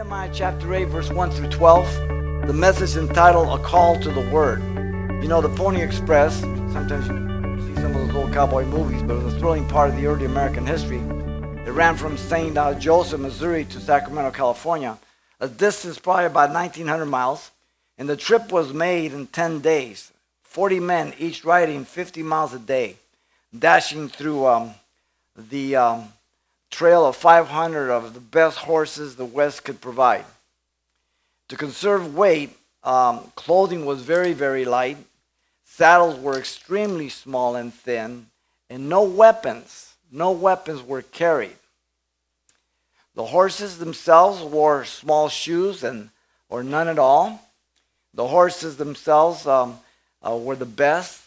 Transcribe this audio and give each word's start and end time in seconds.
Nehemiah 0.00 0.30
chapter 0.32 0.72
8, 0.72 0.84
verse 0.84 1.10
1 1.10 1.30
through 1.30 1.50
12. 1.50 2.46
The 2.46 2.54
message 2.54 2.96
entitled 2.96 3.60
A 3.60 3.62
Call 3.62 4.00
to 4.00 4.10
the 4.10 4.30
Word. 4.30 4.62
You 5.22 5.28
know, 5.28 5.42
the 5.42 5.50
Pony 5.50 5.82
Express, 5.82 6.40
sometimes 6.40 7.06
you 7.06 7.66
see 7.66 7.74
some 7.82 7.94
of 7.94 8.06
those 8.06 8.14
old 8.14 8.32
cowboy 8.32 8.64
movies, 8.64 9.02
but 9.02 9.16
it 9.16 9.22
was 9.22 9.34
a 9.34 9.38
thrilling 9.38 9.68
part 9.68 9.90
of 9.90 9.96
the 9.96 10.06
early 10.06 10.24
American 10.24 10.66
history. 10.66 11.00
It 11.66 11.72
ran 11.72 11.96
from 11.96 12.16
St. 12.16 12.54
Joseph, 12.80 13.20
Missouri 13.20 13.66
to 13.66 13.78
Sacramento, 13.78 14.30
California, 14.30 14.98
a 15.38 15.48
distance 15.48 15.98
probably 15.98 16.24
about 16.24 16.48
1,900 16.48 17.04
miles. 17.04 17.50
And 17.98 18.08
the 18.08 18.16
trip 18.16 18.50
was 18.50 18.72
made 18.72 19.12
in 19.12 19.26
10 19.26 19.60
days. 19.60 20.12
40 20.44 20.80
men, 20.80 21.12
each 21.18 21.44
riding 21.44 21.84
50 21.84 22.22
miles 22.22 22.54
a 22.54 22.58
day, 22.58 22.96
dashing 23.56 24.08
through 24.08 24.46
um, 24.46 24.70
the 25.36 25.76
um, 25.76 26.08
trail 26.70 27.04
of 27.04 27.16
500 27.16 27.90
of 27.90 28.14
the 28.14 28.20
best 28.20 28.58
horses 28.58 29.16
the 29.16 29.24
West 29.24 29.64
could 29.64 29.80
provide. 29.80 30.24
To 31.48 31.56
conserve 31.56 32.14
weight, 32.14 32.56
um, 32.84 33.32
clothing 33.34 33.84
was 33.84 34.02
very, 34.02 34.32
very 34.32 34.64
light. 34.64 34.96
Saddles 35.64 36.18
were 36.18 36.38
extremely 36.38 37.08
small 37.08 37.56
and 37.56 37.74
thin, 37.74 38.26
and 38.68 38.88
no 38.88 39.02
weapons, 39.02 39.94
no 40.10 40.30
weapons 40.30 40.82
were 40.82 41.02
carried. 41.02 41.56
The 43.14 43.26
horses 43.26 43.78
themselves 43.78 44.42
wore 44.42 44.84
small 44.84 45.28
shoes 45.28 45.82
and 45.82 46.10
or 46.48 46.62
none 46.62 46.88
at 46.88 46.98
all. 46.98 47.48
The 48.14 48.26
horses 48.26 48.76
themselves 48.76 49.46
um, 49.46 49.78
uh, 50.26 50.36
were 50.36 50.56
the 50.56 50.66
best, 50.66 51.19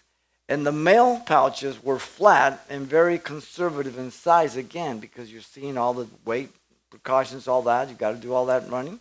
and 0.50 0.66
the 0.66 0.72
mail 0.72 1.22
pouches 1.26 1.82
were 1.84 2.00
flat 2.00 2.66
and 2.70 2.86
very 2.86 3.18
conservative 3.18 3.98
in 3.98 4.12
size 4.12 4.58
again 4.58 5.00
because 5.00 5.32
you're 5.32 5.42
seeing 5.42 5.78
all 5.78 5.94
the 5.94 6.08
weight 6.26 6.50
precautions, 6.90 7.48
all 7.48 7.62
that. 7.64 7.90
You 7.90 7.96
got 7.96 8.12
to 8.12 8.18
do 8.18 8.34
all 8.34 8.48
that 8.48 8.70
running. 8.70 9.00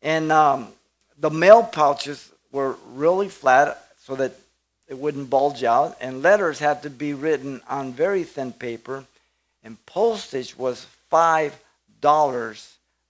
And 0.00 0.30
um, 0.30 0.68
the 1.18 1.30
mail 1.30 1.62
pouches 1.62 2.30
were 2.52 2.76
really 2.92 3.28
flat 3.28 3.84
so 4.00 4.14
that 4.16 4.32
it 4.88 4.96
wouldn't 4.96 5.28
bulge 5.28 5.64
out. 5.64 5.96
And 6.00 6.22
letters 6.22 6.60
had 6.60 6.82
to 6.84 6.90
be 6.90 7.14
written 7.14 7.60
on 7.68 7.92
very 7.92 8.24
thin 8.24 8.52
paper. 8.52 9.04
And 9.62 9.84
postage 9.86 10.56
was 10.56 10.86
$5 11.12 11.52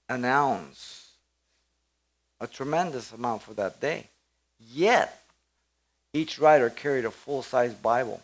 an 0.08 0.24
ounce. 0.24 1.10
A 2.40 2.46
tremendous 2.46 3.12
amount 3.12 3.42
for 3.42 3.54
that 3.54 3.80
day. 3.80 4.06
Yet, 4.72 5.19
each 6.12 6.38
rider 6.38 6.70
carried 6.70 7.04
a 7.04 7.10
full 7.10 7.42
size 7.42 7.74
Bible. 7.74 8.20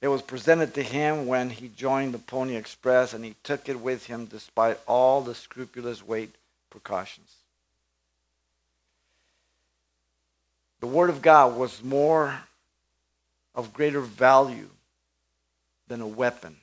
It 0.00 0.08
was 0.08 0.22
presented 0.22 0.74
to 0.74 0.82
him 0.82 1.26
when 1.28 1.50
he 1.50 1.68
joined 1.68 2.12
the 2.12 2.18
Pony 2.18 2.56
Express, 2.56 3.14
and 3.14 3.24
he 3.24 3.36
took 3.44 3.68
it 3.68 3.80
with 3.80 4.06
him 4.06 4.26
despite 4.26 4.80
all 4.86 5.20
the 5.20 5.34
scrupulous 5.34 6.04
weight 6.04 6.34
precautions. 6.70 7.36
The 10.80 10.88
Word 10.88 11.10
of 11.10 11.22
God 11.22 11.56
was 11.56 11.84
more 11.84 12.40
of 13.54 13.72
greater 13.72 14.00
value 14.00 14.70
than 15.86 16.00
a 16.00 16.06
weapon 16.06 16.56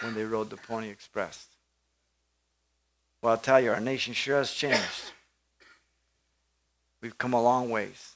when 0.00 0.14
they 0.14 0.24
rode 0.24 0.48
the 0.48 0.56
Pony 0.56 0.88
Express. 0.88 1.46
Well, 3.20 3.32
I'll 3.32 3.38
tell 3.38 3.60
you, 3.60 3.70
our 3.72 3.80
nation 3.80 4.14
sure 4.14 4.38
has 4.38 4.52
changed. 4.52 5.12
We've 7.00 7.16
come 7.16 7.34
a 7.34 7.42
long 7.42 7.70
ways. 7.70 8.14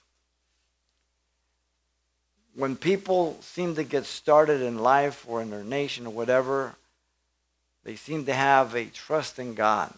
When 2.54 2.76
people 2.76 3.38
seem 3.40 3.74
to 3.76 3.84
get 3.84 4.06
started 4.06 4.60
in 4.60 4.78
life 4.78 5.24
or 5.28 5.40
in 5.40 5.50
their 5.50 5.64
nation 5.64 6.06
or 6.06 6.12
whatever, 6.12 6.74
they 7.84 7.96
seem 7.96 8.26
to 8.26 8.34
have 8.34 8.74
a 8.74 8.86
trust 8.86 9.38
in 9.38 9.54
God. 9.54 9.94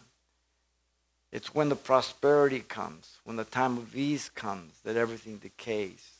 It's 1.30 1.54
when 1.54 1.70
the 1.70 1.76
prosperity 1.76 2.60
comes, 2.60 3.16
when 3.24 3.36
the 3.36 3.44
time 3.44 3.78
of 3.78 3.96
ease 3.96 4.28
comes, 4.28 4.72
that 4.84 4.96
everything 4.96 5.38
decays 5.38 6.12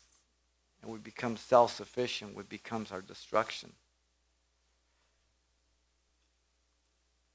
and 0.83 0.90
we 0.90 0.98
become 0.98 1.36
self 1.36 1.77
sufficient, 1.77 2.36
which 2.36 2.48
becomes 2.48 2.92
our 2.92 3.01
destruction. 3.01 3.72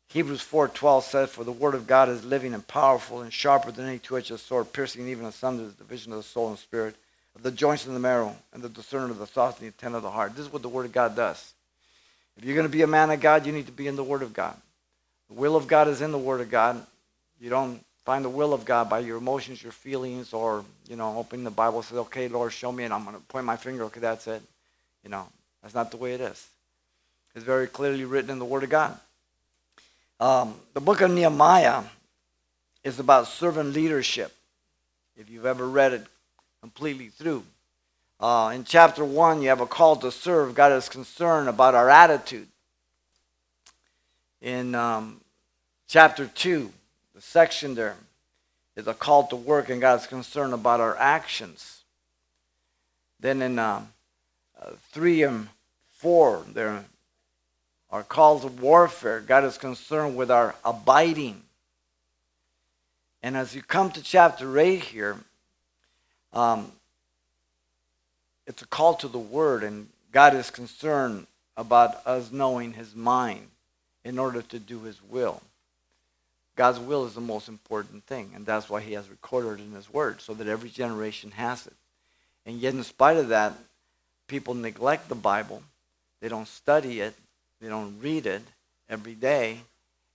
Hebrews 0.09 0.41
4:12 0.41 1.03
says, 1.03 1.29
"For 1.29 1.43
the 1.43 1.51
word 1.51 1.75
of 1.75 1.85
God 1.85 2.07
is 2.09 2.23
living 2.23 2.53
and 2.53 2.65
powerful 2.65 3.21
and 3.21 3.33
sharper 3.33 3.71
than 3.71 3.87
any 3.87 3.99
two-edged 3.99 4.39
sword, 4.39 4.71
piercing 4.71 5.07
even 5.07 5.25
asunder 5.25 5.65
the 5.65 5.71
division 5.73 6.13
of 6.13 6.19
the 6.19 6.23
soul 6.23 6.49
and 6.49 6.57
spirit, 6.57 6.95
of 7.35 7.43
the 7.43 7.51
joints 7.51 7.85
and 7.85 7.95
the 7.95 7.99
marrow, 7.99 8.37
and 8.53 8.63
the 8.63 8.69
discerner 8.69 9.11
of 9.11 9.19
the 9.19 9.27
thoughts 9.27 9.57
and 9.57 9.63
the 9.63 9.67
intent 9.67 9.95
of 9.95 10.03
the 10.03 10.11
heart." 10.11 10.35
This 10.35 10.45
is 10.45 10.51
what 10.51 10.61
the 10.61 10.69
word 10.69 10.85
of 10.85 10.93
God 10.93 11.15
does. 11.15 11.53
If 12.37 12.45
you're 12.45 12.55
going 12.55 12.67
to 12.67 12.71
be 12.71 12.83
a 12.83 12.87
man 12.87 13.11
of 13.11 13.19
God, 13.19 13.45
you 13.45 13.51
need 13.51 13.65
to 13.65 13.71
be 13.71 13.87
in 13.87 13.95
the 13.95 14.03
word 14.03 14.21
of 14.21 14.33
God. 14.33 14.55
The 15.27 15.33
will 15.33 15.55
of 15.55 15.67
God 15.67 15.87
is 15.87 16.01
in 16.01 16.11
the 16.11 16.17
word 16.17 16.39
of 16.39 16.49
God. 16.49 16.85
You 17.39 17.49
don't 17.49 17.83
find 18.05 18.23
the 18.23 18.29
will 18.29 18.53
of 18.53 18.63
God 18.63 18.89
by 18.89 18.99
your 18.99 19.17
emotions, 19.17 19.61
your 19.61 19.73
feelings, 19.73 20.31
or 20.31 20.63
you 20.87 20.95
know, 20.95 21.17
opening 21.17 21.43
the 21.43 21.51
Bible 21.51 21.83
says, 21.83 21.97
"Okay, 21.97 22.29
Lord, 22.29 22.53
show 22.53 22.71
me," 22.71 22.85
and 22.85 22.93
I'm 22.93 23.03
going 23.03 23.15
to 23.15 23.21
point 23.23 23.45
my 23.45 23.57
finger. 23.57 23.83
Okay, 23.85 23.99
that's 23.99 24.25
it. 24.27 24.41
You 25.03 25.09
know, 25.09 25.27
that's 25.61 25.75
not 25.75 25.91
the 25.91 25.97
way 25.97 26.13
it 26.13 26.21
is. 26.21 26.47
It's 27.35 27.43
very 27.43 27.67
clearly 27.67 28.05
written 28.05 28.31
in 28.31 28.39
the 28.39 28.45
Word 28.45 28.63
of 28.63 28.69
God. 28.69 28.97
Um, 30.19 30.55
the 30.73 30.81
book 30.81 31.01
of 31.01 31.11
Nehemiah 31.11 31.83
is 32.83 32.99
about 32.99 33.27
servant 33.27 33.73
leadership. 33.73 34.33
If 35.15 35.29
you've 35.29 35.45
ever 35.45 35.67
read 35.67 35.93
it 35.93 36.05
completely 36.59 37.09
through, 37.09 37.43
uh, 38.19 38.51
in 38.55 38.63
chapter 38.63 39.05
one, 39.05 39.43
you 39.43 39.49
have 39.49 39.61
a 39.61 39.67
call 39.67 39.95
to 39.97 40.11
serve. 40.11 40.55
God 40.55 40.71
is 40.71 40.89
concerned 40.89 41.47
about 41.47 41.75
our 41.75 41.89
attitude. 41.89 42.47
In 44.41 44.73
um, 44.73 45.21
chapter 45.87 46.25
two, 46.25 46.71
the 47.13 47.21
section 47.21 47.75
there 47.75 47.97
is 48.75 48.87
a 48.87 48.93
call 48.95 49.27
to 49.27 49.35
work, 49.35 49.69
and 49.69 49.79
God 49.79 49.99
is 49.99 50.07
concerned 50.07 50.53
about 50.53 50.79
our 50.79 50.97
actions. 50.97 51.83
Then 53.19 53.43
in 53.43 53.59
uh, 53.59 53.83
uh, 54.59 54.71
three 54.91 55.21
and 55.21 55.49
four, 55.97 56.43
there 56.53 56.85
our 57.89 58.03
calls 58.03 58.43
of 58.43 58.61
warfare. 58.61 59.21
God 59.21 59.43
is 59.43 59.57
concerned 59.57 60.15
with 60.15 60.29
our 60.29 60.55
abiding. 60.65 61.41
And 63.23 63.35
as 63.37 63.55
you 63.55 63.61
come 63.61 63.91
to 63.91 64.01
chapter 64.01 64.59
8 64.59 64.83
here, 64.83 65.17
um, 66.33 66.71
it's 68.45 68.61
a 68.61 68.67
call 68.67 68.95
to 68.95 69.07
the 69.07 69.19
Word, 69.19 69.63
and 69.63 69.87
God 70.11 70.33
is 70.35 70.49
concerned 70.49 71.27
about 71.55 72.05
us 72.05 72.31
knowing 72.31 72.73
His 72.73 72.95
mind 72.95 73.47
in 74.03 74.19
order 74.19 74.41
to 74.41 74.59
do 74.59 74.81
His 74.81 75.01
will. 75.01 75.41
God's 76.55 76.79
will 76.79 77.05
is 77.05 77.13
the 77.13 77.21
most 77.21 77.47
important 77.47 78.05
thing, 78.05 78.31
and 78.33 78.45
that's 78.45 78.69
why 78.69 78.81
He 78.81 78.93
has 78.93 79.09
recorded 79.09 79.59
in 79.59 79.73
His 79.73 79.91
Word, 79.91 80.21
so 80.21 80.33
that 80.33 80.47
every 80.47 80.69
generation 80.69 81.31
has 81.31 81.67
it. 81.67 81.73
And 82.45 82.59
yet, 82.59 82.73
in 82.73 82.83
spite 82.83 83.17
of 83.17 83.29
that, 83.29 83.53
people 84.27 84.53
neglect 84.53 85.09
the 85.09 85.15
Bible, 85.15 85.63
they 86.21 86.29
don't 86.29 86.47
study 86.47 87.01
it, 87.01 87.15
they 87.61 87.69
don't 87.69 87.99
read 87.99 88.25
it 88.25 88.43
every 88.89 89.15
day, 89.15 89.59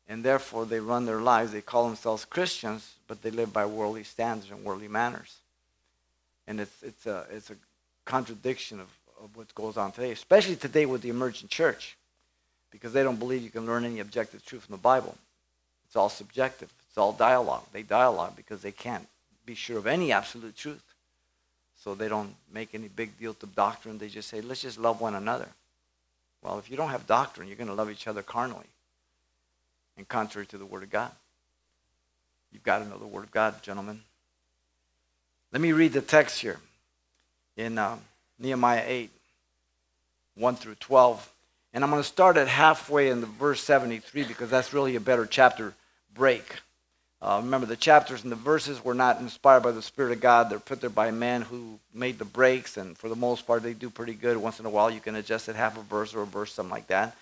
and 0.08 0.24
therefore 0.24 0.66
they 0.66 0.80
run 0.80 1.06
their 1.06 1.20
lives. 1.20 1.52
They 1.52 1.60
call 1.60 1.86
themselves 1.86 2.24
Christians, 2.24 2.94
but 3.06 3.22
they 3.22 3.30
live 3.30 3.52
by 3.52 3.66
worldly 3.66 4.04
standards 4.04 4.50
and 4.50 4.64
worldly 4.64 4.88
manners. 4.88 5.36
And 6.46 6.60
it's, 6.60 6.82
it's, 6.82 7.06
a, 7.06 7.26
it's 7.30 7.50
a 7.50 7.56
contradiction 8.04 8.80
of, 8.80 8.88
of 9.22 9.36
what 9.36 9.54
goes 9.54 9.76
on 9.76 9.92
today, 9.92 10.12
especially 10.12 10.56
today 10.56 10.86
with 10.86 11.02
the 11.02 11.08
emergent 11.08 11.50
church, 11.50 11.96
because 12.70 12.92
they 12.92 13.02
don't 13.02 13.18
believe 13.18 13.42
you 13.42 13.50
can 13.50 13.66
learn 13.66 13.84
any 13.84 14.00
objective 14.00 14.44
truth 14.44 14.64
from 14.64 14.74
the 14.74 14.80
Bible. 14.82 15.16
It's 15.86 15.96
all 15.96 16.08
subjective. 16.08 16.72
It's 16.88 16.98
all 16.98 17.12
dialogue. 17.12 17.64
They 17.72 17.82
dialogue 17.82 18.34
because 18.36 18.62
they 18.62 18.72
can't 18.72 19.06
be 19.44 19.54
sure 19.54 19.78
of 19.78 19.86
any 19.86 20.12
absolute 20.12 20.56
truth. 20.56 20.82
So 21.76 21.94
they 21.94 22.08
don't 22.08 22.34
make 22.52 22.74
any 22.74 22.88
big 22.88 23.18
deal 23.18 23.34
to 23.34 23.46
doctrine. 23.46 23.98
They 23.98 24.08
just 24.08 24.28
say, 24.28 24.40
let's 24.40 24.62
just 24.62 24.78
love 24.78 25.00
one 25.00 25.14
another. 25.14 25.48
Well, 26.42 26.58
if 26.58 26.70
you 26.70 26.76
don't 26.76 26.90
have 26.90 27.06
doctrine, 27.06 27.46
you're 27.48 27.56
going 27.56 27.68
to 27.68 27.74
love 27.74 27.90
each 27.90 28.08
other 28.08 28.22
carnally 28.22 28.66
and 29.96 30.08
contrary 30.08 30.46
to 30.48 30.58
the 30.58 30.66
Word 30.66 30.82
of 30.82 30.90
God. 30.90 31.12
You've 32.52 32.64
got 32.64 32.78
to 32.78 32.88
know 32.88 32.98
the 32.98 33.06
Word 33.06 33.24
of 33.24 33.30
God, 33.30 33.62
gentlemen. 33.62 34.00
Let 35.52 35.62
me 35.62 35.72
read 35.72 35.92
the 35.92 36.00
text 36.00 36.40
here 36.40 36.58
in 37.56 37.78
uh, 37.78 37.96
Nehemiah 38.38 38.84
8, 38.86 39.10
1 40.34 40.56
through 40.56 40.74
12. 40.76 41.30
And 41.74 41.84
I'm 41.84 41.90
going 41.90 42.02
to 42.02 42.08
start 42.08 42.36
at 42.36 42.48
halfway 42.48 43.08
in 43.08 43.20
the 43.20 43.26
verse 43.26 43.62
73 43.62 44.24
because 44.24 44.50
that's 44.50 44.72
really 44.72 44.96
a 44.96 45.00
better 45.00 45.26
chapter 45.26 45.74
break. 46.14 46.56
Uh, 47.22 47.40
remember, 47.42 47.66
the 47.66 47.76
chapters 47.76 48.24
and 48.24 48.32
the 48.32 48.36
verses 48.36 48.84
were 48.84 48.94
not 48.94 49.20
inspired 49.20 49.62
by 49.62 49.70
the 49.70 49.80
Spirit 49.80 50.10
of 50.10 50.20
God. 50.20 50.50
They're 50.50 50.58
put 50.58 50.80
there 50.80 50.90
by 50.90 51.12
men 51.12 51.42
who 51.42 51.78
made 51.94 52.18
the 52.18 52.24
breaks, 52.24 52.76
and 52.76 52.98
for 52.98 53.08
the 53.08 53.14
most 53.14 53.46
part, 53.46 53.62
they 53.62 53.74
do 53.74 53.90
pretty 53.90 54.14
good. 54.14 54.36
Once 54.36 54.58
in 54.58 54.66
a 54.66 54.70
while, 54.70 54.90
you 54.90 54.98
can 54.98 55.14
adjust 55.14 55.48
it 55.48 55.54
half 55.54 55.78
a 55.78 55.82
verse 55.82 56.14
or 56.14 56.22
a 56.22 56.26
verse, 56.26 56.52
something 56.52 56.72
like 56.72 56.88
that. 56.88 57.16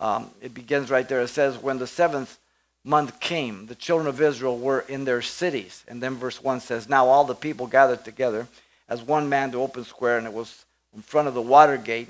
Um, 0.00 0.30
it 0.42 0.52
begins 0.52 0.90
right 0.90 1.08
there. 1.08 1.22
It 1.22 1.28
says, 1.28 1.56
When 1.56 1.78
the 1.78 1.86
seventh 1.86 2.36
month 2.84 3.20
came, 3.20 3.66
the 3.66 3.74
children 3.74 4.06
of 4.06 4.20
Israel 4.20 4.58
were 4.58 4.80
in 4.80 5.06
their 5.06 5.22
cities. 5.22 5.82
And 5.88 6.02
then 6.02 6.16
verse 6.16 6.42
1 6.42 6.60
says, 6.60 6.86
Now 6.86 7.06
all 7.06 7.24
the 7.24 7.34
people 7.34 7.66
gathered 7.66 8.04
together 8.04 8.46
as 8.86 9.02
one 9.02 9.30
man 9.30 9.50
to 9.52 9.62
open 9.62 9.84
square, 9.84 10.18
and 10.18 10.26
it 10.26 10.32
was 10.32 10.66
in 10.94 11.00
front 11.00 11.26
of 11.26 11.32
the 11.32 11.42
water 11.42 11.78
gate. 11.78 12.08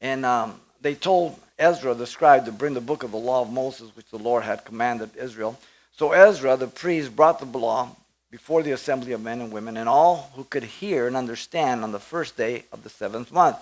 And 0.00 0.24
um, 0.24 0.60
they 0.80 0.94
told 0.94 1.38
Ezra 1.58 1.92
the 1.92 2.06
scribe 2.06 2.46
to 2.46 2.52
bring 2.52 2.72
the 2.72 2.80
book 2.80 3.02
of 3.02 3.10
the 3.10 3.18
law 3.18 3.42
of 3.42 3.52
Moses, 3.52 3.94
which 3.94 4.10
the 4.10 4.18
Lord 4.18 4.44
had 4.44 4.64
commanded 4.64 5.10
Israel. 5.16 5.58
So 5.96 6.12
Ezra 6.12 6.56
the 6.56 6.66
priest 6.66 7.14
brought 7.14 7.38
the 7.38 7.58
law 7.58 7.96
before 8.30 8.62
the 8.62 8.72
assembly 8.72 9.12
of 9.12 9.20
men 9.20 9.40
and 9.40 9.52
women 9.52 9.76
and 9.76 9.88
all 9.88 10.30
who 10.34 10.44
could 10.44 10.62
hear 10.62 11.06
and 11.06 11.16
understand 11.16 11.82
on 11.82 11.92
the 11.92 11.98
first 11.98 12.36
day 12.36 12.64
of 12.72 12.82
the 12.82 12.90
seventh 12.90 13.32
month. 13.32 13.56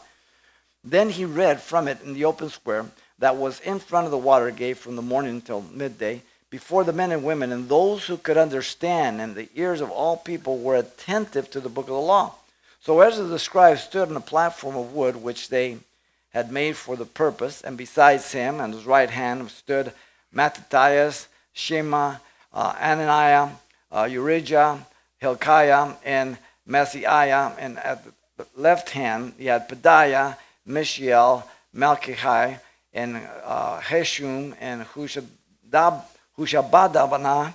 Then 0.85 1.11
he 1.11 1.25
read 1.25 1.61
from 1.61 1.89
it 1.89 2.03
in 2.03 2.15
the 2.15 2.25
open 2.25 2.51
square 2.51 2.87
that 3.19 3.37
was 3.37 3.61
in 3.61 3.79
front 3.79 4.05
of 4.05 4.11
the 4.11 4.19
water 4.19 4.51
gate 4.51 4.77
from 4.77 4.97
the 4.97 5.03
morning 5.03 5.33
until 5.33 5.63
midday 5.73 6.23
before 6.51 6.85
the 6.85 6.93
men 6.93 7.13
and 7.13 7.25
women 7.25 7.53
and 7.53 7.69
those 7.69 8.07
who 8.07 8.17
could 8.17 8.39
understand 8.39 9.21
and 9.21 9.35
the 9.35 9.49
ears 9.55 9.81
of 9.81 9.91
all 9.91 10.17
people 10.17 10.59
were 10.59 10.77
attentive 10.77 11.51
to 11.51 11.61
the 11.61 11.69
book 11.69 11.87
of 11.87 11.95
the 11.95 12.01
law. 12.01 12.35
So 12.81 13.01
Ezra 13.01 13.25
the 13.25 13.39
scribe 13.39 13.79
stood 13.79 14.09
on 14.09 14.17
a 14.17 14.21
platform 14.21 14.77
of 14.77 14.95
wood 14.95 15.17
which 15.17 15.49
they 15.49 15.79
had 16.31 16.53
made 16.53 16.77
for 16.77 16.95
the 16.95 17.05
purpose, 17.07 17.63
and 17.63 17.77
besides 17.77 18.33
him 18.33 18.61
on 18.61 18.73
his 18.73 18.87
right 18.87 19.11
hand 19.11 19.51
stood 19.51 19.93
Mattathias, 20.33 21.27
Shema, 21.59 22.17
uh, 22.55 22.73
Ananiah, 22.75 23.51
uh, 23.91 24.05
Urijah, 24.05 24.79
Hilkiah, 25.19 25.95
and 26.05 26.39
Maaseiah, 26.69 27.57
and 27.59 27.79
at 27.79 28.05
the 28.37 28.47
left 28.57 28.91
hand 28.91 29.33
he 29.37 29.47
had 29.47 29.69
Pedaiah, 29.69 30.37
Mishael, 30.65 31.49
Malchiah, 31.75 32.61
and 32.95 33.21
uh, 33.45 33.81
Hashum, 33.81 34.55
and 34.61 34.87
Hushabadabana, 36.39 37.55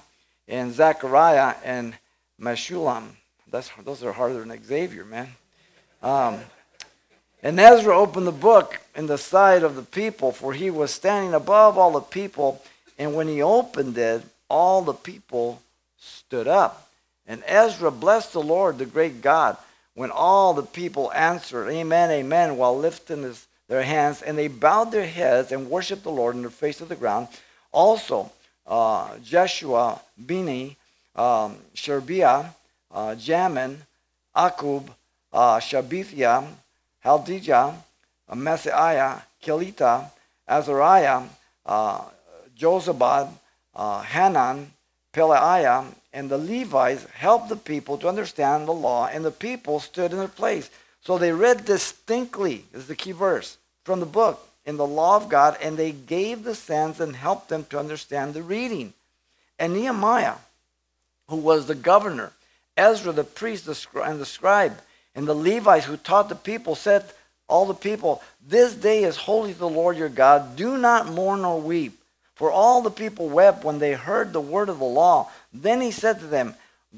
and 0.50 0.73
Zechariah, 0.73 1.55
and 1.63 1.95
Meshullam. 2.39 3.07
That's, 3.50 3.71
those 3.85 4.03
are 4.03 4.11
harder 4.11 4.44
than 4.44 4.63
Xavier, 4.63 5.05
man. 5.05 5.29
Um, 6.01 6.39
and 7.41 7.57
Ezra 7.57 7.97
opened 7.97 8.27
the 8.27 8.31
book 8.33 8.81
in 8.95 9.07
the 9.07 9.17
sight 9.17 9.63
of 9.63 9.75
the 9.75 9.83
people, 9.83 10.33
for 10.33 10.53
he 10.53 10.69
was 10.69 10.91
standing 10.91 11.33
above 11.33 11.77
all 11.77 11.91
the 11.91 12.01
people. 12.01 12.61
And 13.03 13.15
when 13.15 13.27
he 13.27 13.41
opened 13.41 13.97
it, 13.97 14.23
all 14.50 14.81
the 14.81 14.94
people 14.94 15.61
stood 15.97 16.47
up. 16.47 16.89
And 17.27 17.44
Ezra 17.45 17.91
blessed 17.91 18.31
the 18.31 18.41
Lord, 18.41 18.77
the 18.77 18.85
great 18.85 19.21
God, 19.21 19.57
when 19.94 20.09
all 20.09 20.53
the 20.53 20.63
people 20.63 21.11
answered, 21.11 21.69
Amen, 21.69 22.11
Amen, 22.11 22.55
while 22.55 22.77
lifting 22.77 23.23
his, 23.23 23.45
their 23.67 23.83
hands. 23.83 24.21
And 24.21 24.38
they 24.38 24.47
bowed 24.47 24.94
their 24.94 25.05
heads 25.05 25.51
and 25.51 25.69
worshiped 25.69 26.03
the 26.03 26.11
Lord 26.11 26.35
in 26.35 26.44
the 26.44 26.50
face 26.50 26.79
of 26.79 26.88
the 26.88 26.95
ground. 26.95 27.27
Also, 27.73 28.31
uh, 28.65 29.17
Jeshua, 29.21 30.00
Bini, 30.25 30.77
um, 31.13 31.57
uh, 31.75 33.15
Jamin, 33.15 33.75
Akkub, 34.33 34.88
uh, 35.33 35.59
Shabbethai, 35.59 36.47
Haldijah, 37.01 37.75
Maaseiah, 38.31 39.21
Kelita, 39.44 40.09
Azariah, 40.47 41.23
uh, 41.65 42.01
Jozabad, 42.63 43.30
uh, 43.75 44.01
Hanan, 44.01 44.71
Pelaiah, 45.13 45.86
and 46.13 46.30
the 46.30 46.38
Levites 46.38 47.06
helped 47.13 47.50
the 47.50 47.56
people 47.56 47.98
to 47.98 48.07
understand 48.07 48.68
the 48.68 48.74
law, 48.74 49.07
and 49.07 49.25
the 49.25 49.31
people 49.31 49.80
stood 49.80 50.12
in 50.12 50.18
their 50.18 50.27
place. 50.27 50.69
So 51.01 51.18
they 51.18 51.33
read 51.33 51.65
distinctly, 51.65 52.65
is 52.74 52.88
the 52.88 52.95
key 52.95 53.12
verse, 53.12 53.57
from 53.83 54.00
the 54.00 54.06
book 54.06 54.48
in 54.65 54.77
the 54.77 54.88
law 54.88 55.18
of 55.18 55.30
God, 55.30 55.57
and 55.62 55.75
they 55.75 55.92
gave 55.92 56.44
the 56.44 56.56
sense 56.56 57.00
and 57.00 57.15
helped 57.15 57.50
them 57.50 57.65
to 57.69 57.80
understand 57.80 58.33
the 58.33 58.42
reading. 58.42 58.94
And 59.60 59.74
Nehemiah, 59.74 60.36
who 61.27 61.36
was 61.36 61.68
the 61.68 61.75
governor, 61.75 62.31
Ezra 62.77 63.12
the 63.12 63.24
priest 63.24 63.68
and 63.95 64.19
the 64.19 64.25
scribe, 64.25 64.80
and 65.15 65.27
the 65.27 65.33
Levites 65.33 65.86
who 65.86 65.98
taught 65.98 66.30
the 66.30 66.36
people 66.36 66.75
said, 66.75 67.06
All 67.48 67.65
the 67.65 67.74
people, 67.74 68.24
this 68.45 68.74
day 68.74 69.04
is 69.04 69.18
holy 69.18 69.54
to 69.54 69.60
the 69.60 69.69
Lord 69.69 69.98
your 69.98 70.10
God. 70.10 70.56
Do 70.56 70.77
not 70.77 71.07
mourn 71.07 71.45
or 71.45 71.60
weep. 71.60 72.00
For 72.35 72.51
all 72.51 72.81
the 72.81 72.91
people 72.91 73.30
wept 73.30 73.63
when 73.63 73.80
they 73.80 73.94
heard 73.94 74.33
the 74.33 74.41
word 74.41 74.69
of 74.69 74.80
the 74.80 74.85
law. 74.85 75.30
Then 75.53 75.81
he 75.81 75.91
said 75.91 76.19
to 76.19 76.27
them, 76.27 76.56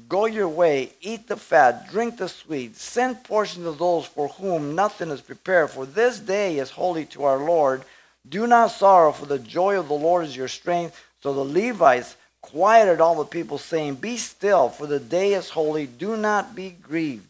Go 0.08 0.26
your 0.26 0.48
way, 0.48 0.92
eat 1.00 1.26
the 1.26 1.36
fat, 1.36 1.88
drink 1.90 2.18
the 2.18 2.28
sweet, 2.28 2.76
send 2.76 3.24
portions 3.24 3.64
to 3.64 3.72
those 3.72 4.04
for 4.04 4.28
whom 4.28 4.74
nothing 4.74 5.10
is 5.10 5.22
prepared. 5.22 5.70
For 5.70 5.86
this 5.86 6.18
day 6.18 6.58
is 6.58 6.70
holy 6.70 7.06
to 7.06 7.24
our 7.24 7.38
Lord. 7.38 7.82
Do 8.28 8.46
not 8.46 8.72
sorrow, 8.72 9.12
for 9.12 9.24
the 9.24 9.38
joy 9.38 9.78
of 9.78 9.88
the 9.88 9.94
Lord 9.94 10.26
is 10.26 10.36
your 10.36 10.48
strength. 10.48 11.02
So 11.22 11.32
the 11.32 11.44
Levites 11.44 12.16
quieted 12.42 13.00
all 13.00 13.16
the 13.16 13.24
people, 13.24 13.56
saying, 13.56 13.96
Be 13.96 14.18
still, 14.18 14.68
for 14.68 14.86
the 14.86 15.00
day 15.00 15.32
is 15.32 15.50
holy. 15.50 15.86
Do 15.86 16.16
not 16.16 16.54
be 16.54 16.70
grieved. 16.70 17.26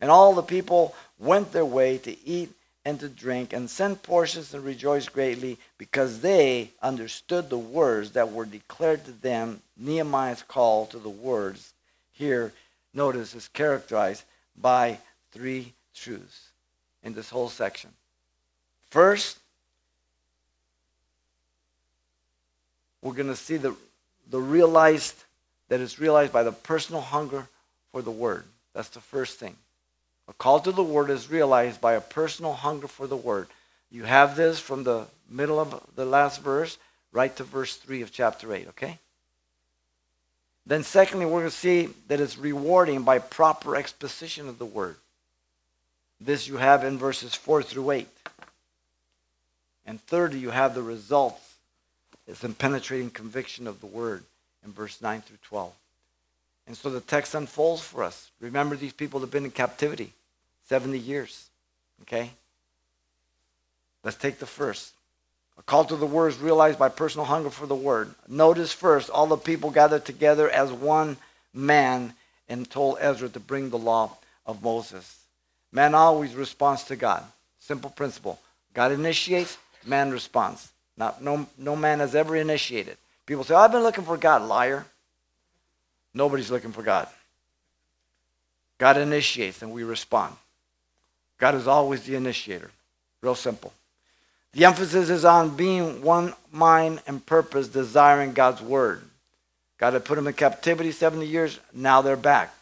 And 0.00 0.10
all 0.10 0.34
the 0.34 0.42
people 0.42 0.94
went 1.18 1.52
their 1.52 1.64
way 1.64 1.96
to 1.98 2.28
eat 2.28 2.50
and 2.84 2.98
to 3.00 3.08
drink 3.08 3.52
and 3.52 3.70
sent 3.70 4.02
portions 4.02 4.52
and 4.54 4.64
rejoiced 4.64 5.12
greatly 5.12 5.58
because 5.78 6.20
they 6.20 6.70
understood 6.82 7.48
the 7.48 7.58
words 7.58 8.12
that 8.12 8.32
were 8.32 8.44
declared 8.44 9.04
to 9.04 9.12
them. 9.12 9.62
Nehemiah's 9.76 10.42
call 10.42 10.86
to 10.86 10.98
the 10.98 11.08
words 11.08 11.74
here, 12.12 12.52
notice, 12.92 13.34
is 13.34 13.48
characterized 13.48 14.24
by 14.60 14.98
three 15.30 15.72
truths 15.94 16.48
in 17.02 17.14
this 17.14 17.30
whole 17.30 17.48
section. 17.48 17.90
First, 18.90 19.38
we're 23.00 23.14
going 23.14 23.28
to 23.28 23.36
see 23.36 23.56
the, 23.56 23.74
the 24.30 24.40
realized, 24.40 25.24
that 25.68 25.80
is 25.80 25.98
realized 25.98 26.32
by 26.32 26.42
the 26.42 26.52
personal 26.52 27.00
hunger 27.00 27.48
for 27.90 28.02
the 28.02 28.10
word. 28.10 28.44
That's 28.74 28.88
the 28.88 29.00
first 29.00 29.38
thing. 29.38 29.56
A 30.28 30.32
call 30.32 30.60
to 30.60 30.72
the 30.72 30.82
word 30.82 31.10
is 31.10 31.30
realized 31.30 31.80
by 31.80 31.94
a 31.94 32.00
personal 32.00 32.54
hunger 32.54 32.88
for 32.88 33.06
the 33.06 33.16
word. 33.16 33.48
You 33.90 34.04
have 34.04 34.36
this 34.36 34.60
from 34.60 34.84
the 34.84 35.06
middle 35.28 35.58
of 35.58 35.82
the 35.94 36.04
last 36.04 36.40
verse 36.40 36.78
right 37.12 37.34
to 37.36 37.44
verse 37.44 37.76
3 37.76 38.02
of 38.02 38.12
chapter 38.12 38.54
8, 38.54 38.68
okay? 38.68 38.98
Then, 40.64 40.82
secondly, 40.82 41.26
we're 41.26 41.40
going 41.40 41.50
to 41.50 41.50
see 41.50 41.88
that 42.08 42.20
it's 42.20 42.38
rewarding 42.38 43.02
by 43.02 43.18
proper 43.18 43.76
exposition 43.76 44.48
of 44.48 44.58
the 44.58 44.64
word. 44.64 44.96
This 46.20 46.46
you 46.46 46.56
have 46.56 46.84
in 46.84 46.98
verses 46.98 47.34
4 47.34 47.62
through 47.62 47.90
8. 47.90 48.08
And 49.84 50.00
thirdly, 50.02 50.38
you 50.38 50.50
have 50.50 50.74
the 50.74 50.82
results. 50.82 51.56
It's 52.28 52.44
in 52.44 52.54
penetrating 52.54 53.10
conviction 53.10 53.66
of 53.66 53.80
the 53.80 53.86
word 53.86 54.22
in 54.64 54.72
verse 54.72 55.02
9 55.02 55.22
through 55.22 55.38
12. 55.42 55.72
And 56.72 56.76
so 56.78 56.88
the 56.88 57.02
text 57.02 57.34
unfolds 57.34 57.82
for 57.82 58.02
us. 58.02 58.30
Remember, 58.40 58.76
these 58.76 58.94
people 58.94 59.20
have 59.20 59.30
been 59.30 59.44
in 59.44 59.50
captivity 59.50 60.14
70 60.70 60.98
years. 60.98 61.50
Okay? 62.00 62.30
Let's 64.02 64.16
take 64.16 64.38
the 64.38 64.46
first. 64.46 64.94
A 65.58 65.62
call 65.62 65.84
to 65.84 65.96
the 65.96 66.06
word 66.06 66.28
is 66.28 66.38
realized 66.38 66.78
by 66.78 66.88
personal 66.88 67.26
hunger 67.26 67.50
for 67.50 67.66
the 67.66 67.74
word. 67.74 68.14
Notice 68.26 68.72
first, 68.72 69.10
all 69.10 69.26
the 69.26 69.36
people 69.36 69.70
gathered 69.70 70.06
together 70.06 70.48
as 70.48 70.72
one 70.72 71.18
man 71.52 72.14
and 72.48 72.70
told 72.70 72.96
Ezra 73.02 73.28
to 73.28 73.38
bring 73.38 73.68
the 73.68 73.76
law 73.76 74.16
of 74.46 74.62
Moses. 74.62 75.24
Man 75.72 75.94
always 75.94 76.34
responds 76.34 76.84
to 76.84 76.96
God. 76.96 77.22
Simple 77.60 77.90
principle. 77.90 78.40
God 78.72 78.92
initiates, 78.92 79.58
man 79.84 80.10
responds. 80.10 80.72
Not, 80.96 81.22
no, 81.22 81.46
no 81.58 81.76
man 81.76 81.98
has 81.98 82.14
ever 82.14 82.34
initiated. 82.34 82.96
People 83.26 83.44
say, 83.44 83.52
oh, 83.52 83.58
I've 83.58 83.72
been 83.72 83.82
looking 83.82 84.04
for 84.04 84.16
God. 84.16 84.40
Liar. 84.40 84.86
Nobody's 86.14 86.50
looking 86.50 86.72
for 86.72 86.82
God. 86.82 87.08
God 88.78 88.96
initiates 88.96 89.62
and 89.62 89.72
we 89.72 89.84
respond. 89.84 90.34
God 91.38 91.54
is 91.54 91.66
always 91.66 92.02
the 92.02 92.14
initiator. 92.14 92.70
Real 93.20 93.34
simple. 93.34 93.72
The 94.52 94.64
emphasis 94.64 95.08
is 95.08 95.24
on 95.24 95.56
being 95.56 96.02
one 96.02 96.34
mind 96.50 97.00
and 97.06 97.24
purpose, 97.24 97.68
desiring 97.68 98.32
God's 98.32 98.60
word. 98.60 99.02
God 99.78 99.94
had 99.94 100.04
put 100.04 100.16
them 100.16 100.26
in 100.26 100.34
captivity 100.34 100.92
70 100.92 101.26
years. 101.26 101.58
Now 101.72 102.02
they're 102.02 102.16
back. 102.16 102.54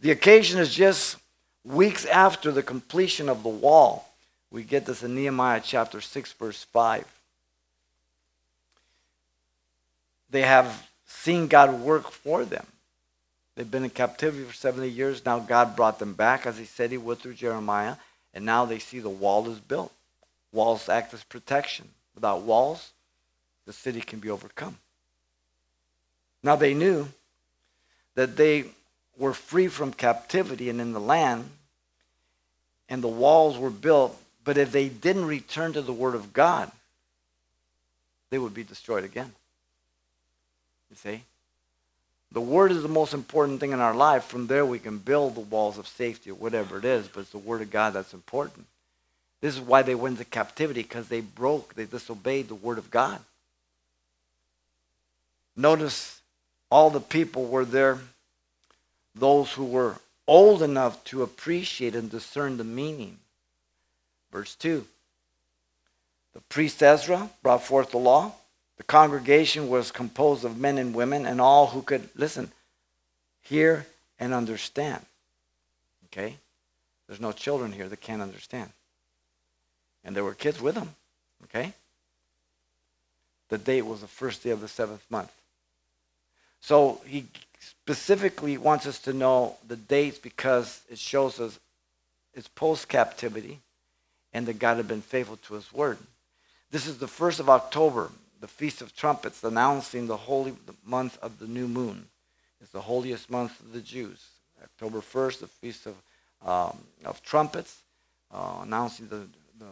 The 0.00 0.10
occasion 0.10 0.60
is 0.60 0.72
just 0.72 1.16
weeks 1.64 2.06
after 2.06 2.52
the 2.52 2.62
completion 2.62 3.28
of 3.28 3.42
the 3.42 3.48
wall. 3.48 4.08
We 4.50 4.62
get 4.62 4.86
this 4.86 5.02
in 5.02 5.14
Nehemiah 5.14 5.60
chapter 5.64 6.00
6, 6.00 6.32
verse 6.32 6.64
5. 6.64 7.04
They 10.30 10.42
have 10.42 10.88
seen 11.06 11.48
God 11.48 11.80
work 11.80 12.10
for 12.10 12.44
them. 12.44 12.66
They've 13.54 13.70
been 13.70 13.84
in 13.84 13.90
captivity 13.90 14.44
for 14.44 14.54
70 14.54 14.88
years. 14.88 15.24
Now 15.24 15.38
God 15.38 15.76
brought 15.76 15.98
them 15.98 16.14
back 16.14 16.46
as 16.46 16.58
he 16.58 16.64
said 16.64 16.90
he 16.90 16.98
would 16.98 17.18
through 17.18 17.34
Jeremiah. 17.34 17.96
And 18.32 18.44
now 18.44 18.64
they 18.64 18.78
see 18.78 18.98
the 18.98 19.08
wall 19.08 19.48
is 19.48 19.60
built. 19.60 19.92
Walls 20.52 20.88
act 20.88 21.14
as 21.14 21.22
protection. 21.24 21.88
Without 22.14 22.42
walls, 22.42 22.92
the 23.66 23.72
city 23.72 24.00
can 24.00 24.18
be 24.18 24.30
overcome. 24.30 24.78
Now 26.42 26.56
they 26.56 26.74
knew 26.74 27.08
that 28.14 28.36
they 28.36 28.66
were 29.16 29.32
free 29.32 29.68
from 29.68 29.92
captivity 29.92 30.68
and 30.68 30.80
in 30.80 30.92
the 30.92 31.00
land, 31.00 31.50
and 32.88 33.02
the 33.02 33.08
walls 33.08 33.56
were 33.56 33.70
built. 33.70 34.20
But 34.44 34.58
if 34.58 34.72
they 34.72 34.88
didn't 34.88 35.26
return 35.26 35.72
to 35.72 35.82
the 35.82 35.92
Word 35.92 36.14
of 36.14 36.32
God, 36.32 36.70
they 38.30 38.38
would 38.38 38.54
be 38.54 38.64
destroyed 38.64 39.04
again. 39.04 39.32
You 40.90 40.96
see? 40.96 41.22
The 42.32 42.40
word 42.40 42.72
is 42.72 42.82
the 42.82 42.88
most 42.88 43.14
important 43.14 43.60
thing 43.60 43.72
in 43.72 43.80
our 43.80 43.94
life. 43.94 44.24
From 44.24 44.48
there, 44.48 44.66
we 44.66 44.78
can 44.78 44.98
build 44.98 45.34
the 45.34 45.40
walls 45.40 45.78
of 45.78 45.86
safety 45.86 46.30
or 46.30 46.34
whatever 46.34 46.78
it 46.78 46.84
is, 46.84 47.06
but 47.06 47.20
it's 47.20 47.30
the 47.30 47.38
word 47.38 47.62
of 47.62 47.70
God 47.70 47.92
that's 47.92 48.14
important. 48.14 48.66
This 49.40 49.54
is 49.54 49.60
why 49.60 49.82
they 49.82 49.94
went 49.94 50.18
into 50.18 50.24
captivity, 50.24 50.82
because 50.82 51.08
they 51.08 51.20
broke, 51.20 51.74
they 51.74 51.84
disobeyed 51.84 52.48
the 52.48 52.54
word 52.54 52.78
of 52.78 52.90
God. 52.90 53.20
Notice 55.56 56.20
all 56.70 56.90
the 56.90 57.00
people 57.00 57.46
were 57.46 57.64
there, 57.64 58.00
those 59.14 59.52
who 59.52 59.64
were 59.64 59.96
old 60.26 60.62
enough 60.62 61.04
to 61.04 61.22
appreciate 61.22 61.94
and 61.94 62.10
discern 62.10 62.56
the 62.56 62.64
meaning. 62.64 63.18
Verse 64.32 64.54
2 64.56 64.84
The 66.32 66.40
priest 66.48 66.82
Ezra 66.82 67.30
brought 67.42 67.62
forth 67.62 67.90
the 67.90 67.98
law. 67.98 68.32
The 68.76 68.84
congregation 68.84 69.68
was 69.68 69.90
composed 69.90 70.44
of 70.44 70.58
men 70.58 70.78
and 70.78 70.94
women, 70.94 71.26
and 71.26 71.40
all 71.40 71.68
who 71.68 71.82
could, 71.82 72.08
listen, 72.16 72.50
hear 73.42 73.86
and 74.18 74.34
understand. 74.34 75.04
Okay? 76.06 76.36
There's 77.06 77.20
no 77.20 77.32
children 77.32 77.72
here 77.72 77.88
that 77.88 78.00
can't 78.00 78.22
understand. 78.22 78.70
And 80.04 80.14
there 80.16 80.24
were 80.24 80.34
kids 80.34 80.60
with 80.60 80.74
them. 80.74 80.94
Okay? 81.44 81.72
The 83.48 83.58
date 83.58 83.82
was 83.82 84.00
the 84.00 84.06
first 84.06 84.42
day 84.42 84.50
of 84.50 84.60
the 84.60 84.68
seventh 84.68 85.04
month. 85.10 85.32
So 86.60 87.00
he 87.06 87.26
specifically 87.60 88.56
wants 88.56 88.86
us 88.86 88.98
to 89.00 89.12
know 89.12 89.56
the 89.66 89.76
dates 89.76 90.18
because 90.18 90.80
it 90.90 90.98
shows 90.98 91.38
us 91.38 91.58
it's 92.34 92.48
post 92.48 92.88
captivity 92.88 93.60
and 94.32 94.46
that 94.46 94.58
God 94.58 94.78
had 94.78 94.88
been 94.88 95.02
faithful 95.02 95.36
to 95.36 95.54
his 95.54 95.72
word. 95.72 95.98
This 96.70 96.86
is 96.86 96.98
the 96.98 97.06
first 97.06 97.38
of 97.38 97.48
October, 97.48 98.10
the 98.44 98.48
Feast 98.48 98.82
of 98.82 98.94
Trumpets, 98.94 99.42
announcing 99.42 100.06
the 100.06 100.18
holy 100.18 100.52
month 100.84 101.16
of 101.22 101.38
the 101.38 101.46
new 101.46 101.66
moon. 101.66 102.04
It's 102.60 102.72
the 102.72 102.82
holiest 102.82 103.30
month 103.30 103.58
of 103.60 103.72
the 103.72 103.80
Jews. 103.80 104.22
October 104.62 105.00
1st, 105.00 105.40
the 105.40 105.46
Feast 105.46 105.86
of, 105.86 105.94
um, 106.46 106.76
of 107.06 107.22
Trumpets, 107.22 107.78
uh, 108.30 108.58
announcing 108.60 109.08
the, 109.08 109.22
the 109.58 109.64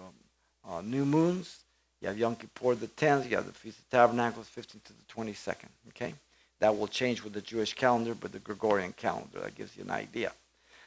uh, 0.66 0.80
new 0.80 1.04
moons. 1.04 1.58
You 2.00 2.08
have 2.08 2.16
Yom 2.16 2.34
Kippur 2.34 2.74
the 2.74 2.86
10th. 2.86 3.28
You 3.28 3.36
have 3.36 3.44
the 3.44 3.52
Feast 3.52 3.78
of 3.78 3.90
Tabernacles, 3.90 4.48
15th 4.56 4.84
to 4.84 4.92
the 4.94 5.04
22nd. 5.14 5.68
Okay? 5.88 6.14
That 6.60 6.74
will 6.74 6.88
change 6.88 7.22
with 7.22 7.34
the 7.34 7.42
Jewish 7.42 7.74
calendar, 7.74 8.14
but 8.14 8.32
the 8.32 8.38
Gregorian 8.38 8.94
calendar. 8.94 9.40
That 9.40 9.54
gives 9.54 9.76
you 9.76 9.84
an 9.84 9.90
idea. 9.90 10.32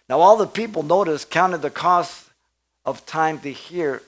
Now, 0.09 0.21
all 0.21 0.37
the 0.37 0.47
people, 0.47 0.81
notice, 0.81 1.23
counted 1.23 1.61
the 1.61 1.69
cost 1.69 2.29
of 2.83 3.05
time 3.05 3.37
to 3.41 3.51
hear, 3.53 4.01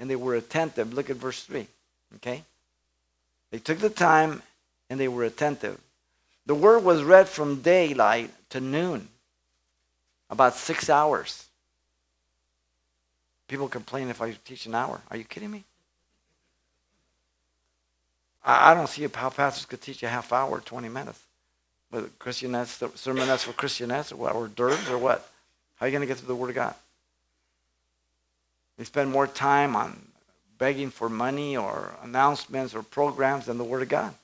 and 0.00 0.10
they 0.10 0.16
were 0.16 0.34
attentive. 0.34 0.92
Look 0.92 1.10
at 1.10 1.16
verse 1.16 1.44
3. 1.44 1.68
Okay? 2.16 2.42
They 3.50 3.58
took 3.58 3.78
the 3.78 3.90
time 3.90 4.42
and 4.88 4.98
they 4.98 5.08
were 5.08 5.24
attentive. 5.24 5.80
The 6.46 6.54
word 6.54 6.84
was 6.84 7.02
read 7.02 7.28
from 7.28 7.62
daylight 7.62 8.30
to 8.50 8.60
noon, 8.60 9.08
about 10.28 10.54
six 10.54 10.90
hours. 10.90 11.46
People 13.46 13.68
complain 13.68 14.08
if 14.08 14.22
I 14.22 14.32
teach 14.44 14.66
an 14.66 14.74
hour. 14.74 15.00
Are 15.10 15.16
you 15.16 15.24
kidding 15.24 15.50
me? 15.50 15.64
I, 18.44 18.74
don't 18.74 18.88
see 18.88 19.06
how 19.12 19.30
pastors 19.30 19.66
could 19.66 19.82
teach 19.82 20.02
a 20.02 20.08
half 20.08 20.32
hour, 20.32 20.60
20 20.60 20.88
minutes. 20.88 21.20
With 21.90 22.18
Christianettes, 22.18 22.78
sermonettes 22.92 23.44
for 23.44 23.52
Christianettes 23.52 24.16
or 24.16 24.30
or 24.30 24.48
DERBs 24.48 24.90
or 24.90 24.98
what? 24.98 25.28
How 25.76 25.84
are 25.84 25.88
you 25.88 25.92
going 25.92 26.02
to 26.02 26.06
get 26.06 26.18
through 26.18 26.28
the 26.28 26.36
Word 26.36 26.50
of 26.50 26.54
God? 26.54 26.74
They 28.78 28.84
spend 28.84 29.10
more 29.10 29.26
time 29.26 29.76
on 29.76 30.00
begging 30.60 30.90
for 30.90 31.08
money 31.08 31.56
or 31.56 31.94
announcements 32.02 32.74
or 32.74 32.82
programs 32.82 33.46
than 33.46 33.56
the 33.56 33.64
Word 33.64 33.82
of 33.82 33.88
God. 33.88 34.14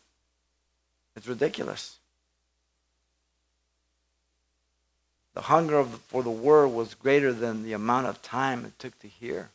It's 1.16 1.26
ridiculous. 1.26 1.97
The 5.33 5.40
hunger 5.40 5.83
the, 5.83 5.97
for 5.97 6.23
the 6.23 6.31
Word 6.31 6.69
was 6.69 6.95
greater 6.95 7.33
than 7.33 7.64
the 7.64 7.73
amount 7.73 8.07
of 8.07 8.21
time 8.21 8.66
it 8.66 8.78
took 8.78 8.99
to 9.00 9.09
hear. 9.09 9.49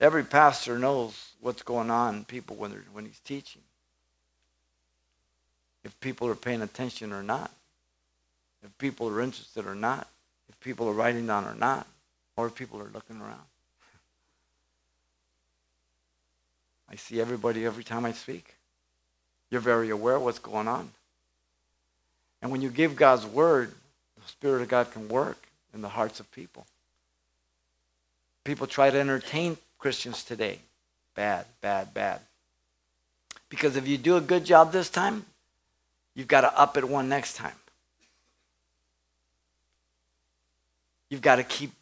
Every 0.00 0.24
pastor 0.24 0.80
knows 0.80 1.30
what's 1.40 1.62
going 1.62 1.88
on 1.88 2.16
in 2.16 2.24
people 2.24 2.56
when, 2.56 2.72
when 2.92 3.06
he's 3.06 3.20
teaching. 3.20 3.62
If 5.84 5.98
people 6.00 6.26
are 6.26 6.34
paying 6.34 6.60
attention 6.60 7.12
or 7.12 7.22
not. 7.22 7.52
If 8.64 8.76
people 8.78 9.08
are 9.08 9.20
interested 9.20 9.64
or 9.64 9.76
not. 9.76 10.08
If 10.48 10.58
people 10.58 10.88
are 10.88 10.92
writing 10.92 11.28
down 11.28 11.44
or 11.44 11.54
not. 11.54 11.86
Or 12.36 12.48
if 12.48 12.56
people 12.56 12.80
are 12.80 12.90
looking 12.92 13.20
around. 13.20 13.42
I 16.92 16.96
see 16.96 17.20
everybody 17.20 17.64
every 17.64 17.84
time 17.84 18.04
I 18.04 18.12
speak. 18.12 18.56
You're 19.50 19.62
very 19.62 19.88
aware 19.88 20.20
what's 20.20 20.38
going 20.38 20.68
on. 20.68 20.90
And 22.42 22.50
when 22.50 22.60
you 22.60 22.68
give 22.68 22.96
God's 22.96 23.24
word, 23.24 23.72
the 24.16 24.28
Spirit 24.28 24.62
of 24.62 24.68
God 24.68 24.92
can 24.92 25.08
work 25.08 25.48
in 25.72 25.80
the 25.80 25.88
hearts 25.88 26.20
of 26.20 26.30
people. 26.32 26.66
People 28.44 28.66
try 28.66 28.90
to 28.90 28.98
entertain 28.98 29.56
Christians 29.78 30.22
today. 30.22 30.58
Bad, 31.14 31.46
bad, 31.60 31.94
bad. 31.94 32.20
Because 33.48 33.76
if 33.76 33.86
you 33.86 33.96
do 33.96 34.16
a 34.16 34.20
good 34.20 34.44
job 34.44 34.72
this 34.72 34.90
time, 34.90 35.24
you've 36.14 36.28
got 36.28 36.42
to 36.42 36.58
up 36.58 36.76
it 36.76 36.88
one 36.88 37.08
next 37.08 37.36
time. 37.36 37.52
You've 41.08 41.22
got 41.22 41.36
to 41.36 41.44
keep 41.44 41.72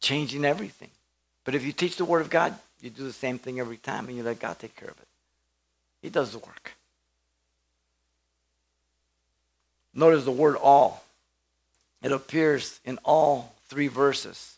changing 0.00 0.44
everything. 0.44 0.88
But 1.44 1.54
if 1.54 1.64
you 1.64 1.72
teach 1.72 1.96
the 1.96 2.04
Word 2.04 2.22
of 2.22 2.30
God, 2.30 2.54
you 2.82 2.90
do 2.90 3.04
the 3.04 3.12
same 3.12 3.38
thing 3.38 3.60
every 3.60 3.76
time 3.76 4.08
and 4.08 4.16
you 4.16 4.22
let 4.22 4.40
God 4.40 4.58
take 4.58 4.76
care 4.76 4.90
of 4.90 4.98
it. 4.98 5.08
He 6.02 6.10
does 6.10 6.32
the 6.32 6.38
work. 6.38 6.72
Notice 9.94 10.24
the 10.24 10.32
word 10.32 10.56
all. 10.56 11.04
It 12.02 12.12
appears 12.12 12.80
in 12.84 12.98
all 13.04 13.54
three 13.68 13.86
verses. 13.86 14.56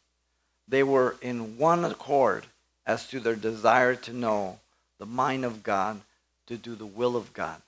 They 0.67 0.83
were 0.83 1.17
in 1.21 1.59
one 1.59 1.85
accord 1.85 2.47
as 2.87 3.07
to 3.09 3.21
their 3.21 3.37
desire 3.37 3.95
to 3.95 4.13
know 4.13 4.59
the 4.99 5.07
mind 5.07 5.45
of 5.45 5.63
God, 5.63 6.01
to 6.47 6.57
do 6.57 6.75
the 6.75 6.87
will 6.87 7.17
of 7.17 7.33
God, 7.35 7.61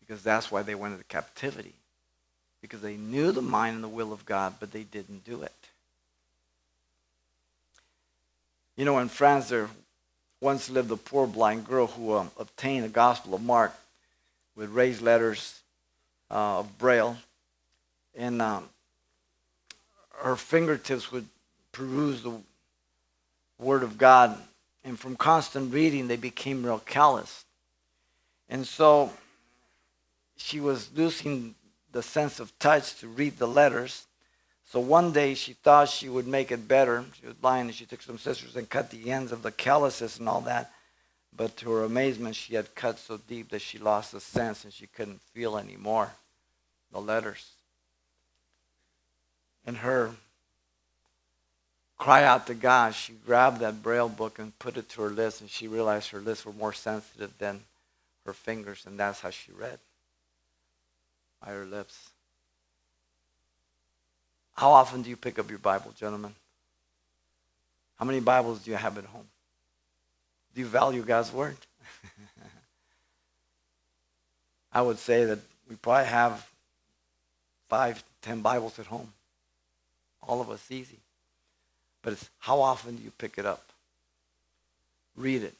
because 0.00 0.22
that's 0.22 0.50
why 0.50 0.62
they 0.62 0.74
went 0.74 0.94
into 0.94 1.04
captivity. 1.04 1.74
Because 2.62 2.80
they 2.80 2.96
knew 2.96 3.30
the 3.30 3.42
mind 3.42 3.76
and 3.76 3.84
the 3.84 3.88
will 3.88 4.12
of 4.12 4.24
God, 4.24 4.54
but 4.58 4.72
they 4.72 4.82
didn't 4.84 5.24
do 5.24 5.42
it. 5.42 5.52
You 8.76 8.84
know, 8.84 8.98
in 8.98 9.08
France, 9.08 9.48
there 9.48 9.68
once 10.40 10.70
lived 10.70 10.90
a 10.90 10.96
poor 10.96 11.26
blind 11.26 11.66
girl 11.66 11.86
who 11.86 12.14
um, 12.14 12.30
obtained 12.38 12.84
the 12.84 12.88
Gospel 12.88 13.34
of 13.34 13.42
Mark 13.42 13.74
with 14.54 14.70
raised 14.70 15.02
letters 15.02 15.60
uh, 16.30 16.60
of 16.60 16.78
Braille, 16.78 17.16
and 18.16 18.42
um, 18.42 18.68
her 20.22 20.36
fingertips 20.36 21.10
would 21.12 21.26
peruse 21.72 22.22
the 22.22 22.40
Word 23.58 23.82
of 23.82 23.98
God, 23.98 24.36
and 24.84 24.98
from 24.98 25.16
constant 25.16 25.72
reading, 25.72 26.08
they 26.08 26.16
became 26.16 26.64
real 26.64 26.80
callous. 26.80 27.44
And 28.48 28.66
so 28.66 29.12
she 30.36 30.60
was 30.60 30.90
losing 30.94 31.54
the 31.92 32.02
sense 32.02 32.40
of 32.40 32.56
touch 32.58 32.98
to 33.00 33.08
read 33.08 33.38
the 33.38 33.46
letters. 33.46 34.06
So 34.70 34.80
one 34.80 35.12
day 35.12 35.32
she 35.32 35.54
thought 35.54 35.88
she 35.88 36.10
would 36.10 36.26
make 36.26 36.52
it 36.52 36.68
better. 36.68 37.04
She 37.18 37.26
was 37.26 37.34
blind 37.34 37.68
and 37.68 37.74
she 37.74 37.86
took 37.86 38.02
some 38.02 38.18
scissors 38.18 38.54
and 38.54 38.68
cut 38.68 38.90
the 38.90 39.10
ends 39.10 39.32
of 39.32 39.42
the 39.42 39.50
calluses 39.50 40.18
and 40.18 40.28
all 40.28 40.42
that. 40.42 40.70
But 41.34 41.56
to 41.58 41.70
her 41.70 41.84
amazement, 41.84 42.36
she 42.36 42.54
had 42.54 42.74
cut 42.74 42.98
so 42.98 43.16
deep 43.16 43.48
that 43.50 43.62
she 43.62 43.78
lost 43.78 44.12
the 44.12 44.20
sense 44.20 44.64
and 44.64 44.72
she 44.72 44.86
couldn't 44.86 45.22
feel 45.32 45.56
anymore 45.56 46.12
the 46.92 47.00
letters. 47.00 47.46
And 49.66 49.78
her 49.78 50.12
cry 51.96 52.24
out 52.24 52.46
to 52.48 52.54
God, 52.54 52.94
she 52.94 53.12
grabbed 53.12 53.60
that 53.60 53.82
braille 53.82 54.08
book 54.08 54.38
and 54.38 54.58
put 54.58 54.76
it 54.76 54.88
to 54.90 55.02
her 55.02 55.10
lips, 55.10 55.40
and 55.40 55.50
she 55.50 55.68
realized 55.68 56.10
her 56.10 56.20
lips 56.20 56.46
were 56.46 56.52
more 56.52 56.72
sensitive 56.72 57.32
than 57.38 57.60
her 58.24 58.32
fingers, 58.32 58.84
and 58.86 58.98
that's 58.98 59.20
how 59.20 59.30
she 59.30 59.52
read 59.52 59.78
by 61.44 61.52
her 61.52 61.66
lips. 61.66 62.10
How 64.58 64.72
often 64.72 65.02
do 65.02 65.08
you 65.08 65.16
pick 65.16 65.38
up 65.38 65.48
your 65.50 65.60
Bible, 65.60 65.94
gentlemen? 65.96 66.34
How 67.94 68.04
many 68.04 68.18
Bibles 68.18 68.58
do 68.58 68.72
you 68.72 68.76
have 68.76 68.98
at 68.98 69.04
home? 69.04 69.28
Do 70.52 70.60
you 70.60 70.66
value 70.66 71.02
God's 71.02 71.32
Word? 71.32 71.56
I 74.72 74.82
would 74.82 74.98
say 74.98 75.26
that 75.26 75.38
we 75.70 75.76
probably 75.76 76.06
have 76.06 76.44
five, 77.68 78.02
ten 78.20 78.40
Bibles 78.40 78.80
at 78.80 78.86
home. 78.86 79.12
All 80.26 80.40
of 80.40 80.50
us 80.50 80.68
easy. 80.72 80.98
But 82.02 82.14
it's 82.14 82.28
how 82.40 82.60
often 82.60 82.96
do 82.96 83.04
you 83.04 83.12
pick 83.16 83.38
it 83.38 83.46
up? 83.46 83.62
Read 85.14 85.44
it. 85.44 85.54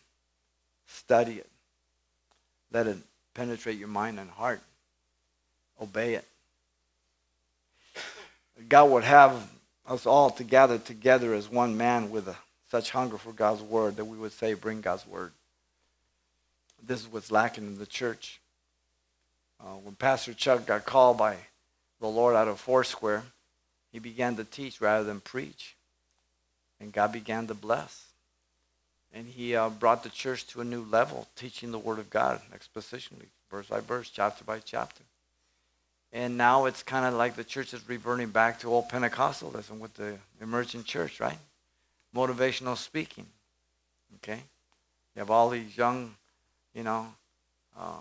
Study 0.89 1.35
it. 1.35 1.51
Let 2.73 2.89
it 2.89 2.97
penetrate 3.33 3.79
your 3.79 3.87
mind 3.87 4.19
and 4.19 4.29
heart. 4.29 4.61
Obey 5.81 6.15
it. 6.15 6.25
God 8.69 8.91
would 8.91 9.05
have 9.05 9.51
us 9.87 10.07
all 10.07 10.31
to 10.31 10.45
gather 10.45 10.79
together 10.79 11.35
as 11.35 11.51
one 11.51 11.77
man 11.77 12.11
with 12.11 12.29
a, 12.29 12.37
such 12.71 12.91
hunger 12.91 13.19
for 13.19 13.33
God's 13.33 13.63
word 13.63 13.97
that 13.97 14.05
we 14.05 14.19
would 14.19 14.33
say, 14.33 14.55
bring 14.55 14.81
God's 14.81 15.07
word. 15.07 15.33
This 16.85 17.01
is 17.01 17.09
what's 17.09 17.31
lacking 17.31 17.67
in 17.67 17.79
the 17.79 17.87
church. 17.87 18.41
Uh, 19.61 19.75
when 19.83 19.95
Pastor 19.95 20.35
Chuck 20.35 20.67
got 20.67 20.85
called 20.85 21.19
by 21.19 21.37
the 22.01 22.09
Lord 22.09 22.37
out 22.37 22.49
of 22.49 22.61
Foursquare, 22.61 23.25
he 23.93 23.99
began 23.99 24.37
to 24.37 24.45
teach 24.45 24.81
rather 24.81 25.05
than 25.05 25.21
preach. 25.21 25.75
And 26.81 26.93
God 26.93 27.13
began 27.13 27.47
to 27.49 27.55
bless. 27.55 28.07
And 29.13 29.27
he 29.27 29.57
uh, 29.57 29.71
brought 29.71 30.03
the 30.03 30.11
church 30.11 30.47
to 30.49 30.61
a 30.61 30.65
new 30.65 30.85
level, 30.85 31.27
teaching 31.35 31.73
the 31.73 31.79
Word 31.79 31.99
of 31.99 32.11
God 32.11 32.41
expositionally, 32.55 33.27
verse 33.51 33.67
by 33.67 33.81
verse, 33.81 34.11
chapter 34.11 34.45
by 34.45 34.61
chapter. 34.61 35.03
And 36.19 36.37
now 36.37 36.65
it's 36.65 36.83
kind 36.83 37.07
of 37.07 37.15
like 37.15 37.37
the 37.37 37.45
church 37.45 37.73
is 37.73 37.89
reverting 37.89 38.31
back 38.31 38.59
to 38.61 38.67
old 38.67 38.89
Pentecostalism 38.89 39.79
with 39.79 39.95
the 39.95 40.17
emergent 40.41 40.85
church, 40.85 41.21
right? 41.21 41.39
Motivational 42.13 42.77
speaking. 42.77 43.25
Okay? 44.17 44.43
You 45.15 45.21
have 45.21 45.31
all 45.31 45.49
these 45.49 45.77
young, 45.77 46.17
you 46.75 46.83
know, 46.83 47.07
uh, 47.79 48.01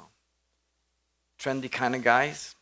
trendy 1.40 1.72
kind 1.72 1.94
of 1.94 2.04
guys 2.04 2.56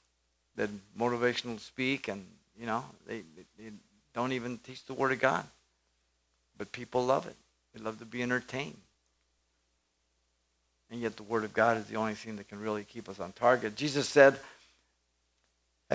that 0.57 0.69
motivational 0.99 1.57
speak 1.57 2.09
and, 2.09 2.25
you 2.59 2.65
know, 2.65 2.83
they, 3.07 3.21
they 3.57 3.69
don't 4.13 4.33
even 4.33 4.57
teach 4.57 4.83
the 4.83 4.93
Word 4.93 5.13
of 5.13 5.21
God. 5.21 5.45
But 6.57 6.73
people 6.73 7.05
love 7.05 7.27
it. 7.27 7.35
They 7.73 7.81
love 7.81 7.97
to 7.99 8.05
be 8.05 8.21
entertained. 8.21 8.75
And 10.91 10.99
yet 10.99 11.15
the 11.15 11.23
Word 11.23 11.45
of 11.45 11.53
God 11.53 11.77
is 11.77 11.85
the 11.85 11.95
only 11.95 12.15
thing 12.15 12.35
that 12.35 12.49
can 12.49 12.59
really 12.59 12.83
keep 12.83 13.07
us 13.07 13.21
on 13.21 13.31
target. 13.31 13.77
Jesus 13.77 14.09
said, 14.09 14.37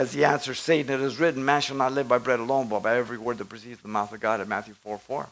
as 0.01 0.15
he 0.15 0.25
answers 0.25 0.59
Satan, 0.59 0.95
it 0.95 1.05
is 1.05 1.21
written, 1.21 1.45
man 1.45 1.61
shall 1.61 1.77
not 1.77 1.93
live 1.93 2.09
by 2.09 2.17
bread 2.17 2.41
alone, 2.41 2.69
but 2.69 2.83
by 2.83 2.97
every 2.97 3.19
word 3.19 3.37
that 3.37 3.51
proceeds 3.51 3.81
from 3.81 3.91
the 3.91 3.93
mouth 3.93 4.11
of 4.15 4.19
God 4.19 4.41
in 4.41 4.49
Matthew 4.49 4.73
4 4.73 4.97
4. 4.97 5.29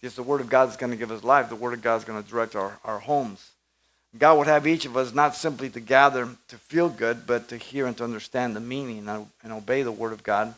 Yes, 0.00 0.14
the 0.14 0.22
Word 0.22 0.40
of 0.40 0.48
God 0.48 0.70
is 0.70 0.78
going 0.78 0.92
to 0.92 0.96
give 0.96 1.10
us 1.10 1.22
life. 1.22 1.50
The 1.50 1.56
Word 1.56 1.74
of 1.74 1.82
God 1.82 1.96
is 1.96 2.04
going 2.04 2.22
to 2.22 2.26
direct 2.26 2.56
our, 2.56 2.78
our 2.86 3.00
homes. 3.00 3.50
God 4.16 4.38
would 4.38 4.46
have 4.46 4.66
each 4.66 4.86
of 4.86 4.96
us 4.96 5.12
not 5.12 5.34
simply 5.34 5.68
to 5.68 5.80
gather 5.80 6.26
to 6.48 6.56
feel 6.56 6.88
good, 6.88 7.26
but 7.26 7.48
to 7.48 7.58
hear 7.58 7.86
and 7.86 7.94
to 7.98 8.04
understand 8.04 8.56
the 8.56 8.60
meaning 8.60 9.06
and, 9.06 9.26
and 9.44 9.52
obey 9.52 9.82
the 9.82 9.92
Word 9.92 10.14
of 10.14 10.22
God 10.22 10.54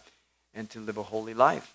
and 0.54 0.71
to 0.71 0.78
live 0.78 0.97
a 0.97 1.02
holy 1.02 1.35
life. 1.35 1.75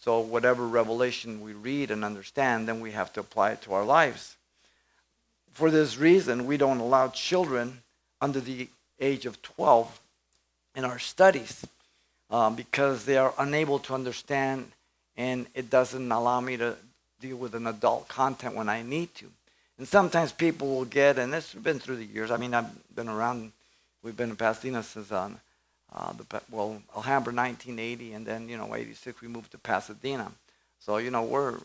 So, 0.00 0.20
whatever 0.20 0.66
revelation 0.66 1.42
we 1.42 1.52
read 1.52 1.90
and 1.90 2.02
understand, 2.02 2.66
then 2.66 2.80
we 2.80 2.92
have 2.92 3.12
to 3.12 3.20
apply 3.20 3.50
it 3.50 3.60
to 3.62 3.74
our 3.74 3.84
lives. 3.84 4.36
For 5.52 5.70
this 5.70 5.98
reason, 5.98 6.46
we 6.46 6.56
don't 6.56 6.80
allow 6.80 7.08
children 7.08 7.82
under 8.22 8.40
the 8.40 8.68
age 8.98 9.26
of 9.26 9.42
12 9.42 10.00
in 10.74 10.84
our 10.84 10.98
studies 10.98 11.64
um, 12.30 12.54
because 12.56 13.04
they 13.04 13.16
are 13.16 13.32
unable 13.38 13.78
to 13.80 13.94
understand 13.94 14.70
and 15.16 15.46
it 15.54 15.70
doesn't 15.70 16.10
allow 16.10 16.40
me 16.40 16.56
to 16.56 16.76
deal 17.20 17.36
with 17.36 17.54
an 17.54 17.66
adult 17.66 18.08
content 18.08 18.54
when 18.54 18.68
I 18.68 18.82
need 18.82 19.14
to. 19.16 19.26
And 19.78 19.88
sometimes 19.88 20.32
people 20.32 20.68
will 20.68 20.84
get, 20.84 21.18
and 21.18 21.32
this 21.32 21.52
has 21.52 21.62
been 21.62 21.78
through 21.78 21.96
the 21.96 22.04
years. 22.04 22.30
I 22.30 22.36
mean, 22.36 22.54
I've 22.54 22.94
been 22.94 23.08
around. 23.08 23.52
We've 24.02 24.16
been 24.16 24.30
in 24.30 24.36
Pasadena 24.36 24.82
since 24.82 25.10
on, 25.10 25.40
uh, 25.92 26.12
the 26.12 26.42
well, 26.50 26.82
Alhambra 26.94 27.32
1980, 27.32 28.12
and 28.12 28.26
then 28.26 28.48
you 28.48 28.56
know 28.56 28.74
86 28.74 29.20
we 29.20 29.28
moved 29.28 29.50
to 29.52 29.58
Pasadena. 29.58 30.30
So 30.78 30.98
you 30.98 31.10
know 31.10 31.22
we're, 31.22 31.58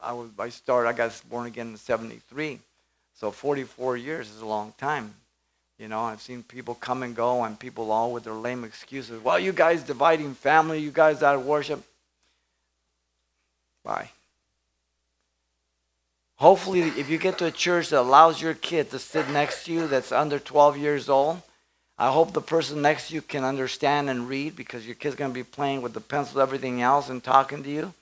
I 0.00 0.12
was 0.12 0.30
I 0.38 0.48
started. 0.50 0.88
I 0.88 0.92
got 0.92 1.20
born 1.28 1.46
again 1.46 1.68
in 1.68 1.76
73. 1.76 2.60
So 3.14 3.30
44 3.30 3.96
years 3.96 4.30
is 4.30 4.40
a 4.40 4.46
long 4.46 4.72
time. 4.78 5.14
You 5.78 5.88
know, 5.88 6.00
I've 6.00 6.20
seen 6.20 6.42
people 6.42 6.74
come 6.74 7.02
and 7.02 7.16
go, 7.16 7.42
and 7.42 7.58
people 7.58 7.90
all 7.90 8.12
with 8.12 8.24
their 8.24 8.34
lame 8.34 8.64
excuses. 8.64 9.22
Well, 9.22 9.38
you 9.38 9.52
guys 9.52 9.82
dividing 9.82 10.34
family, 10.34 10.78
you 10.78 10.92
guys 10.92 11.22
out 11.22 11.34
of 11.34 11.46
worship. 11.46 11.82
Bye. 13.84 14.10
Hopefully, 16.36 16.80
if 16.80 17.08
you 17.08 17.18
get 17.18 17.38
to 17.38 17.46
a 17.46 17.50
church 17.50 17.88
that 17.90 18.00
allows 18.00 18.40
your 18.40 18.54
kid 18.54 18.90
to 18.90 18.98
sit 18.98 19.28
next 19.30 19.64
to 19.64 19.72
you 19.72 19.86
that's 19.86 20.12
under 20.12 20.38
12 20.38 20.76
years 20.76 21.08
old, 21.08 21.42
I 21.96 22.10
hope 22.10 22.32
the 22.32 22.40
person 22.40 22.82
next 22.82 23.08
to 23.08 23.14
you 23.14 23.22
can 23.22 23.44
understand 23.44 24.10
and 24.10 24.28
read 24.28 24.56
because 24.56 24.84
your 24.84 24.96
kid's 24.96 25.14
going 25.14 25.30
to 25.30 25.34
be 25.34 25.44
playing 25.44 25.82
with 25.82 25.92
the 25.92 26.00
pencil, 26.00 26.40
everything 26.40 26.82
else, 26.82 27.08
and 27.08 27.22
talking 27.22 27.62
to 27.62 27.70
you. 27.70 27.94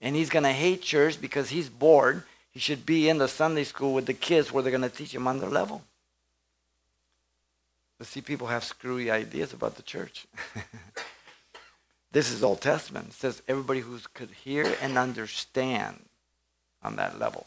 And 0.00 0.16
he's 0.16 0.30
going 0.30 0.44
to 0.44 0.52
hate 0.52 0.82
church 0.82 1.20
because 1.20 1.50
he's 1.50 1.68
bored. 1.68 2.22
He 2.50 2.60
should 2.60 2.86
be 2.86 3.08
in 3.08 3.18
the 3.18 3.28
Sunday 3.28 3.64
school 3.64 3.92
with 3.92 4.06
the 4.06 4.14
kids 4.14 4.52
where 4.52 4.62
they're 4.62 4.70
going 4.70 4.82
to 4.82 4.88
teach 4.88 5.14
him 5.14 5.26
on 5.26 5.38
their 5.38 5.50
level. 5.50 5.82
But 7.98 8.06
see, 8.06 8.20
people 8.20 8.48
have 8.48 8.64
screwy 8.64 9.10
ideas 9.10 9.52
about 9.52 9.76
the 9.76 9.82
church. 9.82 10.26
this 12.12 12.30
is 12.30 12.42
Old 12.42 12.60
Testament. 12.60 13.08
It 13.08 13.12
says 13.14 13.42
everybody 13.48 13.80
who 13.80 13.98
could 14.12 14.30
hear 14.30 14.76
and 14.82 14.98
understand 14.98 16.04
on 16.82 16.96
that 16.96 17.18
level. 17.18 17.46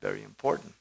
Very 0.00 0.22
important. 0.22 0.74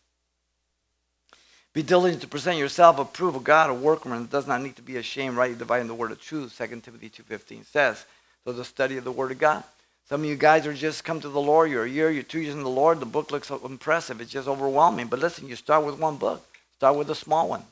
Be 1.73 1.81
diligent 1.81 2.21
to 2.21 2.27
present 2.27 2.59
yourself 2.59 2.99
approved 2.99 3.35
of 3.35 3.43
God, 3.43 3.71
a 3.71 3.73
workman 3.73 4.21
that 4.21 4.31
does 4.31 4.45
not 4.45 4.61
need 4.61 4.75
to 4.75 4.83
be 4.83 4.97
ashamed, 4.97 5.37
rightly 5.37 5.57
dividing 5.57 5.87
the 5.87 5.95
word 5.95 6.11
of 6.11 6.21
truth, 6.21 6.55
2 6.55 6.67
Timothy 6.81 7.09
2.15 7.09 7.65
says. 7.65 8.05
So 8.43 8.51
the 8.51 8.63
study 8.63 8.97
of 8.97 9.05
the 9.05 9.11
word 9.11 9.31
of 9.31 9.39
God. 9.39 9.63
Some 10.07 10.21
of 10.21 10.29
you 10.29 10.35
guys 10.35 10.67
are 10.67 10.73
just 10.73 11.03
come 11.03 11.19
to 11.21 11.29
the 11.29 11.41
Lord. 11.41 11.71
You're 11.71 11.85
a 11.85 11.89
year, 11.89 12.11
you're 12.11 12.21
two 12.21 12.41
years 12.41 12.53
in 12.53 12.61
the 12.61 12.69
Lord. 12.69 12.99
The 12.99 13.07
book 13.07 13.31
looks 13.31 13.47
so 13.47 13.59
impressive. 13.65 14.21
It's 14.21 14.31
just 14.31 14.47
overwhelming. 14.47 15.07
But 15.07 15.19
listen, 15.19 15.47
you 15.47 15.55
start 15.55 15.83
with 15.83 15.97
one 15.97 16.17
book. 16.17 16.45
Start 16.75 16.95
with 16.95 17.09
a 17.09 17.15
small 17.15 17.49
one 17.49 17.63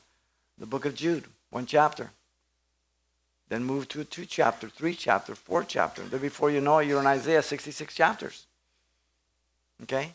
the 0.58 0.66
book 0.66 0.84
of 0.84 0.94
Jude, 0.94 1.24
one 1.50 1.66
chapter. 1.66 2.10
Then 3.48 3.64
move 3.64 3.88
to 3.88 4.00
a 4.00 4.04
two 4.04 4.24
chapter, 4.24 4.68
three 4.68 4.94
chapter, 4.94 5.34
four 5.34 5.64
chapter. 5.64 6.02
Then 6.02 6.20
before 6.20 6.50
you 6.50 6.60
know 6.60 6.78
it, 6.78 6.88
you're 6.88 7.00
in 7.00 7.06
Isaiah 7.06 7.42
66 7.42 7.94
chapters. 7.94 8.46
Okay? 9.82 10.14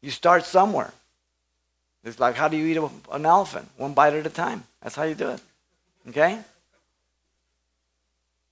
You 0.00 0.10
start 0.10 0.44
somewhere. 0.44 0.92
It's 2.04 2.18
like 2.18 2.34
how 2.34 2.48
do 2.48 2.56
you 2.56 2.66
eat 2.66 2.90
an 3.12 3.26
elephant? 3.26 3.68
One 3.76 3.94
bite 3.94 4.14
at 4.14 4.26
a 4.26 4.30
time. 4.30 4.64
That's 4.82 4.96
how 4.96 5.04
you 5.04 5.14
do 5.14 5.30
it. 5.30 5.40
Okay? 6.08 6.38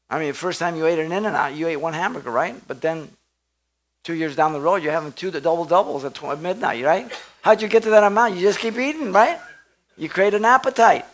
I 0.09 0.19
mean, 0.19 0.29
the 0.29 0.35
first 0.35 0.59
time 0.59 0.77
you 0.77 0.87
ate 0.87 0.99
an 0.99 1.13
In-N-Out, 1.13 1.55
you 1.55 1.69
ate 1.69 1.77
one 1.77 1.93
hamburger, 1.93 2.31
right? 2.31 2.57
But 2.67 2.81
then 2.81 3.09
two 4.03 4.15
years 4.15 4.35
down 4.35 4.53
the 4.53 4.61
road, 4.61 4.83
you're 4.83 4.93
having 4.93 5.13
two 5.13 5.31
double 5.31 5.65
doubles 5.65 6.05
at 6.05 6.41
midnight, 6.41 6.85
right? 6.85 7.11
How'd 7.43 7.63
you 7.63 7.69
get 7.69 7.85
to 7.85 7.91
that 7.91 8.03
amount? 8.03 8.35
You 8.35 8.41
just 8.41 8.59
keep 8.59 8.77
eating, 8.77 9.13
right? 9.13 9.39
You 10.01 10.09
create 10.09 10.33
an 10.33 10.47
appetite. 10.47 11.05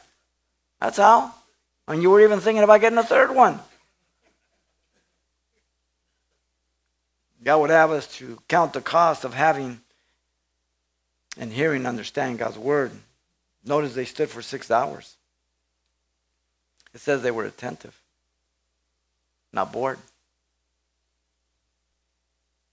That's 0.80 0.98
how. 0.98 1.34
And 1.88 2.00
you 2.00 2.08
were 2.08 2.20
even 2.20 2.38
thinking 2.38 2.62
about 2.62 2.80
getting 2.80 2.98
a 2.98 3.02
third 3.02 3.34
one. 3.34 3.58
God 7.42 7.58
would 7.58 7.70
have 7.70 7.90
us 7.90 8.06
to 8.18 8.38
count 8.46 8.74
the 8.74 8.80
cost 8.80 9.24
of 9.24 9.34
having 9.34 9.80
and 11.36 11.52
hearing 11.52 11.80
and 11.80 11.88
understanding 11.88 12.36
God's 12.36 12.58
word. 12.58 12.92
Notice 13.64 13.92
they 13.92 14.04
stood 14.04 14.30
for 14.30 14.40
six 14.40 14.70
hours. 14.70 15.16
It 16.94 17.00
says 17.00 17.22
they 17.22 17.32
were 17.32 17.44
attentive, 17.44 18.00
not 19.52 19.72
bored. 19.72 19.98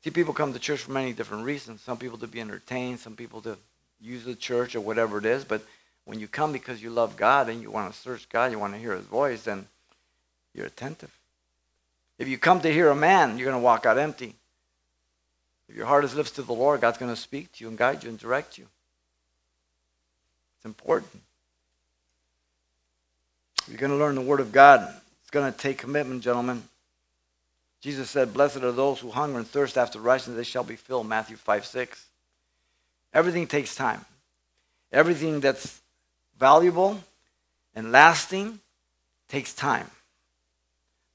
See, 0.04 0.12
people 0.12 0.36
come 0.36 0.54
to 0.54 0.60
church 0.60 0.82
for 0.82 0.92
many 0.92 1.12
different 1.12 1.44
reasons. 1.44 1.82
Some 1.82 1.98
people 1.98 2.20
to 2.20 2.28
be 2.28 2.40
entertained, 2.40 3.00
some 3.00 3.16
people 3.16 3.42
to 3.42 3.58
use 4.00 4.24
the 4.24 4.36
church 4.36 4.76
or 4.76 4.82
whatever 4.82 5.18
it 5.18 5.26
is, 5.26 5.44
but 5.44 5.64
when 6.06 6.20
you 6.20 6.28
come 6.28 6.52
because 6.52 6.82
you 6.82 6.90
love 6.90 7.16
God 7.16 7.50
and 7.50 7.62
you 7.62 7.72
want 7.72 7.92
to 7.92 8.00
search 8.00 8.28
God, 8.30 8.52
you 8.52 8.60
want 8.60 8.74
to 8.74 8.80
hear 8.80 8.94
His 8.94 9.06
voice, 9.06 9.44
then 9.44 9.68
you're 10.54 10.66
attentive. 10.66 11.12
If 12.20 12.28
you 12.28 12.38
come 12.38 12.62
to 12.62 12.72
hear 12.72 12.90
a 12.90 12.96
man, 12.96 13.38
you're 13.38 13.50
going 13.50 13.60
to 13.60 13.64
walk 13.64 13.86
out 13.86 13.98
empty. 13.98 14.36
If 15.70 15.76
your 15.76 15.86
heart 15.86 16.06
is 16.06 16.16
lifted 16.16 16.36
to 16.36 16.44
the 16.44 16.54
Lord, 16.54 16.82
God's 16.82 16.98
going 16.98 17.14
to 17.14 17.20
speak 17.20 17.52
to 17.54 17.64
you 17.64 17.70
and 17.70 17.78
guide 17.78 18.04
you 18.04 18.10
and 18.10 18.20
direct 18.20 18.58
you. 18.58 18.68
It's 20.58 20.66
important. 20.66 21.22
You're 23.68 23.78
going 23.78 23.92
to 23.92 23.98
learn 23.98 24.16
the 24.16 24.22
Word 24.22 24.40
of 24.40 24.52
God. 24.52 24.94
It's 25.22 25.32
going 25.32 25.52
to 25.52 25.58
take 25.58 25.78
commitment, 25.78 26.22
gentlemen. 26.22 26.64
Jesus 27.82 28.10
said, 28.10 28.34
Blessed 28.34 28.58
are 28.58 28.72
those 28.72 29.00
who 29.00 29.10
hunger 29.10 29.38
and 29.38 29.48
thirst 29.48 29.78
after 29.78 30.00
righteousness, 30.00 30.38
they 30.38 30.44
shall 30.44 30.64
be 30.64 30.76
filled. 30.76 31.08
Matthew 31.08 31.38
5 31.38 31.66
6. 31.66 32.06
Everything 33.14 33.48
takes 33.48 33.76
time. 33.76 34.06
Everything 34.92 35.40
that's 35.40 35.82
valuable 36.44 37.00
and 37.74 37.94
lasting 37.94 38.60
takes 39.30 39.54
time. 39.54 39.90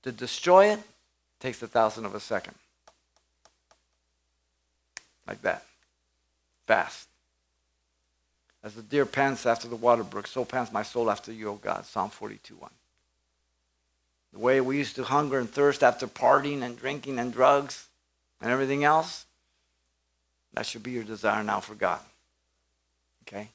To 0.04 0.10
destroy 0.10 0.72
it 0.72 0.80
takes 1.38 1.62
a 1.62 1.66
thousand 1.66 2.06
of 2.06 2.14
a 2.14 2.20
second. 2.20 2.54
Like 5.26 5.42
that. 5.42 5.66
Fast. 6.66 7.08
As 8.64 8.72
the 8.72 8.80
deer 8.80 9.04
pants 9.04 9.44
after 9.44 9.68
the 9.68 9.76
water 9.76 10.02
brook, 10.02 10.26
so 10.26 10.46
pants 10.46 10.72
my 10.72 10.82
soul 10.82 11.10
after 11.10 11.30
you, 11.30 11.50
O 11.50 11.54
God. 11.56 11.84
Psalm 11.84 12.08
42 12.08 12.54
1. 12.54 12.70
The 14.32 14.38
way 14.38 14.62
we 14.62 14.78
used 14.78 14.96
to 14.96 15.04
hunger 15.04 15.38
and 15.38 15.50
thirst 15.50 15.82
after 15.82 16.06
partying 16.06 16.62
and 16.62 16.74
drinking 16.74 17.18
and 17.18 17.34
drugs 17.34 17.88
and 18.40 18.50
everything 18.50 18.82
else, 18.82 19.26
that 20.54 20.64
should 20.64 20.82
be 20.82 20.92
your 20.92 21.04
desire 21.04 21.44
now 21.44 21.60
for 21.60 21.74
God. 21.74 22.00
Okay? 23.24 23.50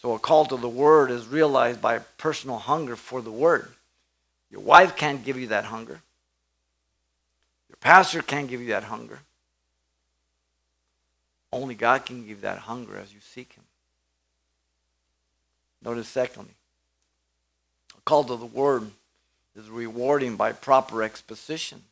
So 0.00 0.14
a 0.14 0.18
call 0.18 0.46
to 0.46 0.56
the 0.56 0.68
word 0.68 1.10
is 1.10 1.26
realized 1.26 1.82
by 1.82 1.98
personal 1.98 2.58
hunger 2.58 2.96
for 2.96 3.20
the 3.20 3.30
word. 3.30 3.68
Your 4.50 4.62
wife 4.62 4.96
can't 4.96 5.24
give 5.24 5.38
you 5.38 5.48
that 5.48 5.66
hunger. 5.66 6.00
Your 7.68 7.76
pastor 7.80 8.22
can't 8.22 8.48
give 8.48 8.62
you 8.62 8.68
that 8.68 8.84
hunger. 8.84 9.20
Only 11.52 11.74
God 11.74 12.06
can 12.06 12.26
give 12.26 12.40
that 12.40 12.58
hunger 12.58 12.96
as 12.96 13.12
you 13.12 13.20
seek 13.20 13.52
him. 13.52 13.64
Notice 15.82 16.08
secondly, 16.08 16.54
a 17.96 18.00
call 18.02 18.24
to 18.24 18.36
the 18.36 18.46
word 18.46 18.90
is 19.54 19.68
rewarding 19.68 20.36
by 20.36 20.52
proper 20.52 21.02
exposition. 21.02 21.82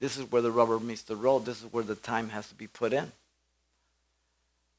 This 0.00 0.16
is 0.16 0.30
where 0.30 0.42
the 0.42 0.50
rubber 0.50 0.78
meets 0.78 1.02
the 1.02 1.16
road. 1.16 1.44
This 1.44 1.62
is 1.62 1.72
where 1.72 1.84
the 1.84 1.94
time 1.94 2.30
has 2.30 2.48
to 2.48 2.54
be 2.54 2.66
put 2.66 2.92
in. 2.92 3.12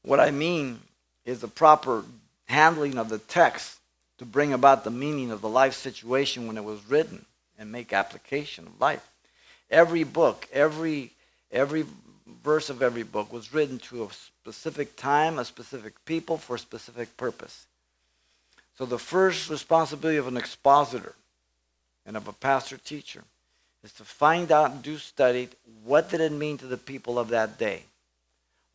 What 0.02 0.20
I 0.20 0.30
mean 0.30 0.80
is 1.28 1.40
the 1.40 1.48
proper 1.48 2.04
handling 2.46 2.96
of 2.96 3.10
the 3.10 3.18
text 3.18 3.78
to 4.16 4.24
bring 4.24 4.54
about 4.54 4.82
the 4.82 4.90
meaning 4.90 5.30
of 5.30 5.42
the 5.42 5.48
life 5.48 5.74
situation 5.74 6.46
when 6.46 6.56
it 6.56 6.64
was 6.64 6.88
written 6.88 7.26
and 7.58 7.70
make 7.70 7.92
application 7.92 8.66
of 8.66 8.80
life. 8.80 9.06
Every 9.70 10.04
book, 10.04 10.48
every 10.54 11.12
every 11.52 11.84
verse 12.42 12.70
of 12.70 12.80
every 12.80 13.02
book 13.02 13.30
was 13.30 13.52
written 13.52 13.78
to 13.78 14.04
a 14.04 14.08
specific 14.10 14.96
time, 14.96 15.38
a 15.38 15.44
specific 15.44 16.02
people 16.06 16.38
for 16.38 16.56
a 16.56 16.58
specific 16.58 17.14
purpose. 17.18 17.66
So 18.78 18.86
the 18.86 18.98
first 18.98 19.50
responsibility 19.50 20.16
of 20.16 20.28
an 20.28 20.36
expositor 20.38 21.14
and 22.06 22.16
of 22.16 22.26
a 22.26 22.32
pastor 22.32 22.78
teacher 22.78 23.24
is 23.84 23.92
to 23.94 24.04
find 24.04 24.50
out 24.50 24.70
and 24.70 24.82
do 24.82 24.96
study 24.96 25.50
what 25.84 26.08
did 26.08 26.22
it 26.22 26.32
mean 26.32 26.56
to 26.58 26.66
the 26.66 26.78
people 26.78 27.18
of 27.18 27.28
that 27.28 27.58
day. 27.58 27.82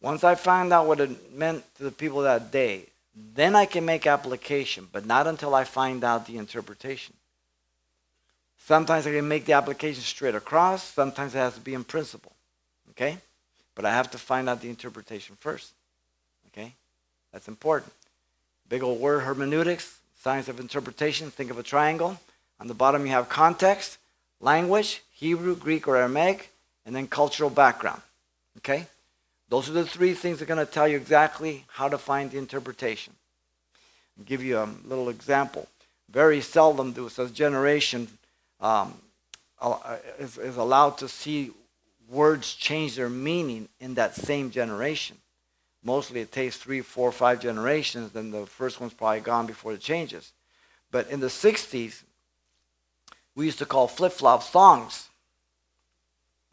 Once 0.03 0.25
I 0.25 0.35
find 0.35 0.73
out 0.73 0.85
what 0.85 0.99
it 0.99 1.33
meant 1.33 1.63
to 1.77 1.83
the 1.83 1.91
people 1.91 2.21
that 2.21 2.51
day, 2.51 2.87
then 3.33 3.55
I 3.55 3.65
can 3.65 3.85
make 3.85 4.05
application, 4.05 4.89
but 4.91 5.05
not 5.05 5.27
until 5.27 5.55
I 5.55 5.63
find 5.63 6.03
out 6.03 6.27
the 6.27 6.37
interpretation. 6.37 7.15
Sometimes 8.59 9.07
I 9.07 9.11
can 9.11 9.27
make 9.27 9.45
the 9.45 9.53
application 9.53 10.03
straight 10.03 10.35
across, 10.35 10.83
sometimes 10.83 11.33
it 11.33 11.37
has 11.37 11.55
to 11.55 11.61
be 11.61 11.73
in 11.73 11.85
principle. 11.85 12.33
Okay? 12.91 13.17
But 13.75 13.85
I 13.85 13.91
have 13.91 14.11
to 14.11 14.17
find 14.17 14.49
out 14.49 14.61
the 14.61 14.69
interpretation 14.69 15.37
first. 15.39 15.71
Okay? 16.47 16.73
That's 17.31 17.47
important. 17.47 17.93
Big 18.67 18.83
old 18.83 18.99
word 18.99 19.21
hermeneutics, 19.21 19.99
science 20.19 20.49
of 20.49 20.59
interpretation. 20.59 21.31
Think 21.31 21.49
of 21.49 21.57
a 21.57 21.63
triangle. 21.63 22.19
On 22.59 22.67
the 22.67 22.73
bottom, 22.73 23.05
you 23.05 23.13
have 23.13 23.29
context, 23.29 23.97
language, 24.41 25.01
Hebrew, 25.13 25.55
Greek, 25.55 25.87
or 25.87 25.95
Aramaic, 25.95 26.49
and 26.85 26.93
then 26.93 27.07
cultural 27.07 27.49
background. 27.49 28.01
Okay? 28.57 28.87
Those 29.53 29.69
are 29.69 29.73
the 29.73 29.85
three 29.85 30.15
things 30.15 30.39
that 30.39 30.45
are 30.45 30.55
going 30.55 30.65
to 30.65 30.71
tell 30.71 30.87
you 30.87 30.97
exactly 30.97 31.63
how 31.67 31.87
to 31.87 31.99
find 31.99 32.31
the 32.31 32.39
interpretation. 32.39 33.13
I'll 34.17 34.25
give 34.25 34.43
you 34.43 34.57
a 34.57 34.67
little 34.83 35.09
example. 35.09 35.67
Very 36.09 36.41
seldom 36.41 36.91
do 36.91 37.07
a 37.15 37.27
generation 37.27 38.07
um, 38.59 38.95
is, 40.17 40.39
is 40.39 40.57
allowed 40.57 40.97
to 40.97 41.07
see 41.07 41.51
words 42.09 42.55
change 42.55 42.95
their 42.95 43.11
meaning 43.11 43.69
in 43.79 43.93
that 43.93 44.15
same 44.15 44.49
generation. 44.49 45.17
Mostly 45.83 46.21
it 46.21 46.31
takes 46.31 46.57
three, 46.57 46.81
four, 46.81 47.11
five 47.11 47.39
generations, 47.39 48.11
then 48.11 48.31
the 48.31 48.47
first 48.47 48.81
one's 48.81 48.95
probably 48.95 49.19
gone 49.19 49.45
before 49.45 49.73
it 49.73 49.81
changes. 49.81 50.31
But 50.89 51.11
in 51.11 51.19
the 51.19 51.27
60s, 51.27 52.01
we 53.35 53.45
used 53.45 53.59
to 53.59 53.67
call 53.67 53.87
flip 53.87 54.13
flop 54.13 54.41
songs. 54.41 55.09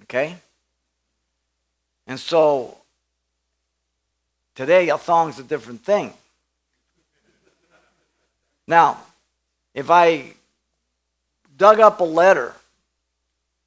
Okay? 0.02 0.36
And 2.06 2.20
so 2.20 2.76
today 4.54 4.88
a 4.88 4.98
thong's 4.98 5.38
a 5.38 5.42
different 5.42 5.84
thing. 5.84 6.12
Now, 8.66 8.98
if 9.74 9.90
I 9.90 10.34
dug 11.56 11.80
up 11.80 12.00
a 12.00 12.04
letter 12.04 12.54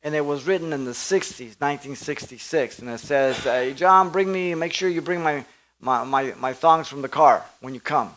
and 0.02 0.16
it 0.16 0.26
was 0.26 0.46
written 0.46 0.74
in 0.74 0.86
the 0.86 0.92
60s, 0.92 1.60
1966, 1.60 2.80
and 2.80 2.90
it 2.90 3.00
says, 3.00 3.46
uh, 3.46 3.52
hey, 3.52 3.74
John, 3.74 4.10
bring 4.10 4.32
me, 4.32 4.54
make 4.56 4.74
sure 4.74 4.90
you 4.90 5.02
bring 5.02 5.22
my, 5.22 5.46
my, 5.80 6.04
my, 6.04 6.34
my 6.40 6.54
thongs 6.54 6.88
from 6.88 7.02
the 7.02 7.10
car 7.10 7.44
when 7.62 7.74
you 7.74 7.80
come. 7.80 8.14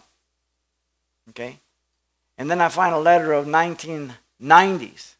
Okay? 1.30 1.58
And 2.38 2.50
then 2.50 2.60
I 2.60 2.68
find 2.68 2.94
a 2.94 2.98
letter 2.98 3.32
of 3.32 3.46
1990s, 3.46 5.14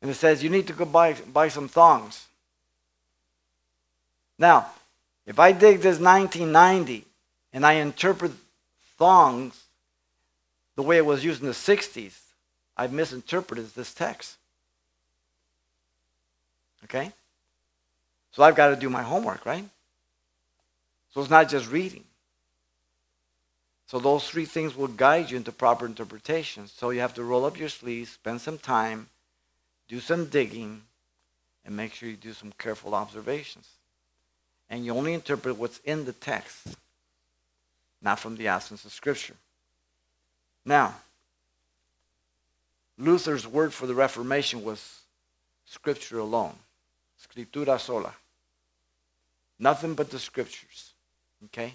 and 0.00 0.10
it 0.10 0.14
says, 0.14 0.42
you 0.42 0.50
need 0.50 0.66
to 0.66 0.72
go 0.72 0.84
buy, 0.84 1.14
buy 1.32 1.48
some 1.48 1.68
thongs. 1.68 2.26
Now, 4.38 4.66
if 5.26 5.38
I 5.38 5.52
dig 5.52 5.80
this 5.80 5.98
1990 5.98 7.04
and 7.52 7.66
I 7.66 7.74
interpret 7.74 8.32
thongs 8.98 9.64
the 10.76 10.82
way 10.82 10.96
it 10.96 11.06
was 11.06 11.24
used 11.24 11.40
in 11.40 11.46
the 11.46 11.52
60s, 11.52 12.18
I've 12.76 12.92
misinterpreted 12.92 13.74
this 13.74 13.92
text. 13.92 14.36
Okay? 16.84 17.12
So 18.32 18.42
I've 18.42 18.54
got 18.54 18.68
to 18.68 18.76
do 18.76 18.90
my 18.90 19.02
homework, 19.02 19.44
right? 19.44 19.64
So 21.12 21.20
it's 21.22 21.30
not 21.30 21.48
just 21.48 21.70
reading. 21.70 22.04
So 23.86 23.98
those 23.98 24.28
three 24.28 24.44
things 24.44 24.76
will 24.76 24.88
guide 24.88 25.30
you 25.30 25.36
into 25.36 25.52
proper 25.52 25.86
interpretation. 25.86 26.66
So 26.66 26.90
you 26.90 27.00
have 27.00 27.14
to 27.14 27.24
roll 27.24 27.44
up 27.44 27.58
your 27.58 27.68
sleeves, 27.68 28.10
spend 28.10 28.40
some 28.40 28.58
time, 28.58 29.08
do 29.88 30.00
some 30.00 30.26
digging, 30.26 30.82
and 31.64 31.76
make 31.76 31.94
sure 31.94 32.08
you 32.08 32.16
do 32.16 32.32
some 32.32 32.52
careful 32.58 32.94
observations. 32.94 33.68
And 34.68 34.84
you 34.84 34.94
only 34.94 35.14
interpret 35.14 35.56
what's 35.56 35.78
in 35.84 36.04
the 36.04 36.12
text, 36.12 36.76
not 38.02 38.18
from 38.18 38.36
the 38.36 38.48
absence 38.48 38.84
of 38.84 38.92
Scripture. 38.92 39.34
Now, 40.64 40.94
Luther's 42.98 43.46
word 43.46 43.72
for 43.72 43.86
the 43.86 43.94
Reformation 43.94 44.64
was 44.64 45.00
Scripture 45.64 46.18
alone. 46.18 46.54
Scriptura 47.20 47.78
sola. 47.78 48.14
Nothing 49.58 49.94
but 49.94 50.10
the 50.10 50.18
scriptures. 50.18 50.92
Okay? 51.46 51.74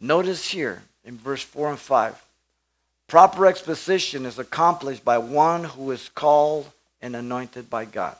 Notice 0.00 0.50
here 0.50 0.82
in 1.04 1.16
verse 1.16 1.42
4 1.42 1.70
and 1.70 1.78
5 1.78 2.22
proper 3.06 3.46
exposition 3.46 4.24
is 4.24 4.38
accomplished 4.38 5.04
by 5.04 5.18
one 5.18 5.64
who 5.64 5.90
is 5.90 6.08
called 6.14 6.70
and 7.02 7.14
anointed 7.14 7.68
by 7.68 7.84
God. 7.84 8.16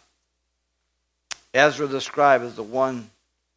Ezra 1.55 1.87
the 1.87 2.01
scribe 2.01 2.43
is 2.43 2.55
the 2.55 2.63
one 2.63 3.11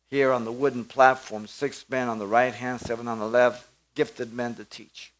here 0.09 0.31
on 0.31 0.45
the 0.45 0.51
wooden 0.51 0.85
platform, 0.85 1.47
six 1.47 1.85
men 1.89 2.07
on 2.07 2.19
the 2.19 2.27
right 2.27 2.53
hand, 2.53 2.81
seven 2.81 3.07
on 3.07 3.19
the 3.19 3.27
left, 3.27 3.67
gifted 3.95 4.33
men 4.33 4.55
to 4.55 4.65
teach. 4.65 5.11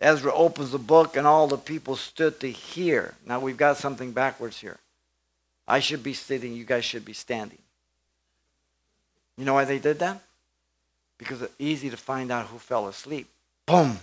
Ezra 0.00 0.32
opens 0.34 0.70
the 0.70 0.78
book, 0.78 1.16
and 1.16 1.26
all 1.26 1.46
the 1.46 1.56
people 1.56 1.96
stood 1.96 2.40
to 2.40 2.50
hear. 2.50 3.14
Now 3.26 3.40
we've 3.40 3.56
got 3.56 3.76
something 3.76 4.12
backwards 4.12 4.60
here. 4.60 4.78
I 5.66 5.80
should 5.80 6.02
be 6.02 6.14
sitting, 6.14 6.54
you 6.54 6.64
guys 6.64 6.84
should 6.84 7.04
be 7.04 7.12
standing. 7.12 7.58
You 9.36 9.44
know 9.44 9.54
why 9.54 9.64
they 9.64 9.78
did 9.78 9.98
that? 10.00 10.20
Because 11.18 11.42
it's 11.42 11.54
easy 11.58 11.90
to 11.90 11.96
find 11.96 12.30
out 12.30 12.46
who 12.46 12.58
fell 12.58 12.86
asleep. 12.86 13.28
Boom. 13.66 13.98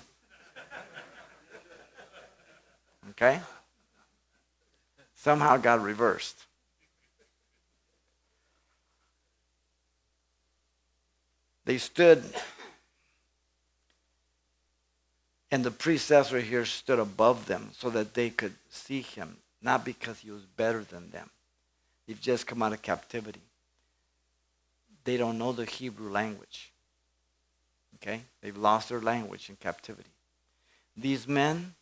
Okay? 3.12 3.40
Somehow 5.16 5.58
got 5.58 5.82
reversed. 5.82 6.46
They 11.66 11.78
stood, 11.78 12.24
and 15.52 15.64
the 15.64 15.72
predecessor 15.72 16.40
here 16.40 16.66
stood 16.66 17.00
above 17.00 17.46
them 17.46 17.70
so 17.74 17.90
that 17.92 18.14
they 18.14 18.30
could 18.30 18.56
see 18.70 19.02
him, 19.02 19.38
not 19.62 19.86
because 19.86 20.20
he 20.20 20.32
was 20.32 20.42
better 20.42 20.84
than 20.84 21.12
them. 21.12 21.30
They've 22.08 22.20
just 22.20 22.48
come 22.48 22.64
out 22.64 22.74
of 22.74 22.82
captivity. 22.82 23.42
They 25.04 25.18
don't 25.18 25.38
know 25.38 25.52
the 25.52 25.66
Hebrew 25.66 26.12
language. 26.12 26.72
Okay? 27.98 28.22
They've 28.42 28.58
lost 28.58 28.90
their 28.90 29.02
language 29.02 29.50
in 29.50 29.56
captivity. 29.56 30.10
These 30.98 31.28
men 31.28 31.74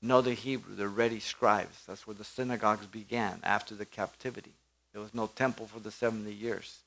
know 0.00 0.20
the 0.20 0.34
Hebrew. 0.34 0.74
They're 0.74 0.88
ready 0.88 1.20
scribes. 1.20 1.82
That's 1.86 2.06
where 2.06 2.14
the 2.14 2.24
synagogues 2.24 2.86
began 2.86 3.40
after 3.42 3.74
the 3.74 3.86
captivity. 3.86 4.52
There 4.92 5.02
was 5.02 5.14
no 5.14 5.26
temple 5.26 5.66
for 5.66 5.80
the 5.80 5.90
70 5.90 6.32
years. 6.32 6.78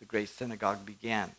The 0.00 0.06
great 0.06 0.28
synagogue 0.28 0.84
began 0.84 1.30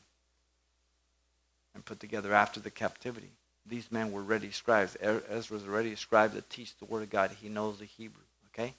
and 1.73 1.83
put 1.83 1.99
together 1.99 2.33
after 2.33 2.59
the 2.59 2.69
captivity. 2.69 3.31
These 3.65 3.91
men 3.91 4.11
were 4.11 4.21
ready 4.21 4.51
scribes. 4.51 4.95
Ezra's 5.01 5.67
already 5.67 5.93
a 5.93 5.97
scribe 5.97 6.33
that 6.33 6.49
teach 6.49 6.77
the 6.77 6.85
Word 6.85 7.03
of 7.03 7.09
God. 7.09 7.31
He 7.41 7.49
knows 7.49 7.79
the 7.79 7.85
Hebrew. 7.85 8.23
Okay? 8.53 8.73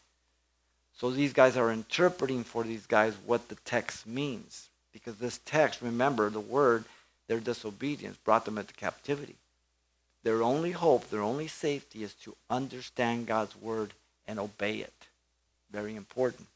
So 0.94 1.10
these 1.10 1.32
guys 1.32 1.56
are 1.56 1.72
interpreting 1.72 2.44
for 2.44 2.64
these 2.64 2.86
guys 2.86 3.14
what 3.26 3.48
the 3.48 3.56
text 3.64 4.06
means. 4.06 4.68
Because 4.92 5.16
this 5.16 5.40
text, 5.44 5.80
remember, 5.80 6.28
the 6.28 6.40
word, 6.40 6.84
their 7.26 7.40
disobedience 7.40 8.18
brought 8.18 8.44
them 8.44 8.58
into 8.58 8.74
captivity. 8.74 9.36
Their 10.22 10.42
only 10.42 10.72
hope, 10.72 11.08
their 11.08 11.22
only 11.22 11.48
safety 11.48 12.04
is 12.04 12.14
to 12.14 12.36
understand 12.50 13.26
God's 13.26 13.56
word 13.56 13.94
and 14.26 14.38
obey 14.38 14.76
it. 14.76 14.92
Very 15.70 15.96
important. 15.96 16.46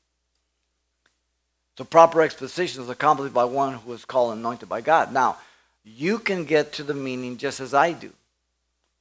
So 1.77 1.85
proper 1.85 2.23
exposition 2.23 2.83
is 2.83 2.89
accomplished 2.89 3.35
by 3.35 3.45
one 3.45 3.75
who 3.75 3.93
is 3.93 4.05
called 4.05 4.33
and 4.33 4.41
anointed 4.41 4.69
by 4.69 4.81
God. 4.81 5.13
Now, 5.13 5.37
you 5.85 6.19
can 6.19 6.45
get 6.45 6.73
to 6.75 6.83
the 6.83 6.95
meaning 6.95 7.37
just 7.37 7.61
as 7.61 7.75
I 7.75 7.93
do. 7.93 8.11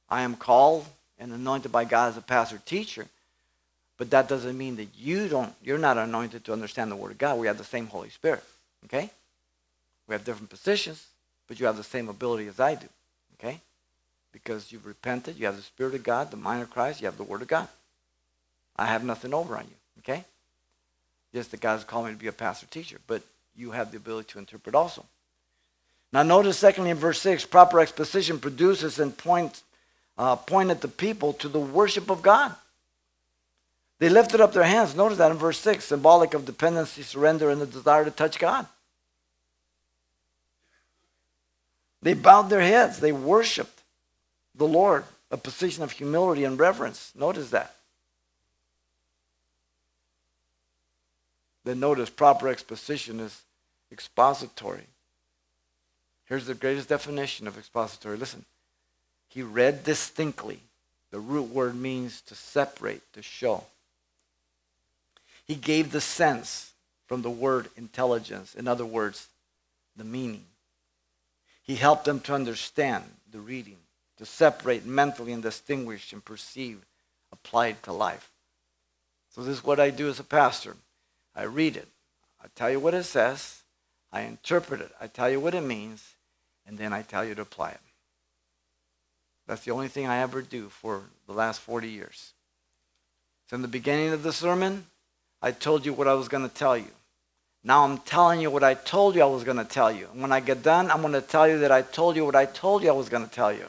I 0.08 0.22
am 0.22 0.36
called 0.36 0.86
and 1.18 1.32
anointed 1.32 1.72
by 1.72 1.84
God 1.84 2.10
as 2.10 2.16
a 2.16 2.22
pastor 2.22 2.60
teacher. 2.64 3.06
But 3.96 4.10
that 4.10 4.28
doesn't 4.28 4.58
mean 4.58 4.76
that 4.76 4.88
you 4.96 5.28
don't, 5.28 5.54
you're 5.62 5.78
not 5.78 5.96
anointed 5.96 6.44
to 6.44 6.52
understand 6.52 6.90
the 6.90 6.96
Word 6.96 7.12
of 7.12 7.18
God. 7.18 7.38
We 7.38 7.46
have 7.46 7.58
the 7.58 7.64
same 7.64 7.86
Holy 7.86 8.10
Spirit. 8.10 8.44
Okay? 8.84 9.10
We 10.06 10.14
have 10.14 10.24
different 10.24 10.50
positions, 10.50 11.06
but 11.48 11.58
you 11.58 11.66
have 11.66 11.78
the 11.78 11.82
same 11.82 12.08
ability 12.08 12.46
as 12.46 12.60
I 12.60 12.74
do. 12.74 12.88
Okay? 13.38 13.60
Because 14.32 14.70
you've 14.70 14.86
repented, 14.86 15.38
you 15.38 15.46
have 15.46 15.56
the 15.56 15.62
Spirit 15.62 15.94
of 15.94 16.02
God, 16.02 16.30
the 16.30 16.36
mind 16.36 16.62
of 16.62 16.70
Christ, 16.70 17.00
you 17.00 17.06
have 17.06 17.16
the 17.16 17.24
Word 17.24 17.40
of 17.40 17.48
God. 17.48 17.68
I 18.76 18.86
have 18.86 19.02
nothing 19.02 19.32
over 19.32 19.56
on 19.56 19.64
you, 19.64 19.76
okay? 20.00 20.26
Just 21.34 21.50
that 21.50 21.60
God's 21.60 21.84
called 21.84 22.06
me 22.06 22.12
to 22.12 22.18
be 22.18 22.26
a 22.26 22.32
pastor 22.32 22.66
teacher, 22.66 22.98
but 23.06 23.22
you 23.54 23.72
have 23.72 23.90
the 23.90 23.96
ability 23.96 24.28
to 24.32 24.38
interpret 24.38 24.74
also. 24.74 25.04
Now, 26.12 26.22
notice, 26.22 26.58
secondly, 26.58 26.90
in 26.90 26.96
verse 26.96 27.20
6, 27.20 27.44
proper 27.46 27.80
exposition 27.80 28.38
produces 28.38 28.98
and 28.98 29.16
points, 29.16 29.62
uh, 30.16 30.36
pointed 30.36 30.80
the 30.80 30.88
people 30.88 31.32
to 31.34 31.48
the 31.48 31.60
worship 31.60 32.10
of 32.10 32.22
God. 32.22 32.54
They 33.98 34.08
lifted 34.08 34.40
up 34.40 34.52
their 34.52 34.64
hands. 34.64 34.94
Notice 34.94 35.18
that 35.18 35.30
in 35.30 35.36
verse 35.38 35.58
6, 35.58 35.84
symbolic 35.84 36.34
of 36.34 36.44
dependency, 36.44 37.02
surrender, 37.02 37.50
and 37.50 37.60
the 37.60 37.66
desire 37.66 38.04
to 38.04 38.10
touch 38.10 38.38
God. 38.38 38.66
They 42.02 42.14
bowed 42.14 42.50
their 42.50 42.60
heads. 42.60 43.00
They 43.00 43.12
worshiped 43.12 43.82
the 44.54 44.66
Lord, 44.66 45.04
a 45.30 45.36
position 45.36 45.82
of 45.82 45.92
humility 45.92 46.44
and 46.44 46.58
reverence. 46.58 47.12
Notice 47.14 47.50
that. 47.50 47.75
Then 51.66 51.80
notice 51.80 52.08
proper 52.10 52.46
exposition 52.48 53.18
is 53.18 53.42
expository. 53.90 54.86
Here's 56.26 56.46
the 56.46 56.54
greatest 56.54 56.88
definition 56.88 57.48
of 57.48 57.58
expository. 57.58 58.16
Listen. 58.16 58.44
He 59.28 59.42
read 59.42 59.82
distinctly. 59.82 60.60
The 61.10 61.18
root 61.18 61.50
word 61.50 61.74
means 61.74 62.20
to 62.22 62.36
separate, 62.36 63.02
to 63.14 63.20
show. 63.20 63.64
He 65.44 65.56
gave 65.56 65.90
the 65.90 66.00
sense 66.00 66.72
from 67.08 67.22
the 67.22 67.30
word 67.30 67.68
intelligence. 67.76 68.54
In 68.54 68.68
other 68.68 68.86
words, 68.86 69.26
the 69.96 70.04
meaning. 70.04 70.44
He 71.64 71.74
helped 71.74 72.04
them 72.04 72.20
to 72.20 72.34
understand 72.34 73.02
the 73.32 73.40
reading, 73.40 73.78
to 74.18 74.24
separate 74.24 74.86
mentally 74.86 75.32
and 75.32 75.42
distinguish 75.42 76.12
and 76.12 76.24
perceive, 76.24 76.86
applied 77.32 77.82
to 77.82 77.92
life. 77.92 78.30
So, 79.34 79.42
this 79.42 79.58
is 79.58 79.64
what 79.64 79.80
I 79.80 79.90
do 79.90 80.08
as 80.08 80.20
a 80.20 80.24
pastor 80.24 80.76
I 81.36 81.42
read 81.42 81.76
it, 81.76 81.88
I 82.42 82.46
tell 82.54 82.70
you 82.70 82.80
what 82.80 82.94
it 82.94 83.04
says, 83.04 83.62
I 84.10 84.22
interpret 84.22 84.80
it, 84.80 84.90
I 85.00 85.06
tell 85.06 85.30
you 85.30 85.38
what 85.38 85.54
it 85.54 85.62
means, 85.62 86.14
and 86.66 86.78
then 86.78 86.92
I 86.92 87.02
tell 87.02 87.24
you 87.24 87.34
to 87.34 87.42
apply 87.42 87.70
it. 87.70 87.80
That's 89.46 89.64
the 89.64 89.70
only 89.70 89.88
thing 89.88 90.06
I 90.06 90.18
ever 90.18 90.42
do 90.42 90.68
for 90.68 91.02
the 91.26 91.32
last 91.32 91.60
40 91.60 91.88
years. 91.88 92.32
So, 93.48 93.54
in 93.54 93.62
the 93.62 93.68
beginning 93.68 94.12
of 94.12 94.24
the 94.24 94.32
sermon, 94.32 94.86
I 95.40 95.52
told 95.52 95.86
you 95.86 95.92
what 95.92 96.08
I 96.08 96.14
was 96.14 96.26
going 96.26 96.48
to 96.48 96.52
tell 96.52 96.76
you. 96.76 96.90
Now 97.62 97.84
I'm 97.84 97.98
telling 97.98 98.40
you 98.40 98.50
what 98.50 98.62
I 98.62 98.74
told 98.74 99.16
you 99.16 99.22
I 99.22 99.26
was 99.26 99.44
going 99.44 99.56
to 99.56 99.64
tell 99.64 99.90
you. 99.90 100.08
And 100.12 100.22
when 100.22 100.30
I 100.30 100.38
get 100.38 100.62
done, 100.62 100.90
I'm 100.90 101.00
going 101.00 101.12
to 101.14 101.20
tell 101.20 101.48
you 101.48 101.58
that 101.58 101.72
I 101.72 101.82
told 101.82 102.14
you 102.14 102.24
what 102.24 102.36
I 102.36 102.46
told 102.46 102.82
you 102.82 102.88
I 102.88 102.92
was 102.92 103.08
going 103.08 103.24
to 103.24 103.30
tell 103.30 103.52
you. 103.52 103.68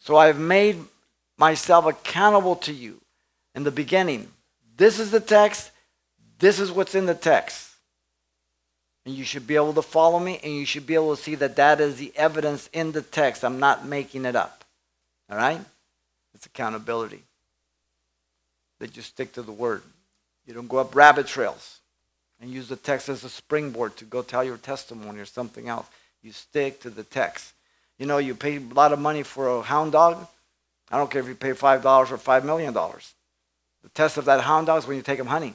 So 0.00 0.16
I've 0.16 0.40
made 0.40 0.78
myself 1.38 1.86
accountable 1.86 2.56
to 2.56 2.72
you 2.72 3.00
in 3.54 3.62
the 3.62 3.70
beginning. 3.70 4.28
This 4.76 4.98
is 4.98 5.10
the 5.10 5.20
text. 5.20 5.70
This 6.38 6.58
is 6.58 6.70
what's 6.72 6.94
in 6.94 7.06
the 7.06 7.14
text. 7.14 7.70
And 9.04 9.14
you 9.14 9.24
should 9.24 9.46
be 9.46 9.56
able 9.56 9.72
to 9.74 9.82
follow 9.82 10.18
me, 10.18 10.38
and 10.42 10.52
you 10.52 10.64
should 10.64 10.86
be 10.86 10.94
able 10.94 11.16
to 11.16 11.22
see 11.22 11.34
that 11.36 11.56
that 11.56 11.80
is 11.80 11.96
the 11.96 12.12
evidence 12.14 12.68
in 12.72 12.92
the 12.92 13.02
text. 13.02 13.44
I'm 13.44 13.58
not 13.58 13.86
making 13.86 14.24
it 14.24 14.36
up. 14.36 14.64
All 15.30 15.36
right? 15.36 15.60
It's 16.34 16.46
accountability 16.46 17.22
that 18.78 18.96
you 18.96 19.02
stick 19.02 19.32
to 19.34 19.42
the 19.42 19.52
word. 19.52 19.82
You 20.46 20.54
don't 20.54 20.68
go 20.68 20.78
up 20.78 20.94
rabbit 20.94 21.26
trails 21.26 21.80
and 22.40 22.50
use 22.50 22.68
the 22.68 22.76
text 22.76 23.08
as 23.08 23.22
a 23.22 23.28
springboard 23.28 23.96
to 23.96 24.04
go 24.04 24.22
tell 24.22 24.42
your 24.42 24.56
testimony 24.56 25.20
or 25.20 25.24
something 25.24 25.68
else. 25.68 25.86
You 26.22 26.32
stick 26.32 26.80
to 26.80 26.90
the 26.90 27.04
text. 27.04 27.52
You 27.98 28.06
know, 28.06 28.18
you 28.18 28.34
pay 28.34 28.56
a 28.56 28.60
lot 28.60 28.92
of 28.92 28.98
money 28.98 29.22
for 29.22 29.48
a 29.48 29.62
hound 29.62 29.92
dog. 29.92 30.26
I 30.90 30.98
don't 30.98 31.10
care 31.10 31.22
if 31.22 31.28
you 31.28 31.34
pay 31.34 31.52
$5 31.52 31.84
or 31.84 32.18
$5 32.18 32.44
million. 32.44 32.76
The 33.82 33.88
test 33.90 34.16
of 34.16 34.24
that 34.26 34.40
hound 34.40 34.66
dog 34.66 34.78
is 34.78 34.86
when 34.86 34.96
you 34.96 35.02
take 35.02 35.18
him 35.18 35.26
hunting. 35.26 35.54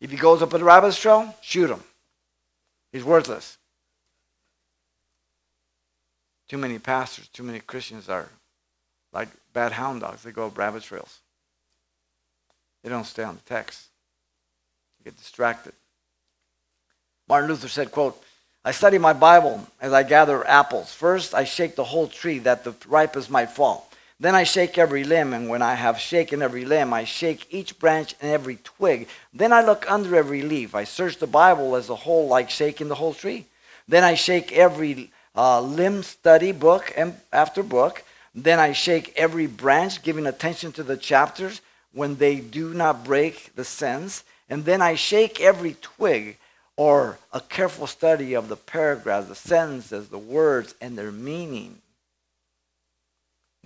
If 0.00 0.10
he 0.10 0.16
goes 0.16 0.42
up 0.42 0.52
a 0.52 0.58
rabbit 0.58 0.94
trail, 0.94 1.34
shoot 1.40 1.70
him. 1.70 1.82
He's 2.92 3.04
worthless. 3.04 3.58
Too 6.48 6.58
many 6.58 6.78
pastors, 6.78 7.28
too 7.28 7.42
many 7.42 7.58
Christians 7.60 8.08
are 8.08 8.28
like 9.12 9.28
bad 9.52 9.72
hound 9.72 10.02
dogs. 10.02 10.22
They 10.22 10.30
go 10.30 10.46
up 10.46 10.56
rabbit 10.56 10.82
trails. 10.82 11.20
They 12.82 12.90
don't 12.90 13.04
stay 13.04 13.24
on 13.24 13.34
the 13.34 13.42
text. 13.42 13.88
They 14.98 15.10
get 15.10 15.18
distracted. 15.18 15.72
Martin 17.28 17.50
Luther 17.50 17.68
said, 17.68 17.90
quote, 17.90 18.22
I 18.64 18.70
study 18.70 18.98
my 18.98 19.12
Bible 19.12 19.66
as 19.80 19.92
I 19.92 20.02
gather 20.02 20.46
apples. 20.46 20.92
First, 20.92 21.34
I 21.34 21.44
shake 21.44 21.74
the 21.74 21.84
whole 21.84 22.06
tree 22.06 22.38
that 22.40 22.64
the 22.64 22.74
ripest 22.86 23.30
might 23.30 23.50
fall. 23.50 23.90
Then 24.18 24.34
I 24.34 24.44
shake 24.44 24.78
every 24.78 25.04
limb, 25.04 25.34
and 25.34 25.48
when 25.48 25.60
I 25.60 25.74
have 25.74 25.98
shaken 25.98 26.40
every 26.40 26.64
limb, 26.64 26.94
I 26.94 27.04
shake 27.04 27.46
each 27.50 27.78
branch 27.78 28.14
and 28.20 28.30
every 28.30 28.56
twig. 28.64 29.08
Then 29.34 29.52
I 29.52 29.62
look 29.62 29.90
under 29.90 30.16
every 30.16 30.40
leaf. 30.40 30.74
I 30.74 30.84
search 30.84 31.18
the 31.18 31.26
Bible 31.26 31.76
as 31.76 31.90
a 31.90 31.96
whole, 31.96 32.26
like 32.26 32.48
shaking 32.48 32.88
the 32.88 32.94
whole 32.94 33.12
tree. 33.12 33.44
Then 33.86 34.04
I 34.04 34.14
shake 34.14 34.52
every 34.52 35.12
uh, 35.34 35.60
limb, 35.60 36.02
study 36.02 36.52
book 36.52 36.92
and 36.96 37.14
after 37.30 37.62
book. 37.62 38.04
Then 38.34 38.58
I 38.58 38.72
shake 38.72 39.12
every 39.16 39.46
branch, 39.46 40.02
giving 40.02 40.26
attention 40.26 40.72
to 40.72 40.82
the 40.82 40.96
chapters 40.96 41.60
when 41.92 42.16
they 42.16 42.36
do 42.36 42.72
not 42.72 43.04
break 43.04 43.54
the 43.54 43.64
sense. 43.64 44.24
And 44.48 44.64
then 44.64 44.80
I 44.80 44.94
shake 44.94 45.40
every 45.40 45.76
twig 45.82 46.38
or 46.76 47.18
a 47.32 47.40
careful 47.40 47.86
study 47.86 48.34
of 48.34 48.48
the 48.48 48.56
paragraphs, 48.56 49.28
the 49.28 49.34
sentences, 49.34 50.08
the 50.08 50.18
words, 50.18 50.74
and 50.80 50.96
their 50.96 51.12
meaning. 51.12 51.80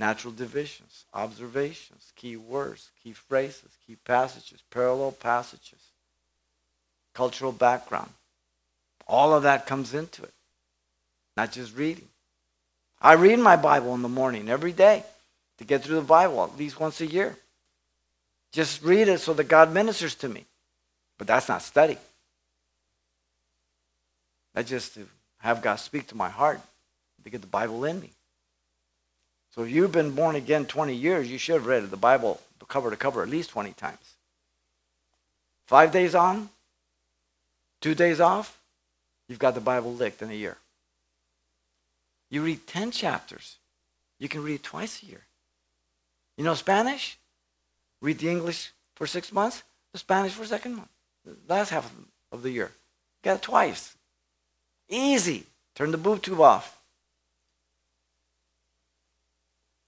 Natural 0.01 0.33
divisions, 0.33 1.05
observations, 1.13 2.11
key 2.17 2.35
words, 2.35 2.91
key 3.05 3.13
phrases, 3.13 3.69
key 3.87 3.97
passages, 4.07 4.63
parallel 4.71 5.13
passages, 5.13 5.79
cultural 7.13 7.53
background. 7.53 8.09
All 9.07 9.35
of 9.35 9.43
that 9.43 9.67
comes 9.67 9.93
into 9.93 10.23
it, 10.23 10.33
not 11.37 11.53
just 11.53 11.77
reading. 11.77 12.09
I 12.99 13.13
read 13.13 13.41
my 13.41 13.57
Bible 13.57 13.95
in 13.95 14.01
the 14.01 14.09
morning 14.09 14.49
every 14.49 14.73
day 14.73 15.05
to 15.59 15.65
get 15.65 15.83
through 15.83 15.97
the 15.97 16.03
Bible 16.03 16.43
at 16.45 16.57
least 16.57 16.81
once 16.81 17.03
a 17.03 17.07
year. 17.07 17.37
Just 18.53 18.83
read 18.83 19.07
it 19.07 19.21
so 19.21 19.35
that 19.35 19.49
God 19.49 19.71
ministers 19.71 20.15
to 20.17 20.31
me. 20.31 20.47
But 21.19 21.27
that's 21.27 21.51
not 21.51 21.61
study. 21.61 21.99
That's 24.55 24.71
just 24.71 24.95
to 24.95 25.07
have 25.41 25.61
God 25.61 25.77
speak 25.77 26.07
to 26.07 26.17
my 26.17 26.31
heart, 26.31 26.63
to 27.23 27.29
get 27.29 27.43
the 27.43 27.47
Bible 27.47 27.85
in 27.85 28.01
me. 28.01 28.13
So 29.55 29.63
if 29.63 29.71
you've 29.71 29.93
been 29.93 30.13
born 30.13 30.37
again 30.37 30.67
20 30.67 30.95
years, 30.95 31.31
you 31.31 31.39
should 31.39 31.55
have 31.55 31.67
read 31.67 31.91
the 31.91 31.97
Bible 31.97 32.41
cover 32.71 32.89
to 32.89 32.97
cover 32.97 33.23
at 33.23 33.29
least 33.29 33.51
20 33.51 33.73
times. 33.73 34.15
Five 35.67 35.93
days 35.93 36.15
on, 36.15 36.49
two 37.81 37.95
days 37.95 38.21
off, 38.21 38.59
you've 39.29 39.39
got 39.39 39.55
the 39.55 39.61
Bible 39.61 39.93
licked 39.93 40.23
in 40.23 40.31
a 40.31 40.35
year. 40.35 40.57
You 42.31 42.43
read 42.43 42.67
10 42.67 42.93
chapters, 42.93 43.57
you 44.19 44.29
can 44.29 44.43
read 44.43 44.63
twice 44.63 45.03
a 45.03 45.07
year. 45.07 45.23
You 46.39 46.45
know 46.45 46.55
Spanish? 46.55 47.19
read 48.01 48.19
the 48.19 48.31
English 48.31 48.73
for 48.95 49.07
six 49.07 49.31
months, 49.31 49.63
the 49.93 49.99
Spanish 49.99 50.33
for 50.33 50.47
second 50.47 50.75
month, 50.75 50.89
the 51.23 51.37
last 51.47 51.69
half 51.69 51.93
of 52.33 52.43
the 52.43 52.51
year. 52.51 52.71
You 53.23 53.31
Got 53.31 53.37
it 53.37 53.43
twice. 53.43 53.95
Easy. 54.89 55.45
Turn 55.75 55.91
the 55.91 55.99
boob 55.99 56.23
tube 56.23 56.41
off. 56.41 56.80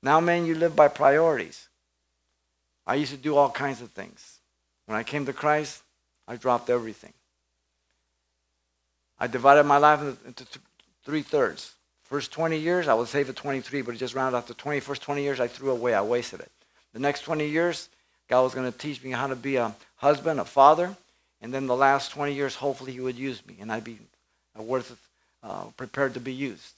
Now, 0.02 0.20
man, 0.20 0.46
you 0.46 0.54
live 0.54 0.74
by 0.74 0.88
priorities. 0.88 1.68
I 2.86 2.96
used 2.96 3.12
to 3.12 3.16
do 3.16 3.36
all 3.36 3.50
kinds 3.50 3.80
of 3.80 3.90
things. 3.90 4.38
When 4.86 4.98
I 4.98 5.04
came 5.04 5.24
to 5.26 5.32
Christ, 5.32 5.82
I 6.26 6.36
dropped 6.36 6.68
everything. 6.68 7.12
I 9.18 9.28
divided 9.28 9.64
my 9.64 9.78
life 9.78 10.00
into 10.26 10.44
three 11.04 11.22
thirds. 11.22 11.74
First 12.02 12.32
20 12.32 12.58
years, 12.58 12.88
I 12.88 12.94
was 12.94 13.08
saved 13.08 13.30
at 13.30 13.36
23, 13.36 13.82
but 13.82 13.94
it 13.94 13.98
just 13.98 14.14
rounded 14.14 14.36
off 14.36 14.48
the 14.48 14.54
20. 14.54 14.80
First 14.80 15.02
20 15.02 15.22
years, 15.22 15.38
I 15.38 15.46
threw 15.46 15.70
away. 15.70 15.94
I 15.94 16.02
wasted 16.02 16.40
it. 16.40 16.50
The 16.92 16.98
next 16.98 17.22
20 17.22 17.46
years, 17.46 17.88
God 18.28 18.42
was 18.42 18.54
going 18.54 18.70
to 18.70 18.76
teach 18.76 19.02
me 19.02 19.12
how 19.12 19.28
to 19.28 19.36
be 19.36 19.56
a 19.56 19.74
husband, 19.96 20.40
a 20.40 20.44
father, 20.44 20.96
and 21.40 21.54
then 21.54 21.66
the 21.66 21.76
last 21.76 22.10
20 22.10 22.34
years, 22.34 22.56
hopefully, 22.56 22.92
He 22.92 23.00
would 23.00 23.16
use 23.16 23.46
me, 23.46 23.56
and 23.60 23.72
I'd 23.72 23.84
be 23.84 23.98
worth 24.56 24.96
uh, 25.42 25.64
prepared 25.76 26.14
to 26.14 26.20
be 26.20 26.32
used. 26.32 26.74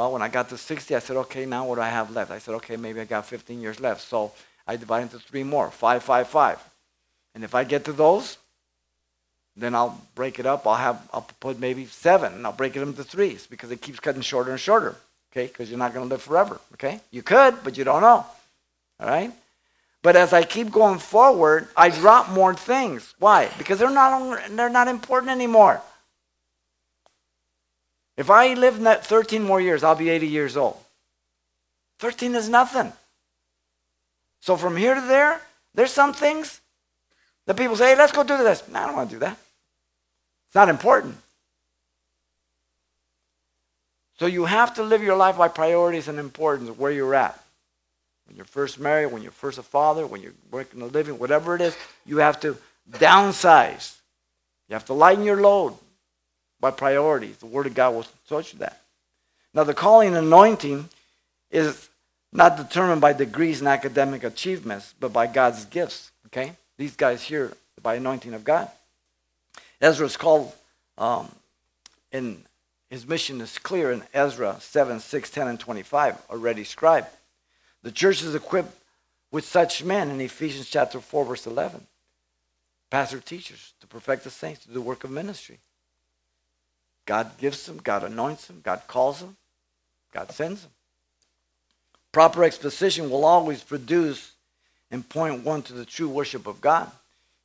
Well, 0.00 0.12
when 0.12 0.22
I 0.22 0.28
got 0.28 0.48
to 0.48 0.56
60, 0.56 0.96
I 0.96 0.98
said, 0.98 1.18
okay, 1.18 1.44
now 1.44 1.66
what 1.66 1.74
do 1.74 1.82
I 1.82 1.90
have 1.90 2.10
left? 2.10 2.30
I 2.30 2.38
said, 2.38 2.54
okay, 2.54 2.78
maybe 2.78 3.02
I 3.02 3.04
got 3.04 3.26
15 3.26 3.60
years 3.60 3.80
left. 3.80 4.00
So 4.00 4.32
I 4.66 4.76
divide 4.76 5.02
into 5.02 5.18
three 5.18 5.42
more, 5.42 5.70
five, 5.70 6.02
five, 6.02 6.26
five. 6.26 6.58
And 7.34 7.44
if 7.44 7.54
I 7.54 7.64
get 7.64 7.84
to 7.84 7.92
those, 7.92 8.38
then 9.54 9.74
I'll 9.74 10.00
break 10.14 10.38
it 10.38 10.46
up. 10.46 10.66
I'll 10.66 10.76
have, 10.76 11.06
I'll 11.12 11.28
put 11.40 11.60
maybe 11.60 11.84
seven, 11.84 12.32
and 12.32 12.46
I'll 12.46 12.54
break 12.54 12.76
it 12.76 12.80
into 12.80 13.04
threes 13.04 13.46
because 13.46 13.70
it 13.70 13.82
keeps 13.82 14.00
cutting 14.00 14.22
shorter 14.22 14.52
and 14.52 14.58
shorter, 14.58 14.96
okay? 15.32 15.48
Because 15.48 15.68
you're 15.68 15.78
not 15.78 15.92
going 15.92 16.08
to 16.08 16.14
live 16.14 16.22
forever, 16.22 16.58
okay? 16.72 17.00
You 17.10 17.22
could, 17.22 17.62
but 17.62 17.76
you 17.76 17.84
don't 17.84 18.00
know, 18.00 18.24
all 19.00 19.06
right? 19.06 19.30
But 20.00 20.16
as 20.16 20.32
I 20.32 20.44
keep 20.44 20.70
going 20.70 20.98
forward, 20.98 21.68
I 21.76 21.90
drop 21.90 22.30
more 22.30 22.54
things. 22.54 23.14
Why? 23.18 23.50
Because 23.58 23.78
they're 23.78 23.90
not, 23.90 24.48
they're 24.48 24.70
not 24.70 24.88
important 24.88 25.30
anymore. 25.30 25.82
If 28.20 28.28
I 28.28 28.52
live 28.52 28.76
13 28.76 29.42
more 29.42 29.62
years, 29.62 29.82
I'll 29.82 29.94
be 29.94 30.10
80 30.10 30.26
years 30.26 30.54
old. 30.54 30.76
13 32.00 32.34
is 32.34 32.50
nothing. 32.50 32.92
So 34.40 34.58
from 34.58 34.76
here 34.76 34.94
to 34.94 35.00
there, 35.00 35.40
there's 35.74 35.90
some 35.90 36.12
things 36.12 36.60
that 37.46 37.56
people 37.56 37.76
say, 37.76 37.92
hey, 37.92 37.96
let's 37.96 38.12
go 38.12 38.22
do 38.22 38.36
this. 38.36 38.62
No, 38.68 38.78
I 38.78 38.86
don't 38.86 38.96
want 38.96 39.08
to 39.08 39.16
do 39.16 39.20
that. 39.20 39.38
It's 40.48 40.54
not 40.54 40.68
important. 40.68 41.16
So 44.18 44.26
you 44.26 44.44
have 44.44 44.74
to 44.74 44.82
live 44.82 45.02
your 45.02 45.16
life 45.16 45.38
by 45.38 45.48
priorities 45.48 46.06
and 46.06 46.18
importance 46.18 46.68
where 46.76 46.92
you're 46.92 47.14
at. 47.14 47.42
When 48.26 48.36
you're 48.36 48.44
first 48.44 48.78
married, 48.78 49.14
when 49.14 49.22
you're 49.22 49.32
first 49.32 49.56
a 49.56 49.62
father, 49.62 50.06
when 50.06 50.20
you're 50.20 50.34
working 50.50 50.82
a 50.82 50.86
living, 50.86 51.18
whatever 51.18 51.54
it 51.54 51.62
is, 51.62 51.74
you 52.04 52.18
have 52.18 52.38
to 52.40 52.58
downsize. 52.90 53.96
You 54.68 54.74
have 54.74 54.84
to 54.84 54.92
lighten 54.92 55.24
your 55.24 55.40
load 55.40 55.72
by 56.60 56.70
priorities. 56.70 57.38
The 57.38 57.46
Word 57.46 57.66
of 57.66 57.74
God 57.74 57.94
will 57.94 58.06
you 58.52 58.58
that. 58.58 58.80
Now, 59.52 59.64
the 59.64 59.74
calling 59.74 60.08
and 60.08 60.26
anointing 60.26 60.88
is 61.50 61.88
not 62.32 62.56
determined 62.56 63.00
by 63.00 63.12
degrees 63.12 63.60
and 63.60 63.68
academic 63.68 64.22
achievements, 64.22 64.94
but 65.00 65.12
by 65.12 65.26
God's 65.26 65.64
gifts. 65.64 66.12
Okay? 66.26 66.52
These 66.76 66.96
guys 66.96 67.22
here, 67.22 67.52
by 67.82 67.96
anointing 67.96 68.34
of 68.34 68.44
God. 68.44 68.68
Ezra 69.80 70.06
is 70.06 70.16
called, 70.16 70.52
um, 70.98 71.30
in 72.12 72.42
his 72.90 73.06
mission 73.06 73.40
is 73.40 73.58
clear 73.58 73.90
in 73.90 74.02
Ezra 74.12 74.56
7, 74.60 75.00
6, 75.00 75.30
10, 75.30 75.48
and 75.48 75.58
25, 75.58 76.16
already 76.30 76.64
scribe. 76.64 77.06
The 77.82 77.92
church 77.92 78.22
is 78.22 78.34
equipped 78.34 78.76
with 79.30 79.44
such 79.44 79.82
men 79.82 80.10
in 80.10 80.20
Ephesians 80.20 80.68
chapter 80.68 81.00
4, 81.00 81.24
verse 81.24 81.46
11. 81.46 81.86
Pastor 82.90 83.20
teachers 83.20 83.72
to 83.80 83.86
perfect 83.86 84.24
the 84.24 84.30
saints, 84.30 84.62
to 84.62 84.68
do 84.68 84.74
the 84.74 84.80
work 84.80 85.04
of 85.04 85.10
ministry. 85.10 85.58
God 87.10 87.36
gives 87.38 87.66
them, 87.66 87.80
God 87.82 88.04
anoints 88.04 88.46
them, 88.46 88.60
God 88.62 88.82
calls 88.86 89.18
them, 89.18 89.36
God 90.12 90.30
sends 90.30 90.62
them. 90.62 90.70
Proper 92.12 92.44
exposition 92.44 93.10
will 93.10 93.24
always 93.24 93.64
produce 93.64 94.30
and 94.92 95.08
point 95.08 95.44
one 95.44 95.62
to 95.62 95.72
the 95.72 95.84
true 95.84 96.08
worship 96.08 96.46
of 96.46 96.60
God. 96.60 96.88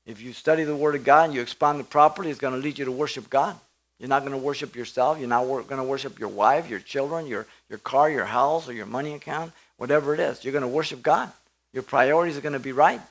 If 0.06 0.22
you 0.22 0.34
study 0.34 0.66
the 0.66 0.76
Word 0.76 0.94
of 0.94 1.04
God 1.04 1.26
and 1.26 1.34
you 1.34 1.42
expound 1.42 1.80
it 1.80 1.90
properly, 1.90 2.30
it's 2.30 2.40
going 2.40 2.54
to 2.54 2.60
lead 2.60 2.78
you 2.78 2.86
to 2.86 2.92
worship 2.92 3.28
God. 3.28 3.58
You're 3.98 4.08
not 4.08 4.20
going 4.20 4.34
to 4.34 4.38
worship 4.38 4.76
yourself. 4.76 5.18
You're 5.18 5.28
not 5.28 5.48
going 5.48 5.82
to 5.82 5.84
worship 5.84 6.20
your 6.20 6.30
wife, 6.30 6.70
your 6.70 6.80
children, 6.80 7.26
your, 7.26 7.48
your 7.68 7.80
car, 7.80 8.08
your 8.08 8.26
house, 8.26 8.70
or 8.70 8.74
your 8.74 8.86
money 8.86 9.16
account 9.16 9.52
whatever 9.78 10.14
it 10.14 10.20
is. 10.20 10.44
You're 10.44 10.52
going 10.54 10.62
to 10.62 10.68
worship 10.68 11.02
God. 11.02 11.32
Your 11.74 11.82
priorities 11.82 12.38
are 12.38 12.42
going 12.42 12.54
to 12.54 12.60
be 12.60 12.72
right. 12.72 13.02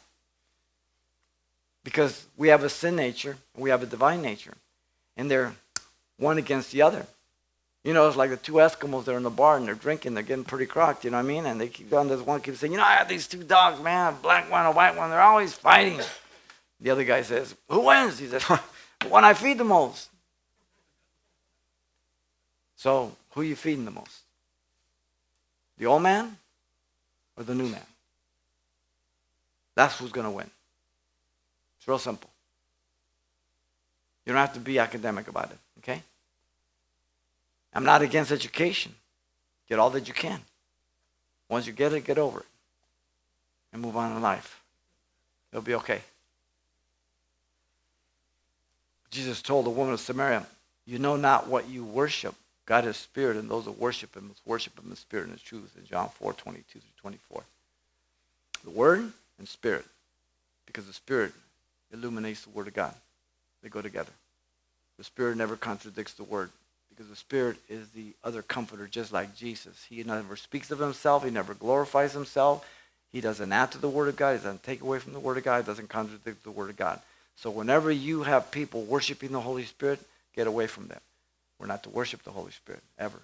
Because 1.83 2.25
we 2.37 2.47
have 2.47 2.63
a 2.63 2.71
sin 2.71 2.95
nature, 2.95 3.39
we 3.57 3.71
have 3.71 3.83
a 3.83 3.87
divine 3.87 4.23
nature. 4.23 4.55
And 5.17 5.29
they're 5.29 5.53
one 6.19 6.39
against 6.39 6.73
the 6.73 6.83
other. 6.83 7.07
You 7.83 7.93
know, 7.93 8.09
it's 8.09 8.17
like 8.17 8.31
the 8.31 8.37
two 8.39 8.55
Eskimos, 8.55 9.05
they're 9.05 9.19
in 9.19 9.23
the 9.25 9.31
bar 9.31 9.59
and 9.59 9.67
they're 9.67 9.75
drinking, 9.75 10.15
they're 10.15 10.23
getting 10.23 10.45
pretty 10.45 10.65
crocked, 10.65 11.05
you 11.05 11.11
know 11.11 11.19
what 11.19 11.25
I 11.25 11.29
mean? 11.29 11.45
And 11.45 11.61
they 11.61 11.69
keep 11.69 11.91
going, 11.91 12.09
this 12.09 12.23
one 12.23 12.41
keeps 12.41 12.61
saying, 12.61 12.73
you 12.73 12.79
know, 12.79 12.85
I 12.85 12.95
have 12.95 13.09
these 13.09 13.27
two 13.27 13.43
dogs, 13.43 13.83
man, 13.83 14.15
a 14.15 14.17
black 14.17 14.51
one, 14.51 14.65
a 14.65 14.73
white 14.73 14.97
one, 14.97 15.11
they're 15.11 15.21
always 15.21 15.53
fighting. 15.53 16.01
The 16.81 16.91
other 16.91 17.05
guy 17.05 17.23
says, 17.23 17.55
who 17.69 17.81
wins? 17.81 18.19
He 18.19 18.27
says, 18.27 18.43
the 18.47 19.09
one 19.09 19.25
I 19.25 19.35
feed 19.35 19.59
the 19.59 19.65
most. 19.65 20.09
So, 22.77 23.15
who 23.31 23.43
are 23.43 23.45
you 23.45 23.57
feeding 23.57 23.85
the 23.85 23.91
most? 23.91 24.21
The 25.79 25.87
old 25.87 26.03
man 26.03 26.39
or 27.37 27.45
the 27.45 27.55
new 27.55 27.69
man. 27.69 27.87
That's 29.75 29.99
who's 29.99 30.13
going 30.13 30.27
to 30.27 30.31
win. 30.31 30.51
It's 31.79 31.89
real 31.89 31.99
simple. 31.99 32.31
You 34.25 34.33
don't 34.33 34.41
have 34.41 34.55
to 34.55 34.61
be 34.61 34.79
academic 34.79 35.29
about 35.29 35.51
it, 35.51 35.59
okay? 35.79 36.03
I'm 37.75 37.85
not 37.85 38.03
against 38.03 38.33
education. 38.33 38.95
Get 39.69 39.79
all 39.79 39.91
that 39.91 40.09
you 40.09 40.15
can. 40.15 40.41
Once 41.49 41.67
you 41.67 41.73
get 41.73 41.93
it, 41.93 42.05
get 42.05 42.19
over 42.19 42.41
it. 42.41 42.47
And 43.73 43.83
move 43.83 43.97
on 43.97 44.17
in 44.17 44.23
life. 44.23 44.63
It'll 45.53 45.63
be 45.63 45.75
okay. 45.75 46.01
Jesus 49.11 49.43
told 49.43 49.67
the 49.67 49.71
woman 49.71 49.95
of 49.95 50.01
Samaria, 50.01 50.47
You 50.87 50.99
know 50.99 51.17
not 51.17 51.49
what 51.49 51.69
you 51.69 51.85
worship. 51.85 52.35
God 52.67 52.87
is 52.87 52.97
spirit, 52.97 53.37
and 53.37 53.49
those 53.51 53.67
that 53.67 53.79
worship 53.79 54.17
him 54.17 54.29
must 54.29 54.41
worship 54.47 54.79
him 54.79 54.91
in 54.91 54.97
spirit 54.97 55.25
and 55.25 55.35
in 55.35 55.39
truth 55.39 55.77
in 55.79 55.85
John 55.87 56.09
4, 56.09 56.33
22 56.33 56.65
through 56.71 56.81
24. 56.97 57.43
The 58.65 58.71
word 58.71 59.13
and 59.39 59.49
spirit. 59.49 59.85
Because 60.67 60.87
the 60.87 60.93
spirit 60.93 61.33
illuminates 61.93 62.43
the 62.43 62.51
word 62.51 62.69
of 62.69 62.75
God. 62.75 62.95
They 63.65 63.71
go 63.71 63.83
together. 63.83 64.13
The 64.99 65.05
spirit 65.05 65.37
never 65.37 65.57
contradicts 65.57 66.13
the 66.13 66.23
word. 66.23 66.51
Because 66.91 67.09
the 67.11 67.17
spirit 67.17 67.57
is 67.69 67.89
the 67.89 68.13
other 68.23 68.43
comforter, 68.43 68.87
just 68.87 69.13
like 69.13 69.35
Jesus. 69.35 69.87
He 69.89 70.05
never 70.05 70.37
speaks 70.37 70.71
of 70.71 70.79
himself. 70.79 71.25
He 71.25 71.31
never 71.31 71.55
glorifies 71.55 72.13
himself. 72.13 72.65
He 73.11 73.21
doesn't 73.21 73.51
add 73.51 73.73
to 73.73 73.79
the 73.79 73.89
word 73.89 74.09
of 74.09 74.17
God. 74.17 74.33
He 74.33 74.45
doesn't 74.45 74.63
take 74.63 74.81
away 74.81 75.01
from 75.01 75.13
the 75.13 75.19
word 75.19 75.39
of 75.39 75.43
God. 75.43 75.65
He 75.65 75.67
doesn't 75.67 75.89
contradict 75.89 76.45
the 76.45 76.53
word 76.53 76.71
of 76.71 76.77
God. 76.77 77.01
So 77.37 77.51
whenever 77.51 77.91
you 77.91 78.23
have 78.23 78.53
people 78.53 78.83
worshiping 78.83 79.33
the 79.33 79.41
Holy 79.41 79.65
Spirit, 79.65 79.99
get 80.37 80.47
away 80.47 80.69
from 80.69 80.87
them. 80.87 81.01
We're 81.59 81.67
not 81.67 81.83
to 81.85 81.91
worship 81.91 82.23
the 82.23 82.31
Holy 82.31 82.53
Spirit, 82.53 82.83
ever. 82.97 83.19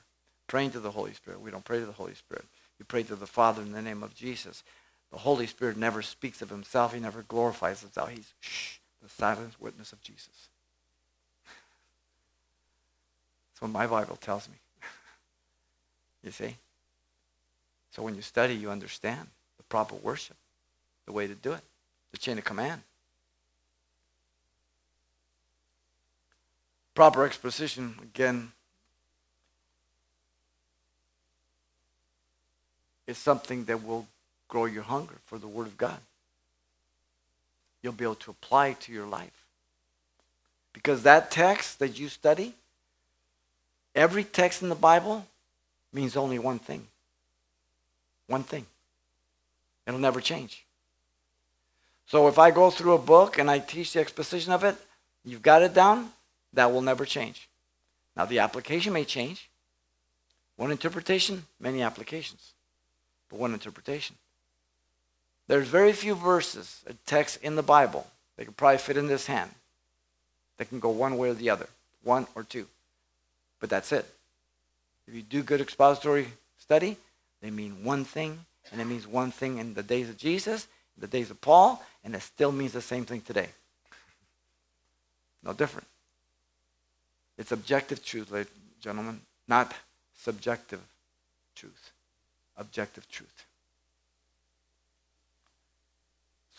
Praying 0.49 0.73
to 0.73 0.81
the 0.81 0.91
Holy 0.91 1.13
Spirit. 1.13 1.41
We 1.41 1.53
don't 1.53 1.65
pray 1.65 1.79
to 1.79 1.87
the 1.87 1.93
Holy 1.93 2.15
Spirit. 2.15 2.45
We 2.79 2.85
pray 2.87 3.05
to 3.05 3.15
the 3.15 3.27
Father 3.27 3.63
in 3.63 3.73
the 3.73 3.83
name 3.83 4.03
of 4.03 4.17
Jesus. 4.17 4.65
The 5.13 5.19
Holy 5.19 5.47
Spirit 5.47 5.77
never 5.77 6.03
speaks 6.03 6.43
of 6.43 6.51
himself. 6.51 6.95
He 6.95 6.99
never 6.99 7.23
glorifies 7.23 7.83
himself. 7.83 8.11
He's 8.11 8.33
shh, 8.41 8.79
the 9.03 9.09
silent 9.09 9.55
witness 9.61 9.93
of 9.93 10.03
Jesus. 10.03 10.49
That's 13.53 13.63
what 13.63 13.71
my 13.71 13.87
Bible 13.87 14.17
tells 14.17 14.49
me. 14.49 14.57
you 16.25 16.31
see? 16.31 16.57
So 17.93 18.03
when 18.03 18.15
you 18.15 18.23
study, 18.23 18.55
you 18.55 18.71
understand 18.71 19.27
the 19.57 19.63
proper 19.65 19.97
worship, 19.97 20.37
the 21.07 21.13
way 21.13 21.27
to 21.27 21.35
do 21.35 21.53
it, 21.53 21.63
the 22.13 22.19
chain 22.19 22.39
of 22.39 22.45
command. 22.45 22.83
proper 27.01 27.25
exposition, 27.25 27.95
again, 28.03 28.53
is 33.07 33.17
something 33.17 33.65
that 33.65 33.83
will 33.83 34.07
grow 34.49 34.67
your 34.67 34.83
hunger 34.83 35.15
for 35.25 35.39
the 35.39 35.47
Word 35.47 35.67
of 35.67 35.79
God. 35.79 35.99
You'll 37.83 37.93
be 37.93 38.05
able 38.05 38.15
to 38.17 38.31
apply 38.31 38.75
to 38.75 38.93
your 38.93 39.07
life. 39.07 39.45
Because 40.73 41.03
that 41.03 41.31
text 41.31 41.79
that 41.79 41.99
you 41.99 42.09
study, 42.09 42.55
every 43.95 44.25
text 44.25 44.63
in 44.63 44.69
the 44.69 44.75
Bible 44.75 45.27
means 45.93 46.17
only 46.17 46.39
one 46.39 46.59
thing. 46.59 46.87
One 48.27 48.43
thing. 48.45 48.67
It'll 49.87 50.01
never 50.01 50.21
change. 50.21 50.65
So 52.07 52.29
if 52.29 52.39
I 52.39 52.51
go 52.51 52.71
through 52.71 52.95
a 52.95 52.99
book 52.99 53.39
and 53.39 53.51
I 53.51 53.59
teach 53.59 53.93
the 53.93 54.01
exposition 54.01 54.53
of 54.53 54.65
it, 54.65 54.77
you've 55.25 55.43
got 55.43 55.63
it 55.63 55.75
down, 55.75 56.11
that 56.53 56.73
will 56.73 56.83
never 56.83 57.05
change. 57.05 57.49
Now, 58.17 58.25
the 58.25 58.41
application 58.41 58.93
may 58.93 59.05
change. 59.05 59.49
One 60.57 60.71
interpretation, 60.71 61.47
many 61.59 61.83
applications, 61.83 62.53
but 63.29 63.39
one 63.39 63.55
interpretation. 63.55 64.17
There's 65.51 65.67
very 65.67 65.93
few 65.93 66.15
verses, 66.15 66.81
uh, 66.87 66.93
a 66.93 66.95
text 67.07 67.41
in 67.43 67.57
the 67.57 67.63
Bible, 67.65 68.07
they 68.37 68.45
could 68.45 68.57
probably 68.57 68.79
fit 68.79 68.97
in 68.97 69.09
this 69.09 69.27
hand. 69.27 69.51
They 70.59 70.65
can 70.65 70.79
go 70.79 70.91
one 70.91 71.19
way 71.19 71.31
or 71.31 71.35
the 71.35 71.51
other, 71.51 71.67
one 72.05 72.29
or 72.37 72.45
two. 72.45 72.69
But 73.59 73.69
that's 73.69 73.91
it. 73.91 74.07
If 75.09 75.15
you 75.17 75.23
do 75.23 75.43
good 75.43 75.61
expository 75.61 76.29
study, 76.57 76.97
they 77.43 77.51
mean 77.51 77.83
one 77.83 78.05
thing, 78.05 78.39
and 78.71 78.81
it 78.81 78.85
means 78.85 79.09
one 79.09 79.33
thing 79.33 79.59
in 79.59 79.75
the 79.75 79.83
days 79.83 80.09
of 80.09 80.17
Jesus, 80.17 80.69
the 80.97 81.09
days 81.09 81.33
of 81.33 81.41
Paul, 81.41 81.85
and 82.05 82.15
it 82.15 82.23
still 82.23 82.53
means 82.53 82.71
the 82.71 82.81
same 82.81 83.05
thing 83.05 83.21
today. 83.21 83.49
No 85.43 85.53
different. 85.53 85.89
It's 87.37 87.51
objective 87.51 88.05
truth, 88.05 88.31
ladies 88.31 88.53
and 88.55 88.81
gentlemen, 88.81 89.21
not 89.49 89.75
subjective 90.17 90.81
truth. 91.57 91.91
Objective 92.57 93.11
truth. 93.11 93.47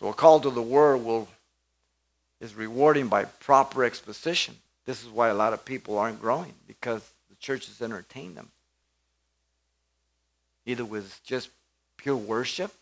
So 0.02 0.08
a 0.08 0.14
call 0.14 0.40
to 0.40 0.50
the 0.50 0.64
word 0.64 0.98
will 0.98 1.28
is 2.40 2.56
rewarding 2.56 3.08
by 3.08 3.26
proper 3.26 3.84
exposition. 3.84 4.56
This 4.86 5.04
is 5.04 5.10
why 5.10 5.30
a 5.30 5.34
lot 5.36 5.54
of 5.54 5.64
people 5.64 6.00
aren't 6.00 6.20
growing 6.20 6.56
because 6.68 7.08
the 7.30 7.36
churches 7.36 7.84
entertain 7.84 8.34
them. 8.34 8.50
Either 10.66 10.84
with 10.84 11.24
just 11.24 11.50
pure 11.98 12.16
worship 12.16 12.74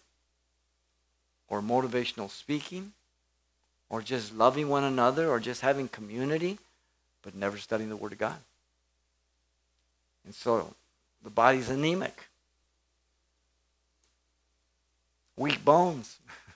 or 1.49 1.61
motivational 1.61 2.30
speaking 2.30 2.93
or 3.89 4.01
just 4.01 4.34
loving 4.34 4.70
one 4.70 4.86
another 4.86 5.30
or 5.30 5.41
just 5.41 5.59
having 5.59 5.89
community 5.89 6.57
but 7.22 7.36
never 7.36 7.57
studying 7.57 7.89
the 7.89 7.97
Word 7.97 8.13
of 8.13 8.17
God. 8.17 8.38
And 10.24 10.34
so 10.34 10.74
the 11.22 11.30
body's 11.30 11.70
anemic, 11.70 12.30
weak 15.36 15.65
bones, 15.65 16.17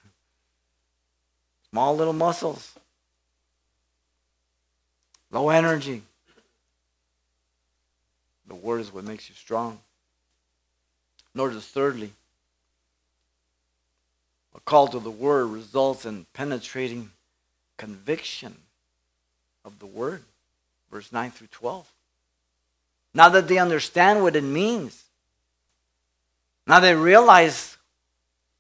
small 1.74 1.96
little 1.96 2.14
muscles, 2.14 2.76
low 5.32 5.50
energy. 5.50 6.04
The 8.48 8.54
Word 8.54 8.82
is 8.82 8.94
what 8.94 9.04
makes 9.06 9.28
you 9.28 9.34
strong. 9.34 9.80
Notice, 11.34 11.68
thirdly, 11.68 12.12
A 14.56 14.60
call 14.60 14.88
to 14.90 15.00
the 15.00 15.10
word 15.10 15.48
results 15.48 16.06
in 16.06 16.28
penetrating 16.34 17.10
conviction 17.78 18.56
of 19.66 19.80
the 19.80 19.88
word. 19.88 20.22
Verse 20.92 21.12
9 21.12 21.32
through 21.32 21.48
12. 21.48 21.92
Now 23.16 23.30
that 23.30 23.48
they 23.48 23.58
understand 23.58 24.22
what 24.22 24.36
it 24.36 24.44
means, 24.44 25.06
now 26.68 26.80
they 26.80 26.94
realize 26.94 27.78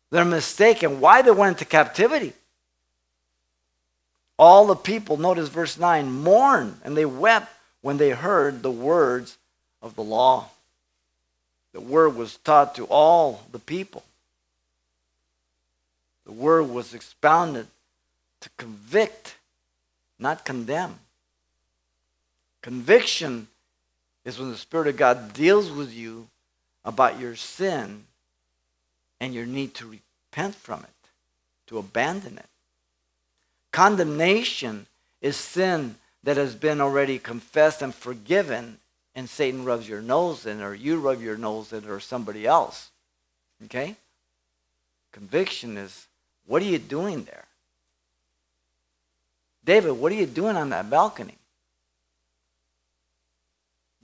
their 0.09 0.25
mistake 0.25 0.81
and 0.81 0.99
why 0.99 1.21
they 1.21 1.29
went 1.29 1.59
into 1.59 1.65
captivity. 1.65 2.33
All 4.37 4.67
the 4.67 4.75
people, 4.75 5.17
notice 5.17 5.49
verse 5.49 5.77
9, 5.77 6.11
mourned 6.11 6.79
and 6.83 6.97
they 6.97 7.05
wept 7.05 7.53
when 7.81 7.97
they 7.97 8.11
heard 8.11 8.63
the 8.63 8.71
words 8.71 9.37
of 9.81 9.95
the 9.95 10.03
law. 10.03 10.49
The 11.73 11.81
word 11.81 12.15
was 12.15 12.37
taught 12.37 12.75
to 12.75 12.85
all 12.85 13.43
the 13.51 13.59
people. 13.59 14.03
The 16.25 16.31
word 16.31 16.63
was 16.63 16.93
expounded 16.93 17.67
to 18.39 18.49
convict, 18.57 19.35
not 20.17 20.45
condemn. 20.45 20.99
Conviction 22.61 23.47
is 24.23 24.39
when 24.39 24.51
the 24.51 24.57
Spirit 24.57 24.87
of 24.87 24.97
God 24.97 25.33
deals 25.33 25.69
with 25.69 25.93
you 25.93 26.27
about 26.85 27.19
your 27.19 27.35
sin 27.35 28.05
and 29.19 29.33
your 29.33 29.45
need 29.45 29.73
to 29.75 29.99
repent 30.31 30.55
from 30.55 30.81
it, 30.81 31.09
to 31.67 31.77
abandon 31.77 32.37
it. 32.37 32.45
Condemnation 33.73 34.85
is 35.19 35.35
sin 35.35 35.95
that 36.23 36.37
has 36.37 36.53
been 36.53 36.79
already 36.79 37.17
confessed 37.17 37.81
and 37.81 37.93
forgiven, 37.93 38.77
and 39.15 39.27
Satan 39.27 39.65
rubs 39.65 39.89
your 39.89 40.01
nose 40.01 40.45
in, 40.45 40.61
or 40.61 40.75
you 40.75 40.99
rub 40.99 41.21
your 41.21 41.37
nose 41.37 41.73
in, 41.73 41.85
or 41.89 41.99
somebody 41.99 42.45
else. 42.45 42.91
Okay? 43.65 43.95
Conviction 45.11 45.75
is 45.77 46.07
what 46.45 46.61
are 46.61 46.65
you 46.65 46.77
doing 46.77 47.23
there? 47.23 47.45
David, 49.65 49.93
what 49.93 50.11
are 50.11 50.15
you 50.15 50.27
doing 50.27 50.55
on 50.55 50.69
that 50.69 50.89
balcony? 50.89 51.37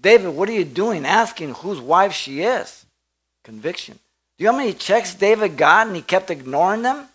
David, 0.02 0.30
what 0.30 0.50
are 0.50 0.54
you 0.54 0.66
doing 0.66 1.06
asking 1.06 1.54
whose 1.54 1.80
wife 1.80 2.14
she 2.14 2.42
is? 2.42 2.86
Conviction. 3.44 4.00
Do 4.38 4.44
you 4.44 4.46
know 4.46 4.54
how 4.54 4.58
many 4.60 4.74
checks 4.74 5.14
David 5.14 5.58
got 5.58 5.86
and 5.86 5.96
he 5.96 6.02
kept 6.02 6.32
ignoring 6.32 6.82
them? 6.82 7.09